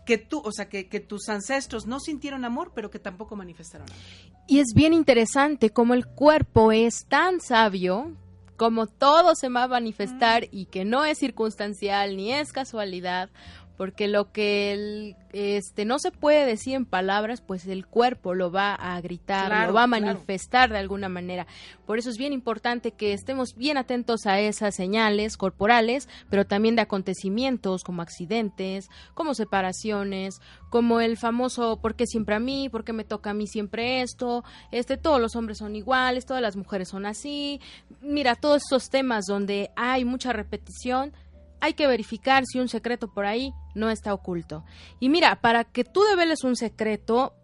que 0.06 0.16
tú, 0.16 0.40
o 0.42 0.52
sea, 0.52 0.70
que, 0.70 0.88
que, 0.88 1.00
tus 1.00 1.28
ancestros 1.28 1.86
no 1.86 2.00
sintieron 2.00 2.46
amor, 2.46 2.72
pero 2.74 2.90
que 2.90 2.98
tampoco 2.98 3.36
manifestaron 3.36 3.86
amor. 3.90 4.02
Y 4.46 4.60
es 4.60 4.68
bien 4.74 4.94
interesante 4.94 5.68
cómo 5.68 5.92
el 5.92 6.06
cuerpo 6.06 6.72
es 6.72 7.04
tan 7.06 7.40
sabio 7.42 8.16
como 8.58 8.86
todo 8.86 9.34
se 9.36 9.48
va 9.48 9.62
a 9.62 9.68
manifestar 9.68 10.48
y 10.50 10.66
que 10.66 10.84
no 10.84 11.04
es 11.04 11.18
circunstancial 11.18 12.16
ni 12.16 12.32
es 12.32 12.52
casualidad, 12.52 13.30
porque 13.78 14.08
lo 14.08 14.32
que 14.32 14.72
el, 14.72 15.16
este 15.32 15.84
no 15.84 16.00
se 16.00 16.10
puede 16.10 16.44
decir 16.44 16.74
en 16.74 16.84
palabras, 16.84 17.40
pues 17.40 17.64
el 17.68 17.86
cuerpo 17.86 18.34
lo 18.34 18.50
va 18.50 18.74
a 18.74 19.00
gritar, 19.00 19.68
lo 19.68 19.72
va 19.72 19.84
a 19.84 19.86
manifestar 19.86 20.68
de 20.70 20.78
alguna 20.78 21.08
manera. 21.08 21.46
Por 21.86 21.96
eso 21.96 22.10
es 22.10 22.18
bien 22.18 22.32
importante 22.32 22.90
que 22.90 23.12
estemos 23.12 23.54
bien 23.54 23.76
atentos 23.76 24.26
a 24.26 24.40
esas 24.40 24.74
señales 24.74 25.36
corporales, 25.36 26.08
pero 26.28 26.44
también 26.44 26.74
de 26.74 26.82
acontecimientos 26.82 27.84
como 27.84 28.02
accidentes, 28.02 28.90
como 29.14 29.32
separaciones, 29.34 30.40
como 30.70 31.00
el 31.00 31.16
famoso 31.16 31.78
¿por 31.80 31.94
qué 31.94 32.06
siempre 32.06 32.34
a 32.34 32.40
mí? 32.40 32.68
¿Por 32.68 32.82
qué 32.82 32.92
me 32.92 33.04
toca 33.04 33.30
a 33.30 33.34
mí 33.34 33.46
siempre 33.46 34.02
esto? 34.02 34.42
Este 34.72 34.96
todos 34.96 35.20
los 35.20 35.36
hombres 35.36 35.58
son 35.58 35.76
iguales, 35.76 36.26
todas 36.26 36.42
las 36.42 36.56
mujeres 36.56 36.88
son 36.88 37.06
así. 37.06 37.60
Mira, 38.00 38.34
todos 38.34 38.62
esos 38.68 38.90
temas 38.90 39.26
donde 39.26 39.70
hay 39.76 40.04
mucha 40.04 40.32
repetición 40.32 41.12
hay 41.60 41.74
que 41.74 41.86
verificar 41.86 42.44
si 42.46 42.60
un 42.60 42.68
secreto 42.68 43.12
por 43.12 43.26
ahí 43.26 43.52
no 43.74 43.90
está 43.90 44.14
oculto. 44.14 44.64
Y 45.00 45.08
mira, 45.08 45.40
para 45.40 45.64
que 45.64 45.84
tú 45.84 46.02
develes 46.02 46.44
un 46.44 46.56
secreto, 46.56 47.34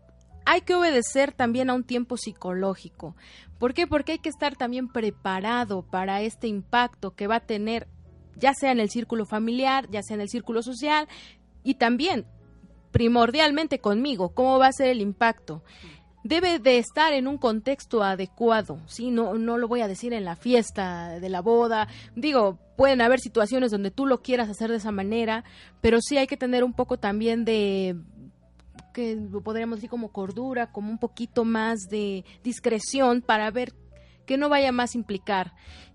hay 0.45 0.61
que 0.63 0.75
obedecer 0.75 1.33
también 1.33 1.71
a 1.71 1.75
un 1.75 1.85
tiempo 1.85 2.17
psicológico. 2.17 3.17
¿Por 3.59 3.75
qué? 3.75 3.87
Porque 3.87 4.13
hay 4.13 4.19
que 4.19 4.29
estar 4.29 4.57
también 4.57 4.89
preparado 4.89 5.83
para 5.83 6.21
este 6.23 6.49
impacto 6.49 7.15
que 7.15 7.27
va 7.27 7.37
a 7.37 7.47
tener, 7.47 7.89
ya 8.37 8.53
sea 8.55 8.73
en 8.73 8.81
el 8.81 8.91
círculo 8.91 9.27
familiar, 9.27 9.89
ya 9.91 10.03
sea 10.03 10.15
en 10.15 10.21
el 10.21 10.29
círculo 10.29 10.63
social, 10.63 11.09
y 11.63 11.75
también, 11.75 12.27
primordialmente 12.91 13.81
conmigo, 13.81 14.35
cómo 14.35 14.59
va 14.59 14.69
a 14.69 14.73
ser 14.73 14.89
el 14.89 15.01
impacto 15.01 15.63
debe 16.25 16.59
de 16.59 16.79
estar 16.79 17.13
en 17.13 17.29
un 17.29 17.37
contexto 17.37 18.03
adecuado, 18.03 18.81
¿sí? 18.87 19.11
No, 19.11 19.35
no 19.35 19.59
lo 19.59 19.69
voy 19.69 19.83
a 19.83 19.89
decir 19.89 20.15
en 20.15 20.25
la 20.25 20.37
fiesta 20.37 21.21
de 21.21 21.29
la 21.29 21.43
boda. 21.43 21.87
Digo, 22.17 22.59
pueden 22.77 23.01
haber 23.01 23.21
situaciones 23.21 23.71
donde 23.71 23.91
tú 23.91 24.07
lo 24.07 24.23
quieras 24.23 24.49
hacer 24.49 24.71
de 24.71 24.77
esa 24.77 24.93
manera, 24.93 25.45
pero 25.81 26.01
sí 26.01 26.17
hay 26.17 26.27
que 26.27 26.37
tener 26.37 26.65
un 26.65 26.73
poco 26.73 26.99
también 26.99 27.45
de 27.45 27.97
que 28.93 29.17
podríamos 29.43 29.79
decir 29.79 29.91
como 29.91 30.13
cordura, 30.13 30.71
como 30.71 30.91
un 30.91 30.99
poquito 30.99 31.45
más 31.45 31.81
de 31.91 32.25
discreción 32.43 33.23
para 33.23 33.51
ver 33.51 33.73
que 34.27 34.39
no 34.39 34.49
vaya 34.49 34.73
más 34.73 34.95
a 34.95 34.99
implicar. 34.99 35.53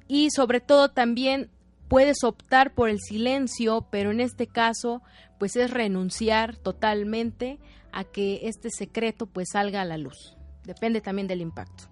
Y 0.07 0.29
sobre 0.31 0.59
todo 0.59 0.89
también 0.89 1.49
puedes 1.87 2.23
optar 2.23 2.73
por 2.73 2.89
el 2.89 2.99
silencio, 2.99 3.87
pero 3.89 4.11
en 4.11 4.19
este 4.19 4.47
caso 4.47 5.01
pues 5.39 5.55
es 5.55 5.71
renunciar 5.71 6.57
totalmente 6.57 7.59
a 7.91 8.03
que 8.03 8.41
este 8.43 8.69
secreto 8.69 9.25
pues 9.25 9.47
salga 9.51 9.81
a 9.81 9.85
la 9.85 9.97
luz. 9.97 10.35
Depende 10.65 11.01
también 11.01 11.27
del 11.27 11.41
impacto. 11.41 11.85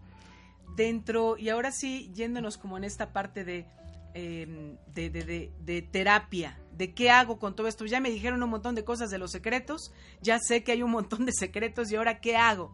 Dentro, 0.75 1.37
y 1.37 1.49
ahora 1.49 1.71
sí, 1.71 2.11
yéndonos 2.13 2.57
como 2.57 2.77
en 2.77 2.83
esta 2.83 3.13
parte 3.13 3.43
de, 3.43 3.65
em, 4.13 4.77
de, 4.93 5.09
de, 5.09 5.81
terapia, 5.81 6.59
de 6.71 6.93
qué 6.93 7.09
hago 7.09 7.39
con 7.39 7.55
todo 7.55 7.67
esto. 7.67 7.85
Ya 7.85 7.99
me 7.99 8.09
dijeron 8.09 8.41
un 8.43 8.49
montón 8.49 8.75
de 8.75 8.83
cosas 8.83 9.09
de 9.09 9.17
los 9.17 9.31
secretos, 9.31 9.91
ya 10.21 10.39
sé 10.39 10.63
que 10.63 10.71
hay 10.71 10.83
un 10.83 10.91
montón 10.91 11.25
de 11.25 11.33
secretos 11.33 11.91
y 11.91 11.95
ahora 11.95 12.19
qué 12.19 12.35
hago. 12.35 12.73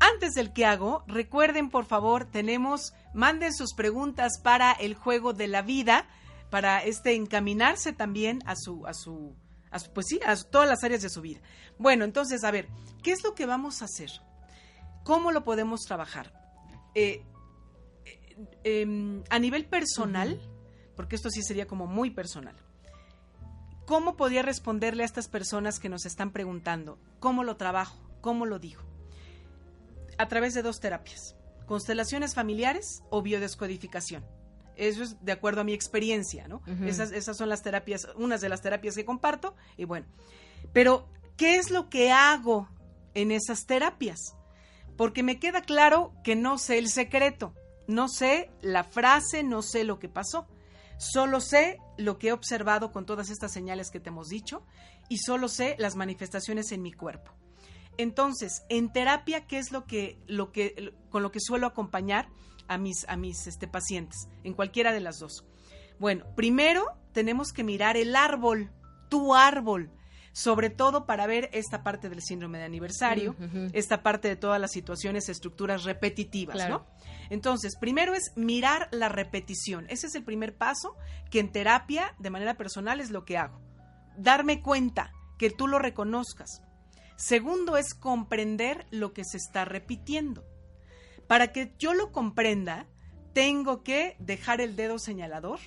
Antes 0.00 0.32
del 0.34 0.52
qué 0.52 0.66
hago, 0.66 1.04
recuerden 1.06 1.70
por 1.70 1.86
favor, 1.86 2.26
tenemos, 2.30 2.92
manden 3.14 3.54
sus 3.54 3.74
preguntas 3.74 4.40
para 4.42 4.72
el 4.72 4.94
juego 4.94 5.32
de 5.32 5.48
la 5.48 5.62
vida, 5.62 6.06
para 6.50 6.84
este 6.84 7.14
encaminarse 7.14 7.92
también 7.92 8.40
a 8.46 8.54
su, 8.56 8.86
a 8.86 8.94
su, 8.94 9.34
pues 9.94 10.06
sí, 10.08 10.20
a 10.26 10.36
todas 10.36 10.68
las 10.68 10.84
áreas 10.84 11.02
de 11.02 11.10
su 11.10 11.20
vida. 11.20 11.40
Bueno, 11.78 12.04
entonces, 12.04 12.44
a 12.44 12.50
ver, 12.50 12.68
¿qué 13.02 13.12
es 13.12 13.24
lo 13.24 13.34
que 13.34 13.46
vamos 13.46 13.82
a 13.82 13.86
hacer? 13.86 14.10
¿Cómo 15.04 15.32
lo 15.32 15.44
podemos 15.44 15.80
trabajar? 15.82 16.32
Eh, 16.94 17.24
eh, 18.64 18.82
em, 18.82 19.22
a 19.30 19.38
nivel 19.38 19.66
personal, 19.66 20.40
porque 20.96 21.16
esto 21.16 21.30
sí 21.30 21.42
sería 21.42 21.66
como 21.66 21.86
muy 21.86 22.10
personal, 22.10 22.56
¿cómo 23.86 24.16
podría 24.16 24.42
responderle 24.42 25.02
a 25.02 25.06
estas 25.06 25.28
personas 25.28 25.78
que 25.78 25.88
nos 25.88 26.06
están 26.06 26.30
preguntando? 26.30 26.98
¿Cómo 27.20 27.44
lo 27.44 27.56
trabajo? 27.56 27.98
¿Cómo 28.20 28.46
lo 28.46 28.58
digo? 28.58 28.82
A 30.18 30.28
través 30.28 30.54
de 30.54 30.62
dos 30.62 30.80
terapias, 30.80 31.36
constelaciones 31.66 32.34
familiares 32.34 33.02
o 33.10 33.22
biodescodificación. 33.22 34.24
Eso 34.76 35.02
es 35.02 35.24
de 35.24 35.32
acuerdo 35.32 35.60
a 35.60 35.64
mi 35.64 35.72
experiencia, 35.72 36.48
¿no? 36.48 36.60
esas, 36.84 37.12
esas 37.12 37.36
son 37.36 37.48
las 37.48 37.62
terapias, 37.62 38.08
unas 38.16 38.40
de 38.40 38.48
las 38.48 38.60
terapias 38.60 38.96
que 38.96 39.04
comparto. 39.04 39.54
Y 39.76 39.84
bueno, 39.84 40.06
pero 40.72 41.08
¿qué 41.36 41.56
es 41.56 41.70
lo 41.70 41.88
que 41.88 42.10
hago 42.10 42.68
en 43.14 43.30
esas 43.30 43.66
terapias? 43.66 44.34
Porque 44.96 45.22
me 45.22 45.38
queda 45.38 45.62
claro 45.62 46.12
que 46.24 46.34
no 46.34 46.58
sé 46.58 46.78
el 46.78 46.88
secreto, 46.88 47.54
no 47.86 48.08
sé 48.08 48.50
la 48.60 48.84
frase, 48.84 49.42
no 49.42 49.62
sé 49.62 49.84
lo 49.84 49.98
que 49.98 50.08
pasó. 50.08 50.46
Solo 50.96 51.40
sé 51.40 51.78
lo 51.98 52.18
que 52.18 52.28
he 52.28 52.32
observado 52.32 52.92
con 52.92 53.04
todas 53.04 53.30
estas 53.30 53.52
señales 53.52 53.90
que 53.90 54.00
te 54.00 54.10
hemos 54.10 54.28
dicho 54.28 54.64
y 55.08 55.18
solo 55.18 55.48
sé 55.48 55.74
las 55.78 55.96
manifestaciones 55.96 56.70
en 56.72 56.82
mi 56.82 56.92
cuerpo. 56.92 57.32
Entonces, 57.98 58.62
en 58.68 58.92
terapia, 58.92 59.46
¿qué 59.46 59.58
es 59.58 59.72
lo 59.72 59.86
que, 59.86 60.18
lo 60.26 60.52
que, 60.52 60.94
con 61.10 61.22
lo 61.22 61.30
que 61.30 61.40
suelo 61.40 61.66
acompañar? 61.66 62.28
a 62.68 62.78
mis, 62.78 63.06
a 63.08 63.16
mis 63.16 63.46
este, 63.46 63.68
pacientes, 63.68 64.28
en 64.42 64.54
cualquiera 64.54 64.92
de 64.92 65.00
las 65.00 65.18
dos. 65.18 65.44
Bueno, 65.98 66.24
primero 66.34 66.86
tenemos 67.12 67.52
que 67.52 67.64
mirar 67.64 67.96
el 67.96 68.16
árbol, 68.16 68.70
tu 69.08 69.34
árbol, 69.34 69.90
sobre 70.34 70.68
todo 70.68 71.06
para 71.06 71.28
ver 71.28 71.48
esta 71.52 71.84
parte 71.84 72.08
del 72.10 72.20
síndrome 72.20 72.58
de 72.58 72.64
aniversario, 72.64 73.36
esta 73.72 74.02
parte 74.02 74.26
de 74.26 74.34
todas 74.34 74.60
las 74.60 74.72
situaciones, 74.72 75.28
estructuras 75.28 75.84
repetitivas, 75.84 76.68
¿no? 76.68 76.84
Entonces, 77.30 77.76
primero 77.80 78.14
es 78.14 78.32
mirar 78.34 78.88
la 78.90 79.08
repetición. 79.08 79.86
Ese 79.88 80.08
es 80.08 80.16
el 80.16 80.24
primer 80.24 80.56
paso 80.56 80.96
que 81.30 81.38
en 81.38 81.52
terapia, 81.52 82.16
de 82.18 82.30
manera 82.30 82.56
personal, 82.56 83.00
es 83.00 83.12
lo 83.12 83.24
que 83.24 83.38
hago. 83.38 83.60
Darme 84.18 84.60
cuenta, 84.60 85.12
que 85.38 85.50
tú 85.50 85.68
lo 85.68 85.78
reconozcas. 85.78 86.62
Segundo 87.14 87.76
es 87.76 87.94
comprender 87.94 88.86
lo 88.90 89.12
que 89.12 89.24
se 89.24 89.36
está 89.36 89.64
repitiendo. 89.64 90.44
Para 91.28 91.52
que 91.52 91.74
yo 91.78 91.94
lo 91.94 92.10
comprenda, 92.10 92.88
tengo 93.34 93.84
que 93.84 94.16
dejar 94.18 94.60
el 94.60 94.74
dedo 94.74 94.98
señalador 94.98 95.60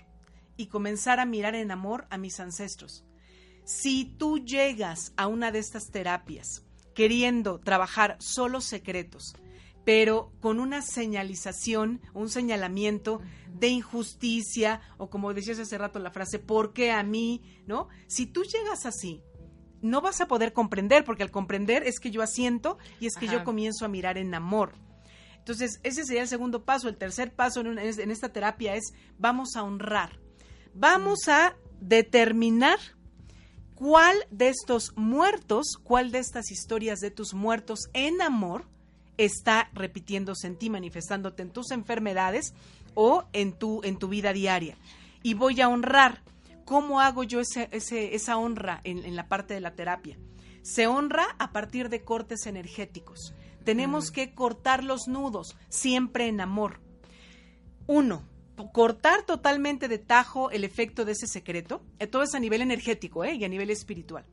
y 0.58 0.68
comenzar 0.68 1.22
a 1.22 1.26
mirar 1.26 1.56
en 1.56 1.72
amor 1.72 2.06
a 2.10 2.18
mis 2.18 2.42
ancestros. 2.42 3.07
Si 3.68 4.06
tú 4.06 4.40
llegas 4.40 5.12
a 5.18 5.28
una 5.28 5.52
de 5.52 5.60
estas 5.60 5.92
terapias 5.92 6.64
queriendo 6.94 7.60
trabajar 7.60 8.16
solo 8.22 8.62
secretos, 8.62 9.36
pero 9.84 10.32
con 10.40 10.62
una 10.62 10.82
señalización, 10.82 12.00
un 12.14 12.30
señalamiento 12.30 13.20
de 13.54 13.68
injusticia, 13.68 14.80
o 14.98 15.10
como 15.10 15.34
decías 15.34 15.60
hace 15.60 15.78
rato 15.78 16.00
la 16.00 16.12
frase, 16.12 16.40
¿por 16.40 16.72
qué 16.72 16.92
a 16.94 17.04
mí? 17.04 17.42
¿No? 17.66 17.90
Si 18.08 18.26
tú 18.26 18.44
llegas 18.44 18.86
así, 18.86 19.22
no 19.82 20.00
vas 20.00 20.22
a 20.22 20.30
poder 20.30 20.54
comprender, 20.54 21.04
porque 21.04 21.24
al 21.24 21.32
comprender 21.32 21.84
es 21.84 22.00
que 22.00 22.10
yo 22.10 22.22
asiento 22.22 22.78
y 23.02 23.08
es 23.08 23.18
que 23.18 23.28
yo 23.28 23.44
comienzo 23.44 23.84
a 23.84 23.90
mirar 23.90 24.18
en 24.18 24.34
amor. 24.34 24.76
Entonces, 25.40 25.82
ese 25.84 26.06
sería 26.06 26.22
el 26.22 26.30
segundo 26.30 26.64
paso. 26.64 26.88
El 26.88 26.96
tercer 26.96 27.36
paso 27.36 27.60
en, 27.60 27.78
esta 27.80 28.30
terapia 28.30 28.76
es 28.76 28.94
vamos 29.18 29.58
a 29.58 29.64
honrar. 29.64 30.22
Vamos 30.74 31.28
a 31.28 31.58
determinar 31.82 32.80
cuál 33.78 34.16
de 34.32 34.50
estos 34.50 34.92
muertos, 34.96 35.78
cuál 35.84 36.12
de 36.12 36.20
estas 36.20 36.52
historias 36.52 37.00
de 37.00 37.12
tus 37.12 37.36
muertos 37.36 37.90
en 37.94 38.22
amor 38.24 38.66
está 39.18 39.70
repitiéndose 39.74 40.48
en 40.48 40.56
ti, 40.56 40.70
manifestándote 40.70 41.44
en 41.44 41.52
tus 41.52 41.72
enfermedades 41.72 42.54
o 42.96 43.26
en 43.34 43.54
tu, 43.54 43.82
en 43.84 43.98
tu 43.98 44.08
vida 44.08 44.34
diaria. 44.34 44.76
Y 45.22 45.36
voy 45.36 45.62
a 45.62 45.70
honrar. 45.70 46.22
¿Cómo 46.66 47.00
hago 47.00 47.24
yo 47.24 47.40
ese, 47.40 47.70
esa 47.72 48.38
honra 48.38 48.82
en, 48.84 49.06
en 49.06 49.16
la 49.16 49.30
parte 49.30 49.54
de 49.54 49.62
la 49.62 49.76
terapia? 49.76 50.18
Se 50.64 50.86
honra 50.88 51.36
a 51.40 51.54
partir 51.54 51.88
de 51.88 52.04
cortes 52.04 52.46
energéticos. 52.46 53.34
Tenemos 53.64 54.12
que 54.12 54.34
cortar 54.34 54.84
los 54.84 55.08
nudos, 55.08 55.56
siempre 55.70 56.28
en 56.28 56.42
amor. 56.42 56.82
Uno, 57.86 58.24
cortar 58.72 59.24
totalmente 59.26 59.88
de 59.88 59.98
tajo 60.00 60.52
el 60.52 60.64
efecto 60.64 61.06
de 61.06 61.14
ese 61.14 61.28
secreto. 61.28 61.82
Eh, 62.00 62.08
todo 62.08 62.24
es 62.24 62.34
a 62.36 62.40
nivel 62.40 62.62
energético 62.62 63.24
¿eh? 63.24 63.36
y 63.36 63.44
a 63.44 63.50
nivel 63.50 63.70
espiritual. 63.70 64.26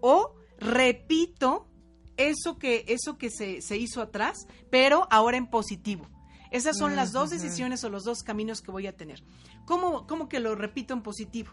O 0.00 0.34
repito 0.58 1.68
eso 2.16 2.58
que, 2.58 2.84
eso 2.88 3.16
que 3.18 3.30
se, 3.30 3.62
se 3.62 3.76
hizo 3.76 4.02
atrás, 4.02 4.46
pero 4.70 5.06
ahora 5.10 5.36
en 5.36 5.48
positivo. 5.48 6.06
Esas 6.50 6.76
son 6.76 6.96
las 6.96 7.12
dos 7.12 7.30
decisiones 7.30 7.82
o 7.82 7.88
los 7.88 8.04
dos 8.04 8.22
caminos 8.22 8.60
que 8.60 8.70
voy 8.70 8.86
a 8.86 8.94
tener. 8.94 9.22
¿Cómo, 9.64 10.06
cómo 10.06 10.28
que 10.28 10.38
lo 10.38 10.54
repito 10.54 10.92
en 10.92 11.02
positivo? 11.02 11.50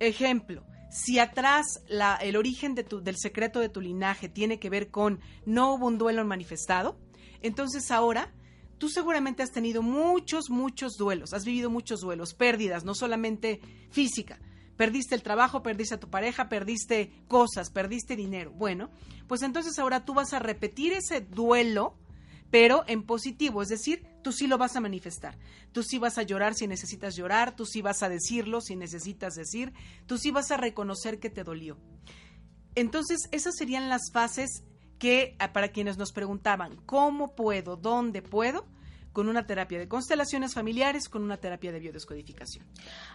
Ejemplo, 0.00 0.66
si 0.90 1.18
atrás 1.18 1.82
la, 1.88 2.16
el 2.16 2.36
origen 2.36 2.74
de 2.74 2.84
tu, 2.84 3.02
del 3.02 3.16
secreto 3.16 3.58
de 3.58 3.70
tu 3.70 3.80
linaje 3.80 4.28
tiene 4.28 4.58
que 4.58 4.68
ver 4.68 4.90
con 4.90 5.20
no 5.46 5.72
hubo 5.72 5.86
un 5.86 5.96
duelo 5.96 6.22
manifestado, 6.26 6.98
entonces 7.40 7.90
ahora 7.90 8.30
tú 8.82 8.88
seguramente 8.88 9.44
has 9.44 9.52
tenido 9.52 9.80
muchos, 9.80 10.50
muchos 10.50 10.96
duelos, 10.96 11.34
has 11.34 11.44
vivido 11.44 11.70
muchos 11.70 12.00
duelos, 12.00 12.34
pérdidas, 12.34 12.82
no 12.82 12.96
solamente 12.96 13.60
física. 13.92 14.40
Perdiste 14.76 15.14
el 15.14 15.22
trabajo, 15.22 15.62
perdiste 15.62 15.94
a 15.94 16.00
tu 16.00 16.10
pareja, 16.10 16.48
perdiste 16.48 17.12
cosas, 17.28 17.70
perdiste 17.70 18.16
dinero. 18.16 18.50
Bueno, 18.50 18.90
pues 19.28 19.42
entonces 19.42 19.78
ahora 19.78 20.04
tú 20.04 20.14
vas 20.14 20.32
a 20.32 20.40
repetir 20.40 20.94
ese 20.94 21.20
duelo, 21.20 21.94
pero 22.50 22.82
en 22.88 23.04
positivo, 23.04 23.62
es 23.62 23.68
decir, 23.68 24.04
tú 24.20 24.32
sí 24.32 24.48
lo 24.48 24.58
vas 24.58 24.74
a 24.74 24.80
manifestar. 24.80 25.38
Tú 25.70 25.84
sí 25.84 25.98
vas 25.98 26.18
a 26.18 26.24
llorar 26.24 26.56
si 26.56 26.66
necesitas 26.66 27.14
llorar, 27.14 27.54
tú 27.54 27.66
sí 27.66 27.82
vas 27.82 28.02
a 28.02 28.08
decirlo 28.08 28.60
si 28.60 28.74
necesitas 28.74 29.34
decir, 29.34 29.72
tú 30.06 30.18
sí 30.18 30.32
vas 30.32 30.50
a 30.50 30.56
reconocer 30.56 31.20
que 31.20 31.30
te 31.30 31.44
dolió. 31.44 31.78
Entonces, 32.74 33.28
esas 33.30 33.54
serían 33.54 33.88
las 33.88 34.10
fases 34.12 34.64
que 35.02 35.34
ah, 35.40 35.52
para 35.52 35.72
quienes 35.72 35.98
nos 35.98 36.12
preguntaban, 36.12 36.76
¿cómo 36.86 37.34
puedo? 37.34 37.76
¿Dónde 37.76 38.22
puedo? 38.22 38.64
con 39.12 39.28
una 39.28 39.46
terapia 39.46 39.78
de 39.78 39.88
constelaciones 39.88 40.54
familiares, 40.54 41.10
con 41.10 41.22
una 41.22 41.36
terapia 41.36 41.70
de 41.70 41.80
biodescodificación. 41.80 42.64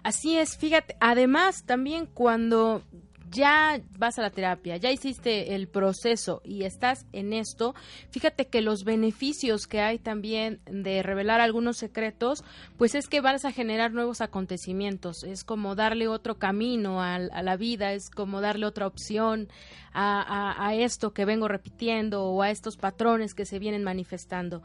Así 0.04 0.38
es, 0.38 0.56
fíjate, 0.56 0.96
además 1.00 1.64
también 1.66 2.06
cuando 2.06 2.84
ya 3.32 3.82
vas 3.98 4.20
a 4.20 4.22
la 4.22 4.30
terapia, 4.30 4.78
ya 4.78 4.92
hiciste 4.92 5.56
el 5.56 5.68
proceso 5.68 6.42
y 6.44 6.64
estás 6.64 7.06
en 7.14 7.34
esto, 7.34 7.76
fíjate 8.12 8.48
que 8.48 8.62
los 8.62 8.84
beneficios 8.84 9.68
que 9.68 9.82
hay 9.82 10.00
también 10.00 10.60
de 10.66 11.04
revelar 11.04 11.42
algunos 11.42 11.78
secretos, 11.78 12.44
pues 12.78 12.96
es 12.96 13.08
que 13.08 13.22
vas 13.22 13.46
a 13.46 13.52
generar 13.52 13.92
nuevos 13.92 14.22
acontecimientos, 14.22 15.24
es 15.24 15.44
como 15.44 15.76
darle 15.76 16.08
otro 16.08 16.36
camino 16.36 17.02
a, 17.02 17.20
la 17.20 17.58
vida, 17.58 17.94
es 17.94 18.10
como 18.10 18.42
darle 18.42 18.66
otra 18.66 18.88
opción 18.88 19.48
a, 19.94 20.76
esto 20.76 21.12
que 21.12 21.26
vengo 21.26 21.48
repitiendo 21.48 22.26
o 22.26 22.44
a 22.44 22.52
estos 22.52 22.78
patrones 22.78 23.34
que 23.34 23.46
se 23.46 23.58
vienen 23.58 23.84
manifestando. 23.84 24.62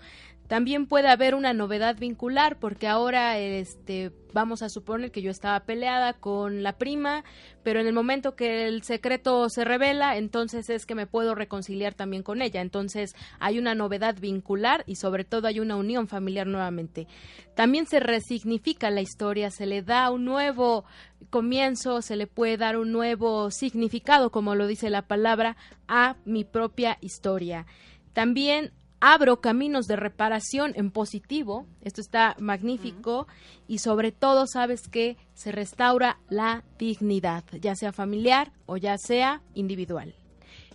También 0.52 0.84
puede 0.84 1.08
haber 1.08 1.34
una 1.34 1.54
novedad 1.54 1.96
vincular 1.98 2.58
porque 2.58 2.86
ahora 2.86 3.38
este 3.38 4.12
vamos 4.34 4.60
a 4.60 4.68
suponer 4.68 5.10
que 5.10 5.22
yo 5.22 5.30
estaba 5.30 5.58
peleada 5.60 6.12
con 6.12 6.62
la 6.62 6.76
prima, 6.76 7.24
pero 7.62 7.80
en 7.80 7.86
el 7.86 7.94
momento 7.94 8.36
que 8.36 8.68
el 8.68 8.82
secreto 8.82 9.48
se 9.48 9.64
revela, 9.64 10.18
entonces 10.18 10.68
es 10.68 10.84
que 10.84 10.94
me 10.94 11.06
puedo 11.06 11.34
reconciliar 11.34 11.94
también 11.94 12.22
con 12.22 12.42
ella. 12.42 12.60
Entonces 12.60 13.16
hay 13.40 13.58
una 13.58 13.74
novedad 13.74 14.14
vincular 14.20 14.84
y 14.86 14.96
sobre 14.96 15.24
todo 15.24 15.48
hay 15.48 15.58
una 15.58 15.76
unión 15.76 16.06
familiar 16.06 16.46
nuevamente. 16.46 17.06
También 17.54 17.86
se 17.86 17.98
resignifica 17.98 18.90
la 18.90 19.00
historia, 19.00 19.50
se 19.50 19.64
le 19.64 19.80
da 19.80 20.10
un 20.10 20.26
nuevo 20.26 20.84
comienzo, 21.30 22.02
se 22.02 22.16
le 22.16 22.26
puede 22.26 22.58
dar 22.58 22.76
un 22.76 22.92
nuevo 22.92 23.50
significado, 23.50 24.28
como 24.30 24.54
lo 24.54 24.66
dice 24.66 24.90
la 24.90 25.08
palabra, 25.08 25.56
a 25.88 26.16
mi 26.26 26.44
propia 26.44 26.98
historia. 27.00 27.64
También 28.12 28.72
abro 29.04 29.40
caminos 29.40 29.88
de 29.88 29.96
reparación 29.96 30.74
en 30.76 30.92
positivo, 30.92 31.66
esto 31.80 32.00
está 32.00 32.36
magnífico, 32.38 33.26
y 33.66 33.78
sobre 33.78 34.12
todo 34.12 34.46
sabes 34.46 34.86
que 34.86 35.16
se 35.34 35.50
restaura 35.50 36.20
la 36.28 36.62
dignidad, 36.78 37.42
ya 37.60 37.74
sea 37.74 37.92
familiar 37.92 38.52
o 38.64 38.76
ya 38.76 38.96
sea 38.98 39.42
individual. 39.54 40.14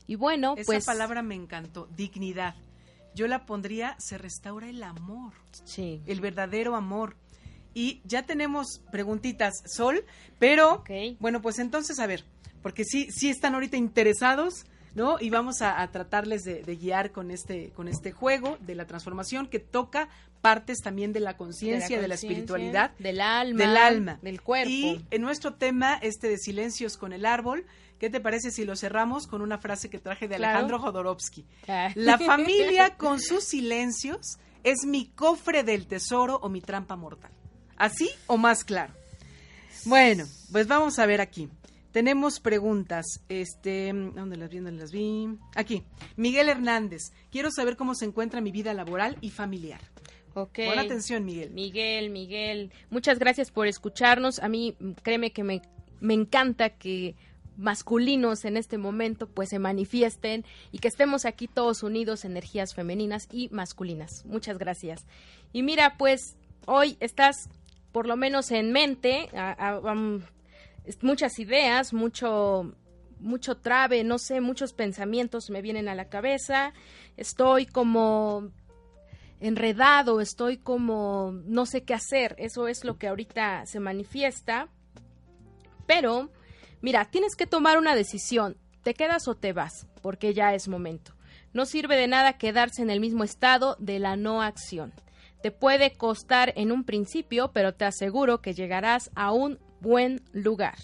Y 0.07 0.15
bueno, 0.15 0.55
Esa 0.57 0.65
pues... 0.65 0.80
Esa 0.80 0.91
palabra 0.91 1.21
me 1.21 1.36
encantó, 1.36 1.88
dignidad. 1.95 2.55
Yo 3.15 3.28
la 3.28 3.45
pondría, 3.45 3.95
se 3.97 4.17
restaura 4.17 4.67
el 4.67 4.84
amor. 4.84 5.32
Sí. 5.63 6.01
El 6.05 6.19
verdadero 6.19 6.75
amor. 6.75 7.15
Y 7.73 8.01
ya 8.03 8.23
tenemos 8.23 8.82
preguntitas, 8.91 9.53
Sol, 9.65 10.03
pero 10.38 10.84
bueno, 11.21 11.41
pues 11.41 11.59
entonces, 11.59 11.97
a 11.99 12.07
ver, 12.07 12.25
porque 12.61 12.84
sí, 12.84 13.07
sí 13.09 13.30
están 13.30 13.53
ahorita 13.53 13.78
interesados 13.78 14.65
¿no? 14.98 15.18
Y 15.22 15.30
vamos 15.30 15.62
a, 15.62 15.88
tratarles 15.91 16.43
de, 16.43 16.64
guiar 16.76 17.12
con 17.12 17.30
este, 17.30 17.70
con 17.76 17.88
este 17.88 18.12
juego 18.12 18.58
de 18.62 18.74
la 18.74 18.88
transformación 18.88 19.48
que 19.48 19.60
toca 19.60 20.10
partes 20.41 20.80
también 20.80 21.14
de 21.14 21.20
la 21.20 21.38
conciencia, 21.38 22.02
de, 22.02 22.08
la 22.08 22.16
espiritualidad, 22.16 22.91
del 22.98 23.22
alma, 23.22 23.60
del 23.60 23.78
alma, 23.78 24.20
del 24.24 24.41
cuerpo. 24.41 24.72
Y 24.72 25.06
en 25.12 25.22
nuestro 25.22 25.54
tema, 25.54 26.00
este 26.02 26.28
de 26.28 26.39
silencios 26.39 26.98
con 26.98 27.14
el 27.14 27.28
árbol, 27.28 27.68
¿qué 28.00 28.10
te 28.10 28.20
parece 28.20 28.50
si 28.50 28.66
lo 28.66 28.76
cerramos 28.76 29.28
con 29.28 29.43
una 29.43 29.60
frase 29.60 29.91
que 29.91 30.00
traje 30.00 30.28
de 30.28 30.36
Alejandro 30.36 30.80
Jodorowsky? 30.80 31.45
Ah. 31.68 31.91
La 31.93 32.18
familia 32.18 32.98
con 32.98 33.22
sus 33.22 33.43
silencios 33.43 34.39
es 34.64 34.84
mi 34.88 35.06
cofre 35.10 35.62
del 35.62 35.86
tesoro 35.86 36.39
o 36.41 36.50
mi 36.50 36.62
trampa 36.62 36.95
mortal. 36.95 37.32
¿Así 37.78 38.10
o 38.26 38.38
más 38.38 38.64
claro? 38.64 38.95
Bueno, 39.86 40.26
pues 40.52 40.68
vamos 40.68 40.98
a 40.98 41.06
ver 41.06 41.22
aquí. 41.22 41.50
Tenemos 41.92 42.40
preguntas. 42.40 43.06
Este, 43.30 43.92
¿dónde 43.94 44.38
las 44.38 44.50
vi? 44.50 44.58
¿Dónde 44.58 44.82
las 44.82 44.92
vi? 44.92 45.30
Aquí. 45.56 45.84
Miguel 46.16 46.50
Hernández. 46.50 47.12
Quiero 47.32 47.52
saber 47.52 47.78
cómo 47.78 47.96
se 47.96 48.06
encuentra 48.06 48.42
mi 48.42 48.52
vida 48.52 48.74
laboral 48.74 49.18
y 49.22 49.30
familiar. 49.30 49.82
Ok. 50.34 50.60
Pon 50.68 50.80
atención, 50.80 51.26
Miguel. 51.26 51.52
Miguel, 51.52 52.10
Miguel. 52.10 52.72
Muchas 52.90 53.18
gracias 53.18 53.52
por 53.52 53.68
escucharnos. 53.68 54.40
A 54.40 54.50
mí, 54.50 54.76
créeme 55.02 55.32
que 55.32 55.44
me, 55.44 55.62
me 56.00 56.14
encanta 56.14 56.70
que 56.70 57.16
masculinos 57.58 58.46
en 58.46 58.56
este 58.56 58.78
momento 58.78 59.28
pues 59.28 59.50
se 59.50 59.60
manifiesten 59.60 60.46
y 60.72 60.78
que 60.78 60.88
estemos 60.88 61.26
aquí 61.26 61.48
todos 61.48 61.84
unidos, 61.84 62.24
energías 62.24 62.76
femeninas 62.76 63.28
y 63.32 63.50
masculinas. 63.50 64.26
Muchas 64.26 64.58
gracias. 64.58 65.06
Y 65.54 65.64
mira, 65.64 65.96
pues 65.98 66.38
hoy 66.66 66.98
estás 67.00 67.50
por 67.92 68.06
lo 68.06 68.16
menos 68.16 68.52
en 68.52 68.72
mente, 68.72 69.30
a, 69.34 69.80
muchas 71.02 71.40
ideas, 71.40 71.94
mucho 71.94 72.74
mucho 73.20 73.58
trabe, 73.58 74.04
no 74.04 74.20
sé, 74.20 74.42
muchos 74.42 74.74
pensamientos 74.74 75.50
me 75.50 75.62
vienen 75.62 75.88
a 75.88 75.96
la 75.96 76.10
cabeza, 76.10 76.74
estoy 77.16 77.66
como 77.66 78.52
enredado, 79.40 80.22
estoy 80.22 80.58
como 80.58 81.32
no 81.46 81.66
sé 81.66 81.84
qué 81.84 81.94
hacer, 81.94 82.36
eso 82.38 82.68
es 82.68 82.84
lo 82.84 82.98
que 82.98 83.08
ahorita 83.08 83.66
se 83.66 83.80
manifiesta. 83.80 84.70
Pero, 85.86 86.32
mira, 86.82 87.06
tienes 87.06 87.36
que 87.36 87.48
tomar 87.48 87.78
una 87.78 87.96
decisión, 87.96 88.58
te 88.84 88.94
quedas 88.94 89.28
o 89.28 89.36
te 89.36 89.54
vas, 89.54 89.88
porque 90.02 90.34
ya 90.34 90.54
es 90.54 90.68
momento. 90.68 91.14
No 91.54 91.66
sirve 91.66 91.96
de 91.96 92.08
nada 92.08 92.38
quedarse 92.38 92.82
en 92.82 92.90
el 92.90 93.00
mismo 93.00 93.24
estado 93.24 93.78
de 93.80 94.00
la 94.00 94.16
no 94.16 94.42
acción. 94.42 94.94
Te 95.42 95.52
puede 95.52 95.94
costar 95.94 96.52
en 96.56 96.72
un 96.72 96.84
principio, 96.84 97.52
pero 97.54 97.74
te 97.74 97.86
aseguro 97.86 98.42
que 98.42 98.54
llegarás 98.54 99.12
a 99.16 99.32
un 99.32 99.60
buen 99.82 100.21
lugar. 100.34 100.78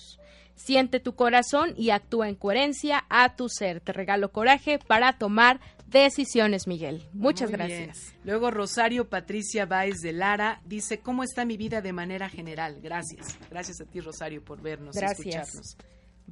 Siente 0.56 1.00
tu 1.00 1.16
corazón 1.16 1.74
y 1.78 1.90
actúa 1.90 2.30
en 2.30 2.36
coherencia 2.36 3.06
a 3.10 3.36
tu 3.36 3.50
ser. 3.50 3.82
Te 3.82 3.92
regalo 3.92 4.32
coraje 4.32 4.80
para 4.80 5.14
tomar 5.18 5.60
decisiones, 5.88 6.68
Miguel. 6.68 7.04
Muchas 7.14 7.52
gracias. 7.52 8.14
Luego 8.24 8.52
Rosario 8.52 9.10
Patricia 9.10 9.66
Báez 9.66 10.00
de 10.02 10.14
Lara 10.14 10.62
dice, 10.66 11.00
¿cómo 11.00 11.24
está 11.24 11.46
mi 11.46 11.58
vida 11.58 11.82
de 11.82 11.94
manera 11.94 12.30
general? 12.30 12.80
Gracias. 12.82 13.38
Gracias 13.50 13.82
a 13.82 13.86
ti, 13.86 14.00
Rosario, 14.00 14.44
por 14.44 14.62
vernos 14.62 14.96
y 14.96 15.04
escucharnos. 15.04 15.78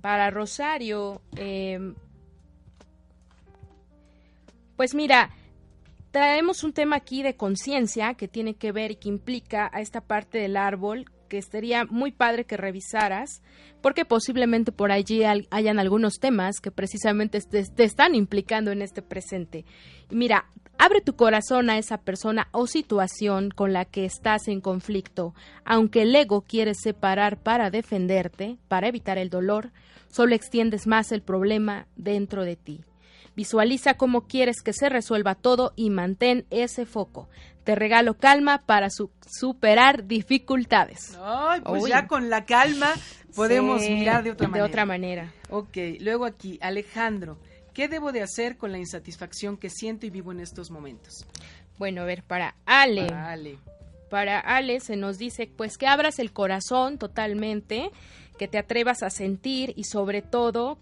Para 0.01 0.30
Rosario, 0.30 1.22
em, 1.36 1.95
pues 4.76 4.95
mira, 4.95 5.32
traemos 6.12 6.64
un 6.64 6.74
tema 6.74 6.95
aquí 6.95 7.24
de 7.24 7.36
conciencia 7.36 8.14
que 8.14 8.28
tiene 8.28 8.55
que 8.55 8.72
ver 8.72 8.91
y 8.91 8.95
que 8.95 9.09
implica 9.09 9.70
a 9.74 9.82
esta 9.82 10.01
parte 10.01 10.38
del 10.38 10.57
árbol 10.57 11.05
que 11.32 11.38
estaría 11.38 11.86
muy 11.86 12.12
padre 12.12 12.44
que 12.44 12.58
revisaras, 12.58 13.42
porque 13.82 14.04
posiblemente 14.04 14.74
por 14.74 14.92
allí 14.92 15.24
hayan 15.24 15.80
algunos 15.80 16.16
temas 16.20 16.60
que 16.60 16.72
precisamente 16.72 17.40
te, 17.40 17.84
están 17.86 18.16
implicando 18.16 18.70
en 18.72 18.82
este 18.82 19.02
presente. 19.02 19.64
mira, 20.10 20.48
abre 20.78 21.00
tu 21.00 21.16
corazón 21.16 21.70
a 21.70 21.78
esa 21.78 22.00
persona 22.00 22.50
o 22.52 22.68
situación 22.68 23.50
con 23.50 23.72
la 23.72 23.86
que 23.86 24.04
estás 24.04 24.50
en 24.50 24.60
conflicto, 24.60 25.34
aunque 25.64 26.02
el 26.02 26.14
ego 26.14 26.42
quiere 26.42 26.74
separar 26.76 27.38
para 27.38 27.72
defenderte, 27.72 28.58
para 28.68 28.90
evitar 28.90 29.18
el 29.18 29.30
dolor, 29.30 29.72
solo 30.10 30.36
extiendes 30.36 30.86
más 30.86 31.14
el 31.14 31.22
problema 31.22 31.88
dentro 31.96 32.44
de 32.44 32.58
ti. 32.58 32.82
Visualiza 33.36 33.94
cómo 33.94 34.28
quieres 34.28 34.62
que 34.62 34.74
se 34.74 34.90
resuelva 34.90 35.36
todo 35.36 35.74
y 35.76 35.90
mantén 35.90 36.46
ese 36.50 36.86
foco. 36.86 37.30
Te 37.64 37.76
regalo 37.76 38.16
calma 38.16 38.64
para 38.66 38.90
superar 38.90 40.06
dificultades. 40.06 41.18
Ay, 41.22 41.62
pues 41.62 41.88
ya 41.88 42.08
con 42.08 42.30
la 42.30 42.46
calma 42.46 42.94
podemos 43.36 43.82
mirar 43.82 44.24
de 44.24 44.32
otra 44.32 44.48
manera. 44.48 44.64
De 44.64 44.70
otra 44.70 44.86
manera. 44.86 45.34
Ok, 45.50 45.78
luego 46.00 46.26
aquí, 46.26 46.58
Alejandro, 46.62 47.38
¿qué 47.74 47.88
debo 47.88 48.12
de 48.12 48.22
hacer 48.22 48.58
con 48.58 48.72
la 48.72 48.80
insatisfacción 48.80 49.58
que 49.58 49.70
siento 49.70 50.06
y 50.06 50.10
vivo 50.10 50.32
en 50.32 50.40
estos 50.40 50.72
momentos? 50.72 51.26
Bueno, 51.78 52.02
a 52.02 52.06
ver, 52.06 52.24
para 52.24 52.56
Ale. 52.66 53.08
Para 53.08 53.32
Ale. 53.32 53.58
Para 54.10 54.40
Ale 54.40 54.82
se 54.82 54.98
nos 54.98 55.18
dice, 55.18 55.50
pues 55.56 55.78
que 55.78 55.88
abras 55.88 56.20
el 56.20 56.34
corazón 56.34 56.98
totalmente, 56.98 57.92
que 58.38 58.48
te 58.48 58.58
atrevas 58.58 59.04
a 59.04 59.10
sentir 59.10 59.74
y 59.78 59.86
sobre 59.86 60.22
todo 60.22 60.78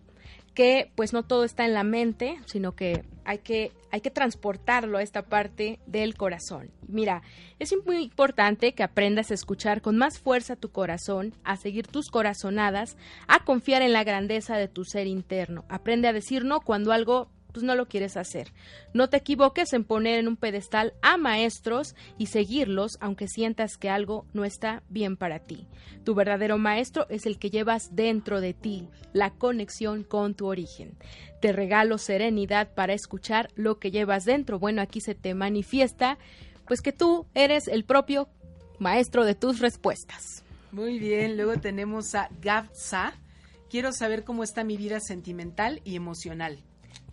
que 0.54 0.92
pues 0.96 1.14
no 1.14 1.24
todo 1.24 1.44
está 1.44 1.66
en 1.66 1.74
la 1.74 1.84
mente, 1.84 2.40
sino 2.46 2.76
que 2.76 3.04
hay 3.26 3.40
que 3.40 3.72
hay 3.92 4.02
que 4.02 4.12
transportarlo 4.12 4.98
a 4.98 5.02
esta 5.02 5.24
parte 5.24 5.80
del 5.88 6.16
corazón. 6.16 6.72
Mira, 6.88 7.24
es 7.58 7.74
muy 7.86 7.98
importante 7.98 8.74
que 8.74 8.84
aprendas 8.84 9.32
a 9.32 9.34
escuchar 9.34 9.82
con 9.82 9.98
más 9.98 10.20
fuerza 10.20 10.56
tu 10.56 10.70
corazón, 10.70 11.34
a 11.44 11.58
seguir 11.58 11.88
tus 11.88 12.10
corazonadas, 12.10 12.98
a 13.28 13.44
confiar 13.44 13.82
en 13.82 13.94
la 13.94 14.04
grandeza 14.04 14.58
de 14.58 14.68
tu 14.68 14.86
ser 14.86 15.08
interno. 15.08 15.66
Aprende 15.70 16.08
a 16.08 16.14
decir 16.14 16.46
no 16.46 16.62
cuando 16.62 16.92
algo 16.92 17.30
pues 17.52 17.64
no 17.64 17.76
lo 17.76 17.88
quieres 17.88 18.18
hacer. 18.18 18.52
No 18.94 19.10
te 19.10 19.18
equivoques 19.18 19.74
en 19.74 19.84
poner 19.84 20.20
en 20.20 20.28
un 20.28 20.38
pedestal 20.38 20.94
a 21.02 21.18
maestros 21.18 21.96
y 22.18 22.28
seguirlos 22.28 22.98
aunque 23.00 23.28
sientas 23.28 23.78
que 23.78 23.90
algo 23.90 24.26
no 24.34 24.46
está 24.46 24.84
bien 24.90 25.18
para 25.18 25.40
ti. 25.40 25.68
Tu 26.04 26.16
verdadero 26.16 26.58
maestro 26.58 27.08
es 27.10 27.26
el 27.26 27.40
que 27.40 27.50
llevas 27.50 27.96
dentro 27.96 28.42
de 28.42 28.54
ti, 28.54 28.88
la 29.14 29.32
conexión 29.32 30.04
con 30.04 30.36
tu 30.36 30.48
origen. 30.48 30.98
Te 31.42 31.52
regalo 31.52 31.98
serenidad 31.98 32.74
para 32.74 32.94
escuchar 32.94 33.50
lo 33.56 33.80
que 33.80 33.92
llevas 33.92 34.26
dentro. 34.26 34.60
Bueno, 34.60 34.82
aquí 34.82 35.02
se 35.02 35.16
te 35.16 35.34
manifiesta 35.34 36.18
pues 36.68 36.82
que 36.82 36.92
tú 36.92 37.26
eres 37.34 37.68
el 37.68 37.84
propio 37.84 38.30
maestro 38.78 39.26
de 39.26 39.36
tus 39.36 39.60
respuestas. 39.60 40.44
Muy 40.72 41.00
bien, 41.00 41.36
luego 41.36 41.60
tenemos 41.60 42.14
a 42.14 42.30
Gapsa. 42.42 43.14
Quiero 43.70 43.92
saber 43.92 44.24
cómo 44.24 44.44
está 44.44 44.64
mi 44.64 44.78
vida 44.78 45.00
sentimental 45.00 45.82
y 45.84 45.96
emocional. 45.96 46.64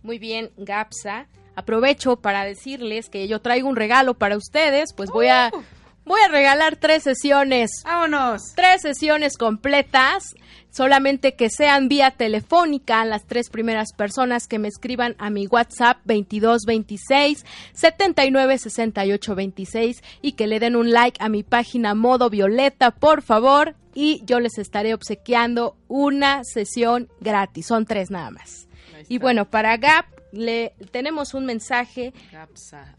Muy 0.07 0.19
bien, 0.21 0.53
Gapsa. 0.57 1.27
Aprovecho 1.57 2.15
para 2.15 2.45
decirles 2.45 3.09
que 3.09 3.27
yo 3.27 3.41
traigo 3.41 3.69
un 3.69 3.75
regalo 3.75 4.15
para 4.15 4.37
ustedes, 4.37 4.93
pues 4.93 5.11
voy 5.11 5.27
a 5.27 5.51
uh. 5.53 5.65
voy 6.05 6.21
a 6.25 6.29
regalar 6.29 6.77
tres 6.77 7.03
sesiones. 7.03 7.83
Vámonos. 7.85 8.53
Tres 8.55 8.83
sesiones 8.83 9.37
completas, 9.37 10.37
solamente 10.71 11.35
que 11.35 11.51
sean 11.51 11.89
vía 11.89 12.13
telefónica 12.13 13.05
las 13.05 13.27
tres 13.27 13.51
primeras 13.51 13.93
personas 13.95 14.47
que 14.47 14.61
me 14.61 14.69
escriban 14.69 15.17
a 15.19 15.29
mi 15.29 15.49
WhatsApp 15.49 15.97
2226 16.05 17.45
796826 17.73 20.05
y 20.23 20.35
que 20.35 20.47
le 20.47 20.61
den 20.61 20.77
un 20.77 20.93
like 20.93 21.21
a 21.21 21.29
mi 21.29 21.43
página 21.43 21.97
Modo 21.97 22.31
Violeta, 22.31 22.93
por 22.93 23.23
favor, 23.23 23.75
y 23.97 24.23
yo 24.27 24.41
les 24.41 24.59
estaré 24.59 24.93
obsequiando 24.93 25.75
una 25.89 26.45
sesión 26.45 27.09
gratis. 27.19 27.67
Son 27.67 27.87
tres 27.87 28.11
nada 28.11 28.31
más. 28.31 28.69
Y 29.09 29.19
bueno, 29.19 29.49
para 29.49 29.79
Gap 29.79 30.05
le 30.33 30.75
tenemos 30.91 31.33
un 31.33 31.47
mensaje 31.47 32.13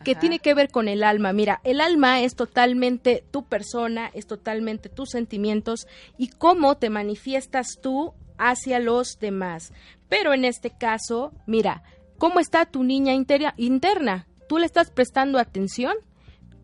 que 0.03 0.15
tiene 0.15 0.39
que 0.39 0.55
ver 0.55 0.69
con 0.71 0.87
el 0.87 1.03
alma. 1.03 1.33
Mira, 1.33 1.61
el 1.63 1.81
alma 1.81 2.21
es 2.21 2.35
totalmente 2.35 3.23
tu 3.29 3.45
persona, 3.45 4.09
es 4.15 4.25
totalmente 4.25 4.89
tus 4.89 5.11
sentimientos 5.11 5.87
y 6.17 6.29
cómo 6.29 6.77
te 6.77 6.89
manifiestas 6.89 7.77
tú 7.79 8.15
hacia 8.39 8.79
los 8.79 9.19
demás. 9.19 9.73
Pero 10.09 10.33
en 10.33 10.45
este 10.45 10.71
caso, 10.71 11.31
mira, 11.45 11.83
¿cómo 12.17 12.39
está 12.39 12.65
tu 12.65 12.83
niña 12.83 13.13
interna? 13.13 14.27
¿Tú 14.49 14.57
le 14.57 14.65
estás 14.65 14.89
prestando 14.89 15.37
atención? 15.37 15.93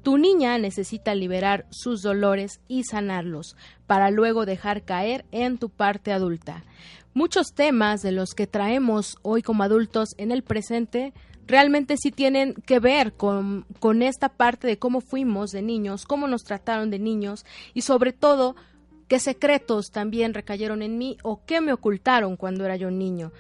Tu 0.04 0.18
niña 0.18 0.58
necesita 0.58 1.16
liberar 1.16 1.66
sus 1.70 2.02
dolores 2.02 2.60
y 2.68 2.84
sanarlos 2.84 3.56
para 3.88 4.12
luego 4.12 4.46
dejar 4.46 4.84
caer 4.84 5.24
en 5.32 5.58
tu 5.58 5.70
parte 5.70 6.12
adulta. 6.12 6.66
Muchos 7.14 7.54
temas 7.54 8.02
de 8.02 8.12
los 8.12 8.34
que 8.34 8.46
traemos 8.46 9.18
hoy 9.22 9.42
como 9.42 9.64
adultos 9.64 10.10
en 10.18 10.32
el 10.34 10.44
presente 10.44 11.14
realmente 11.48 11.96
sí 11.96 12.12
tienen 12.12 12.54
que 12.54 12.80
ver 12.80 13.14
con, 13.14 13.66
con 13.80 14.02
esta 14.02 14.28
parte 14.28 14.68
de 14.68 14.78
cómo 14.78 15.00
fuimos 15.00 15.52
de 15.52 15.62
niños, 15.62 16.06
cómo 16.06 16.28
nos 16.28 16.44
trataron 16.44 16.90
de 16.90 17.00
niños 17.00 17.46
y 17.74 17.84
sobre 17.84 18.12
todo 18.12 18.58
qué 19.08 19.20
secretos 19.20 19.92
también 19.92 20.34
recayeron 20.34 20.82
en 20.82 20.98
mí 20.98 21.18
o 21.24 21.46
qué 21.46 21.62
me 21.62 21.72
ocultaron 21.72 22.36
cuando 22.36 22.66
era 22.66 22.76
yo 22.76 22.92
niño 22.92 23.32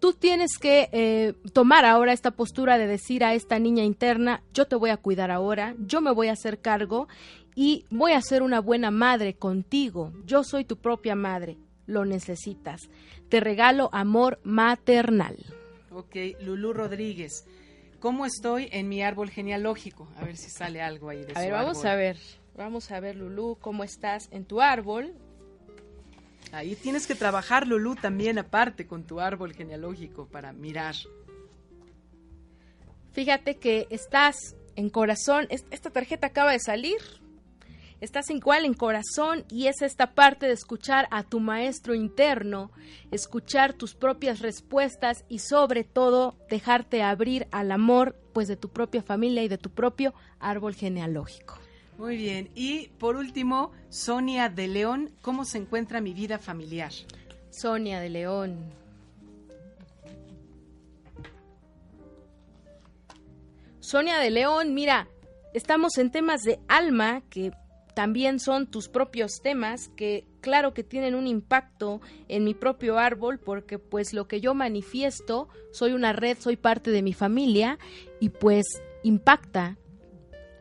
tú 0.00 0.12
tienes 0.12 0.58
que 0.58 0.88
eh, 0.92 1.34
tomar 1.52 1.84
ahora 1.84 2.12
esta 2.12 2.30
postura 2.30 2.78
de 2.78 2.86
decir 2.86 3.24
a 3.24 3.34
esta 3.34 3.58
niña 3.58 3.84
interna, 3.84 4.42
yo 4.52 4.66
te 4.66 4.76
voy 4.76 4.90
a 4.90 4.96
cuidar 4.96 5.30
ahora, 5.30 5.74
yo 5.78 6.00
me 6.00 6.12
voy 6.12 6.28
a 6.28 6.32
hacer 6.32 6.60
cargo 6.60 7.08
y 7.54 7.84
voy 7.90 8.12
a 8.12 8.22
ser 8.22 8.42
una 8.42 8.60
buena 8.60 8.90
madre 8.90 9.34
contigo, 9.34 10.12
yo 10.24 10.44
soy 10.44 10.64
tu 10.64 10.76
propia 10.76 11.14
madre, 11.14 11.58
lo 11.86 12.04
necesitas. 12.04 12.88
Te 13.28 13.40
regalo 13.40 13.90
amor 13.92 14.38
maternal. 14.44 15.36
Ok, 15.90 16.16
Lulú 16.40 16.72
Rodríguez, 16.72 17.46
¿cómo 17.98 18.26
estoy 18.26 18.68
en 18.72 18.88
mi 18.88 19.02
árbol 19.02 19.30
genealógico? 19.30 20.08
A 20.16 20.24
ver 20.24 20.36
si 20.36 20.50
sale 20.50 20.80
algo 20.80 21.08
ahí 21.08 21.24
de 21.24 21.32
A 21.34 21.40
ver, 21.40 21.52
vamos 21.52 21.84
a 21.84 21.94
ver, 21.96 22.16
vamos 22.56 22.90
a 22.90 23.00
ver 23.00 23.16
Lulú, 23.16 23.58
¿cómo 23.60 23.84
estás 23.84 24.28
en 24.30 24.44
tu 24.44 24.60
árbol? 24.60 25.14
Ahí 26.52 26.74
tienes 26.76 27.06
que 27.06 27.14
trabajar, 27.14 27.66
Lulú, 27.66 27.94
también 27.94 28.38
aparte 28.38 28.86
con 28.86 29.04
tu 29.04 29.20
árbol 29.20 29.54
genealógico 29.54 30.26
para 30.26 30.52
mirar. 30.52 30.94
Fíjate 33.12 33.56
que 33.56 33.86
estás 33.90 34.56
en 34.76 34.90
corazón, 34.90 35.48
esta 35.50 35.90
tarjeta 35.90 36.28
acaba 36.28 36.52
de 36.52 36.60
salir, 36.60 36.98
estás 38.00 38.30
igual 38.30 38.64
en 38.64 38.74
corazón 38.74 39.44
y 39.50 39.66
es 39.66 39.82
esta 39.82 40.14
parte 40.14 40.46
de 40.46 40.52
escuchar 40.52 41.08
a 41.10 41.24
tu 41.24 41.40
maestro 41.40 41.94
interno, 41.94 42.70
escuchar 43.10 43.72
tus 43.72 43.94
propias 43.94 44.38
respuestas 44.38 45.24
y 45.28 45.40
sobre 45.40 45.82
todo 45.84 46.36
dejarte 46.48 47.02
abrir 47.02 47.48
al 47.50 47.72
amor 47.72 48.14
pues 48.32 48.46
de 48.46 48.56
tu 48.56 48.68
propia 48.68 49.02
familia 49.02 49.42
y 49.42 49.48
de 49.48 49.58
tu 49.58 49.70
propio 49.70 50.14
árbol 50.38 50.74
genealógico. 50.74 51.58
Muy 51.98 52.16
bien. 52.16 52.48
Y 52.54 52.90
por 52.98 53.16
último, 53.16 53.72
Sonia 53.88 54.48
de 54.48 54.68
León, 54.68 55.10
¿cómo 55.20 55.44
se 55.44 55.58
encuentra 55.58 56.00
mi 56.00 56.14
vida 56.14 56.38
familiar? 56.38 56.92
Sonia 57.50 57.98
de 57.98 58.08
León. 58.08 58.72
Sonia 63.80 64.18
de 64.18 64.30
León, 64.30 64.74
mira, 64.74 65.08
estamos 65.54 65.98
en 65.98 66.12
temas 66.12 66.42
de 66.42 66.60
alma 66.68 67.22
que 67.30 67.52
también 67.94 68.38
son 68.38 68.68
tus 68.68 68.88
propios 68.88 69.40
temas 69.42 69.88
que 69.96 70.24
claro 70.40 70.74
que 70.74 70.84
tienen 70.84 71.16
un 71.16 71.26
impacto 71.26 72.00
en 72.28 72.44
mi 72.44 72.54
propio 72.54 72.98
árbol 72.98 73.40
porque 73.40 73.80
pues 73.80 74.12
lo 74.12 74.28
que 74.28 74.40
yo 74.40 74.54
manifiesto, 74.54 75.48
soy 75.72 75.94
una 75.94 76.12
red, 76.12 76.38
soy 76.38 76.56
parte 76.56 76.92
de 76.92 77.02
mi 77.02 77.12
familia 77.12 77.76
y 78.20 78.28
pues 78.28 78.66
impacta, 79.02 79.78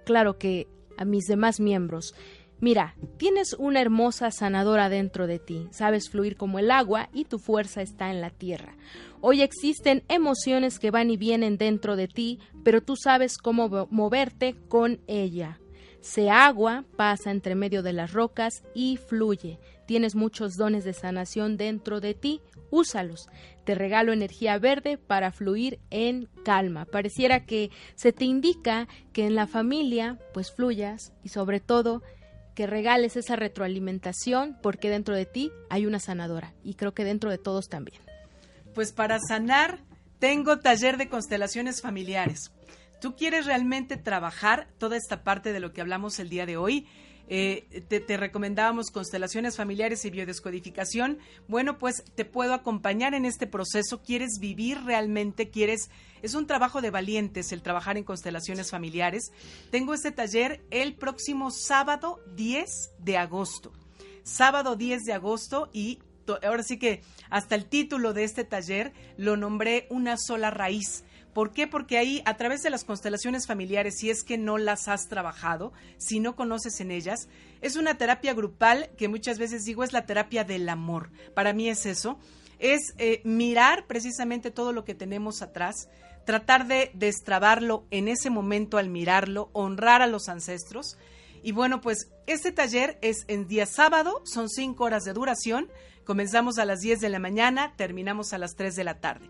claro 0.03 0.39
que 0.39 0.67
a 0.97 1.05
mis 1.05 1.25
demás 1.25 1.59
miembros. 1.59 2.13
Mira, 2.59 2.95
tienes 3.17 3.53
una 3.53 3.81
hermosa 3.81 4.31
sanadora 4.31 4.89
dentro 4.89 5.27
de 5.27 5.37
ti, 5.37 5.67
sabes 5.71 6.09
fluir 6.09 6.37
como 6.37 6.57
el 6.57 6.71
agua 6.71 7.07
y 7.13 7.25
tu 7.25 7.37
fuerza 7.37 7.83
está 7.83 8.09
en 8.09 8.19
la 8.19 8.31
tierra. 8.31 8.75
Hoy 9.21 9.41
existen 9.41 10.03
emociones 10.09 10.79
que 10.79 10.89
van 10.89 11.11
y 11.11 11.17
vienen 11.17 11.57
dentro 11.57 11.95
de 11.95 12.07
ti, 12.07 12.39
pero 12.63 12.81
tú 12.81 12.95
sabes 12.95 13.37
cómo 13.37 13.87
moverte 13.91 14.55
con 14.69 14.99
ella. 15.05 15.59
Se 16.01 16.29
agua, 16.29 16.85
pasa 16.95 17.31
entre 17.31 17.53
medio 17.53 17.83
de 17.83 17.93
las 17.93 18.13
rocas 18.13 18.63
y 18.73 18.97
fluye. 18.97 19.59
Tienes 19.87 20.15
muchos 20.15 20.57
dones 20.57 20.83
de 20.83 20.93
sanación 20.93 21.55
dentro 21.57 22.01
de 22.01 22.13
ti, 22.13 22.41
úsalos. 22.69 23.29
Te 23.63 23.73
regalo 23.73 24.13
energía 24.13 24.59
verde 24.59 24.97
para 24.97 25.31
fluir 25.31 25.79
en 25.89 26.27
calma. 26.43 26.85
Pareciera 26.85 27.45
que 27.45 27.71
se 27.95 28.11
te 28.11 28.25
indica 28.25 28.87
que 29.13 29.25
en 29.25 29.33
la 29.33 29.47
familia 29.47 30.19
pues 30.33 30.51
fluyas 30.51 31.13
y 31.23 31.29
sobre 31.29 31.61
todo 31.61 32.03
que 32.53 32.67
regales 32.67 33.15
esa 33.15 33.35
retroalimentación 33.35 34.57
porque 34.61 34.89
dentro 34.89 35.15
de 35.15 35.25
ti 35.25 35.51
hay 35.69 35.85
una 35.85 35.99
sanadora 35.99 36.53
y 36.63 36.73
creo 36.73 36.93
que 36.93 37.05
dentro 37.05 37.31
de 37.31 37.37
todos 37.37 37.69
también. 37.69 38.01
Pues 38.75 38.91
para 38.91 39.19
sanar 39.19 39.79
tengo 40.19 40.59
taller 40.59 40.97
de 40.97 41.07
constelaciones 41.07 41.81
familiares. 41.81 42.51
¿Tú 42.99 43.15
quieres 43.15 43.45
realmente 43.45 43.95
trabajar 43.95 44.67
toda 44.79 44.97
esta 44.97 45.23
parte 45.23 45.53
de 45.53 45.59
lo 45.59 45.71
que 45.71 45.81
hablamos 45.81 46.19
el 46.19 46.29
día 46.29 46.45
de 46.45 46.57
hoy? 46.57 46.87
Eh, 47.29 47.83
te, 47.87 48.17
recomendábamos 48.17 48.89
constelaciones 48.89 49.57
familiares 49.57 50.05
y 50.05 50.09
biodescodificación. 50.09 51.19
Bueno, 51.47 51.77
pues 51.77 52.03
te 52.15 52.25
puedo 52.25 52.53
acompañar 52.53 53.13
en 53.13 53.25
este 53.25 53.47
proceso. 53.47 54.01
¿Quieres 54.01 54.39
vivir 54.39 54.83
realmente? 54.83 55.49
¿Quieres? 55.49 55.89
Es 56.21 56.35
un 56.35 56.47
trabajo 56.47 56.81
de 56.81 56.89
valientes 56.89 57.51
el 57.51 57.61
trabajar 57.61 57.97
en 57.97 58.03
constelaciones 58.03 58.71
familiares. 58.71 59.31
Tengo 59.71 59.93
este 59.93 60.11
taller 60.11 60.61
el 60.71 60.95
próximo 60.95 61.51
sábado 61.51 62.21
10 62.35 62.69
de 62.99 63.17
agosto. 63.17 63.73
Sábado 64.23 64.75
10 64.75 65.03
de 65.03 65.13
agosto 65.13 65.69
y 65.73 65.99
ahora 66.43 66.63
sí 66.63 66.77
que 66.77 67.01
hasta 67.29 67.55
el 67.55 67.65
título 67.65 68.13
de 68.13 68.23
este 68.23 68.43
taller 68.43 68.93
lo 69.17 69.37
nombré 69.37 69.87
una 69.89 70.17
sola 70.17 70.51
raíz 70.51 71.03
¿Por 71.37 71.51
qué? 71.51 71.67
Porque 71.67 71.99
ahí, 71.99 72.23
a 72.25 72.35
través 72.35 72.63
de 72.63 72.71
las 72.71 72.83
constelaciones 72.83 73.45
familiares, 73.45 73.99
si 73.99 74.09
es 74.09 74.23
que 74.23 74.39
no 74.39 74.57
las 74.57 74.87
has 74.87 75.07
trabajado, 75.07 75.71
si 75.97 76.19
no 76.19 76.35
conoces 76.35 76.81
en 76.81 76.89
ellas, 76.89 77.29
es 77.61 77.75
una 77.75 77.95
terapia 77.95 78.33
grupal 78.33 78.89
que 78.97 79.07
muchas 79.07 79.37
veces 79.37 79.63
digo 79.63 79.83
es 79.83 79.93
la 79.93 80.07
terapia 80.07 80.43
del 80.43 80.67
amor. 80.67 81.11
Para 81.35 81.53
mí 81.53 81.69
es 81.69 81.85
eso. 81.85 82.17
Es 82.57 82.95
eh, 82.97 83.21
mirar 83.23 83.85
precisamente 83.85 84.49
todo 84.49 84.73
lo 84.73 84.83
que 84.83 84.95
tenemos 84.95 85.43
atrás, 85.43 85.89
tratar 86.25 86.65
de 86.65 86.89
destrabarlo 86.95 87.85
en 87.91 88.07
ese 88.07 88.31
momento 88.31 88.79
al 88.79 88.89
mirarlo, 88.89 89.51
honrar 89.53 90.01
a 90.01 90.07
los 90.07 90.29
ancestros. 90.29 90.97
Y 91.43 91.51
bueno, 91.51 91.81
pues 91.81 92.09
este 92.25 92.51
taller 92.51 92.97
es 93.03 93.25
en 93.27 93.47
día 93.47 93.67
sábado, 93.67 94.23
son 94.25 94.49
cinco 94.49 94.85
horas 94.85 95.03
de 95.03 95.13
duración. 95.13 95.69
Comenzamos 96.03 96.57
a 96.57 96.65
las 96.65 96.79
10 96.79 96.99
de 96.99 97.09
la 97.09 97.19
mañana, 97.19 97.73
terminamos 97.75 98.33
a 98.33 98.39
las 98.39 98.55
3 98.55 98.75
de 98.75 98.83
la 98.83 98.99
tarde. 98.99 99.29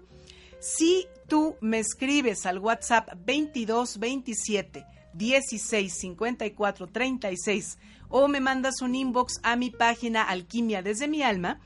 Si 0.60 1.08
tú 1.28 1.56
me 1.62 1.80
escribes 1.80 2.46
al 2.46 2.60
WhatsApp 2.60 3.10
22 3.26 4.00
27 4.00 4.86
16 5.14 5.94
54 5.94 6.88
36 6.88 7.78
o 8.10 8.28
me 8.28 8.40
mandas 8.40 8.82
un 8.82 8.96
inbox 8.96 9.34
a 9.44 9.56
mi 9.56 9.70
página 9.70 10.24
Alquimia 10.24 10.82
desde 10.82 11.08
mi 11.08 11.22
alma 11.22 11.60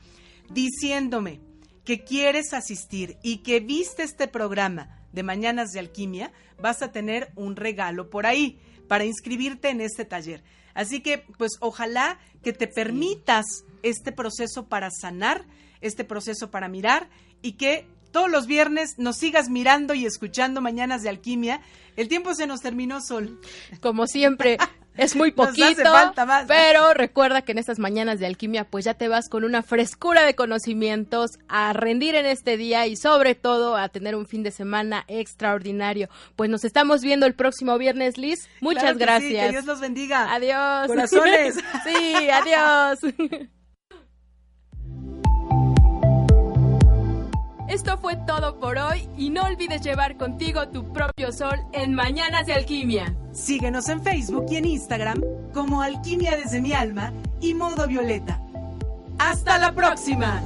diciéndome 0.50 1.40
que 1.84 2.04
quieres 2.04 2.52
asistir 2.52 3.18
y 3.22 3.38
que 3.38 3.60
viste 3.60 4.02
este 4.02 4.28
programa 4.28 4.98
de 5.12 5.22
Mañanas 5.22 5.72
de 5.72 5.80
Alquimia, 5.80 6.32
vas 6.58 6.82
a 6.82 6.92
tener 6.92 7.32
un 7.34 7.56
regalo 7.56 8.08
por 8.08 8.26
ahí 8.26 8.60
para 8.88 9.04
inscribirte 9.04 9.68
en 9.68 9.80
este 9.80 10.04
taller. 10.04 10.42
Así 10.74 11.00
que, 11.00 11.18
pues 11.38 11.52
ojalá 11.60 12.18
que 12.42 12.52
te 12.52 12.66
permitas 12.66 13.44
este 13.82 14.12
proceso 14.12 14.68
para 14.68 14.90
sanar, 14.90 15.44
este 15.80 16.04
proceso 16.04 16.50
para 16.50 16.68
mirar 16.68 17.10
y 17.42 17.52
que 17.52 17.86
todos 18.12 18.30
los 18.30 18.46
viernes 18.46 18.94
nos 18.98 19.16
sigas 19.16 19.48
mirando 19.48 19.94
y 19.94 20.06
escuchando 20.06 20.60
Mañanas 20.60 21.02
de 21.02 21.08
Alquimia. 21.08 21.60
El 21.96 22.08
tiempo 22.08 22.34
se 22.34 22.46
nos 22.46 22.60
terminó, 22.60 23.00
Sol. 23.00 23.40
Como 23.80 24.06
siempre, 24.06 24.56
es 24.96 25.16
muy 25.16 25.30
poquito, 25.32 25.92
pero 26.46 26.94
recuerda 26.94 27.42
que 27.42 27.52
en 27.52 27.58
estas 27.58 27.78
mañanas 27.78 28.20
de 28.20 28.26
alquimia 28.26 28.64
pues 28.64 28.84
ya 28.84 28.94
te 28.94 29.08
vas 29.08 29.28
con 29.28 29.44
una 29.44 29.62
frescura 29.62 30.24
de 30.24 30.34
conocimientos 30.34 31.30
a 31.48 31.72
rendir 31.72 32.14
en 32.14 32.26
este 32.26 32.56
día 32.56 32.86
y 32.86 32.96
sobre 32.96 33.34
todo 33.34 33.76
a 33.76 33.88
tener 33.88 34.14
un 34.14 34.26
fin 34.26 34.42
de 34.42 34.50
semana 34.50 35.04
extraordinario. 35.08 36.08
Pues 36.36 36.50
nos 36.50 36.64
estamos 36.64 37.02
viendo 37.02 37.26
el 37.26 37.34
próximo 37.34 37.78
viernes, 37.78 38.18
Liz. 38.18 38.48
Muchas 38.60 38.98
gracias. 38.98 39.46
que 39.46 39.52
Dios 39.52 39.64
los 39.64 39.80
bendiga. 39.80 40.32
Adiós. 40.32 40.88
Corazones. 40.88 41.54
sí, 41.84 42.28
adiós. 42.30 42.98
Esto 47.72 47.96
fue 47.96 48.16
todo 48.26 48.60
por 48.60 48.76
hoy 48.76 49.08
y 49.16 49.30
no 49.30 49.44
olvides 49.44 49.80
llevar 49.80 50.18
contigo 50.18 50.68
tu 50.68 50.92
propio 50.92 51.32
sol 51.32 51.58
en 51.72 51.94
Mañanas 51.94 52.44
de 52.44 52.52
Alquimia. 52.52 53.16
Síguenos 53.32 53.88
en 53.88 54.02
Facebook 54.02 54.44
y 54.50 54.56
en 54.56 54.66
Instagram 54.66 55.22
como 55.54 55.80
Alquimia 55.80 56.36
desde 56.36 56.60
mi 56.60 56.74
alma 56.74 57.14
y 57.40 57.54
Modo 57.54 57.88
Violeta. 57.88 58.42
Hasta 59.18 59.56
la 59.56 59.72
próxima. 59.72 60.42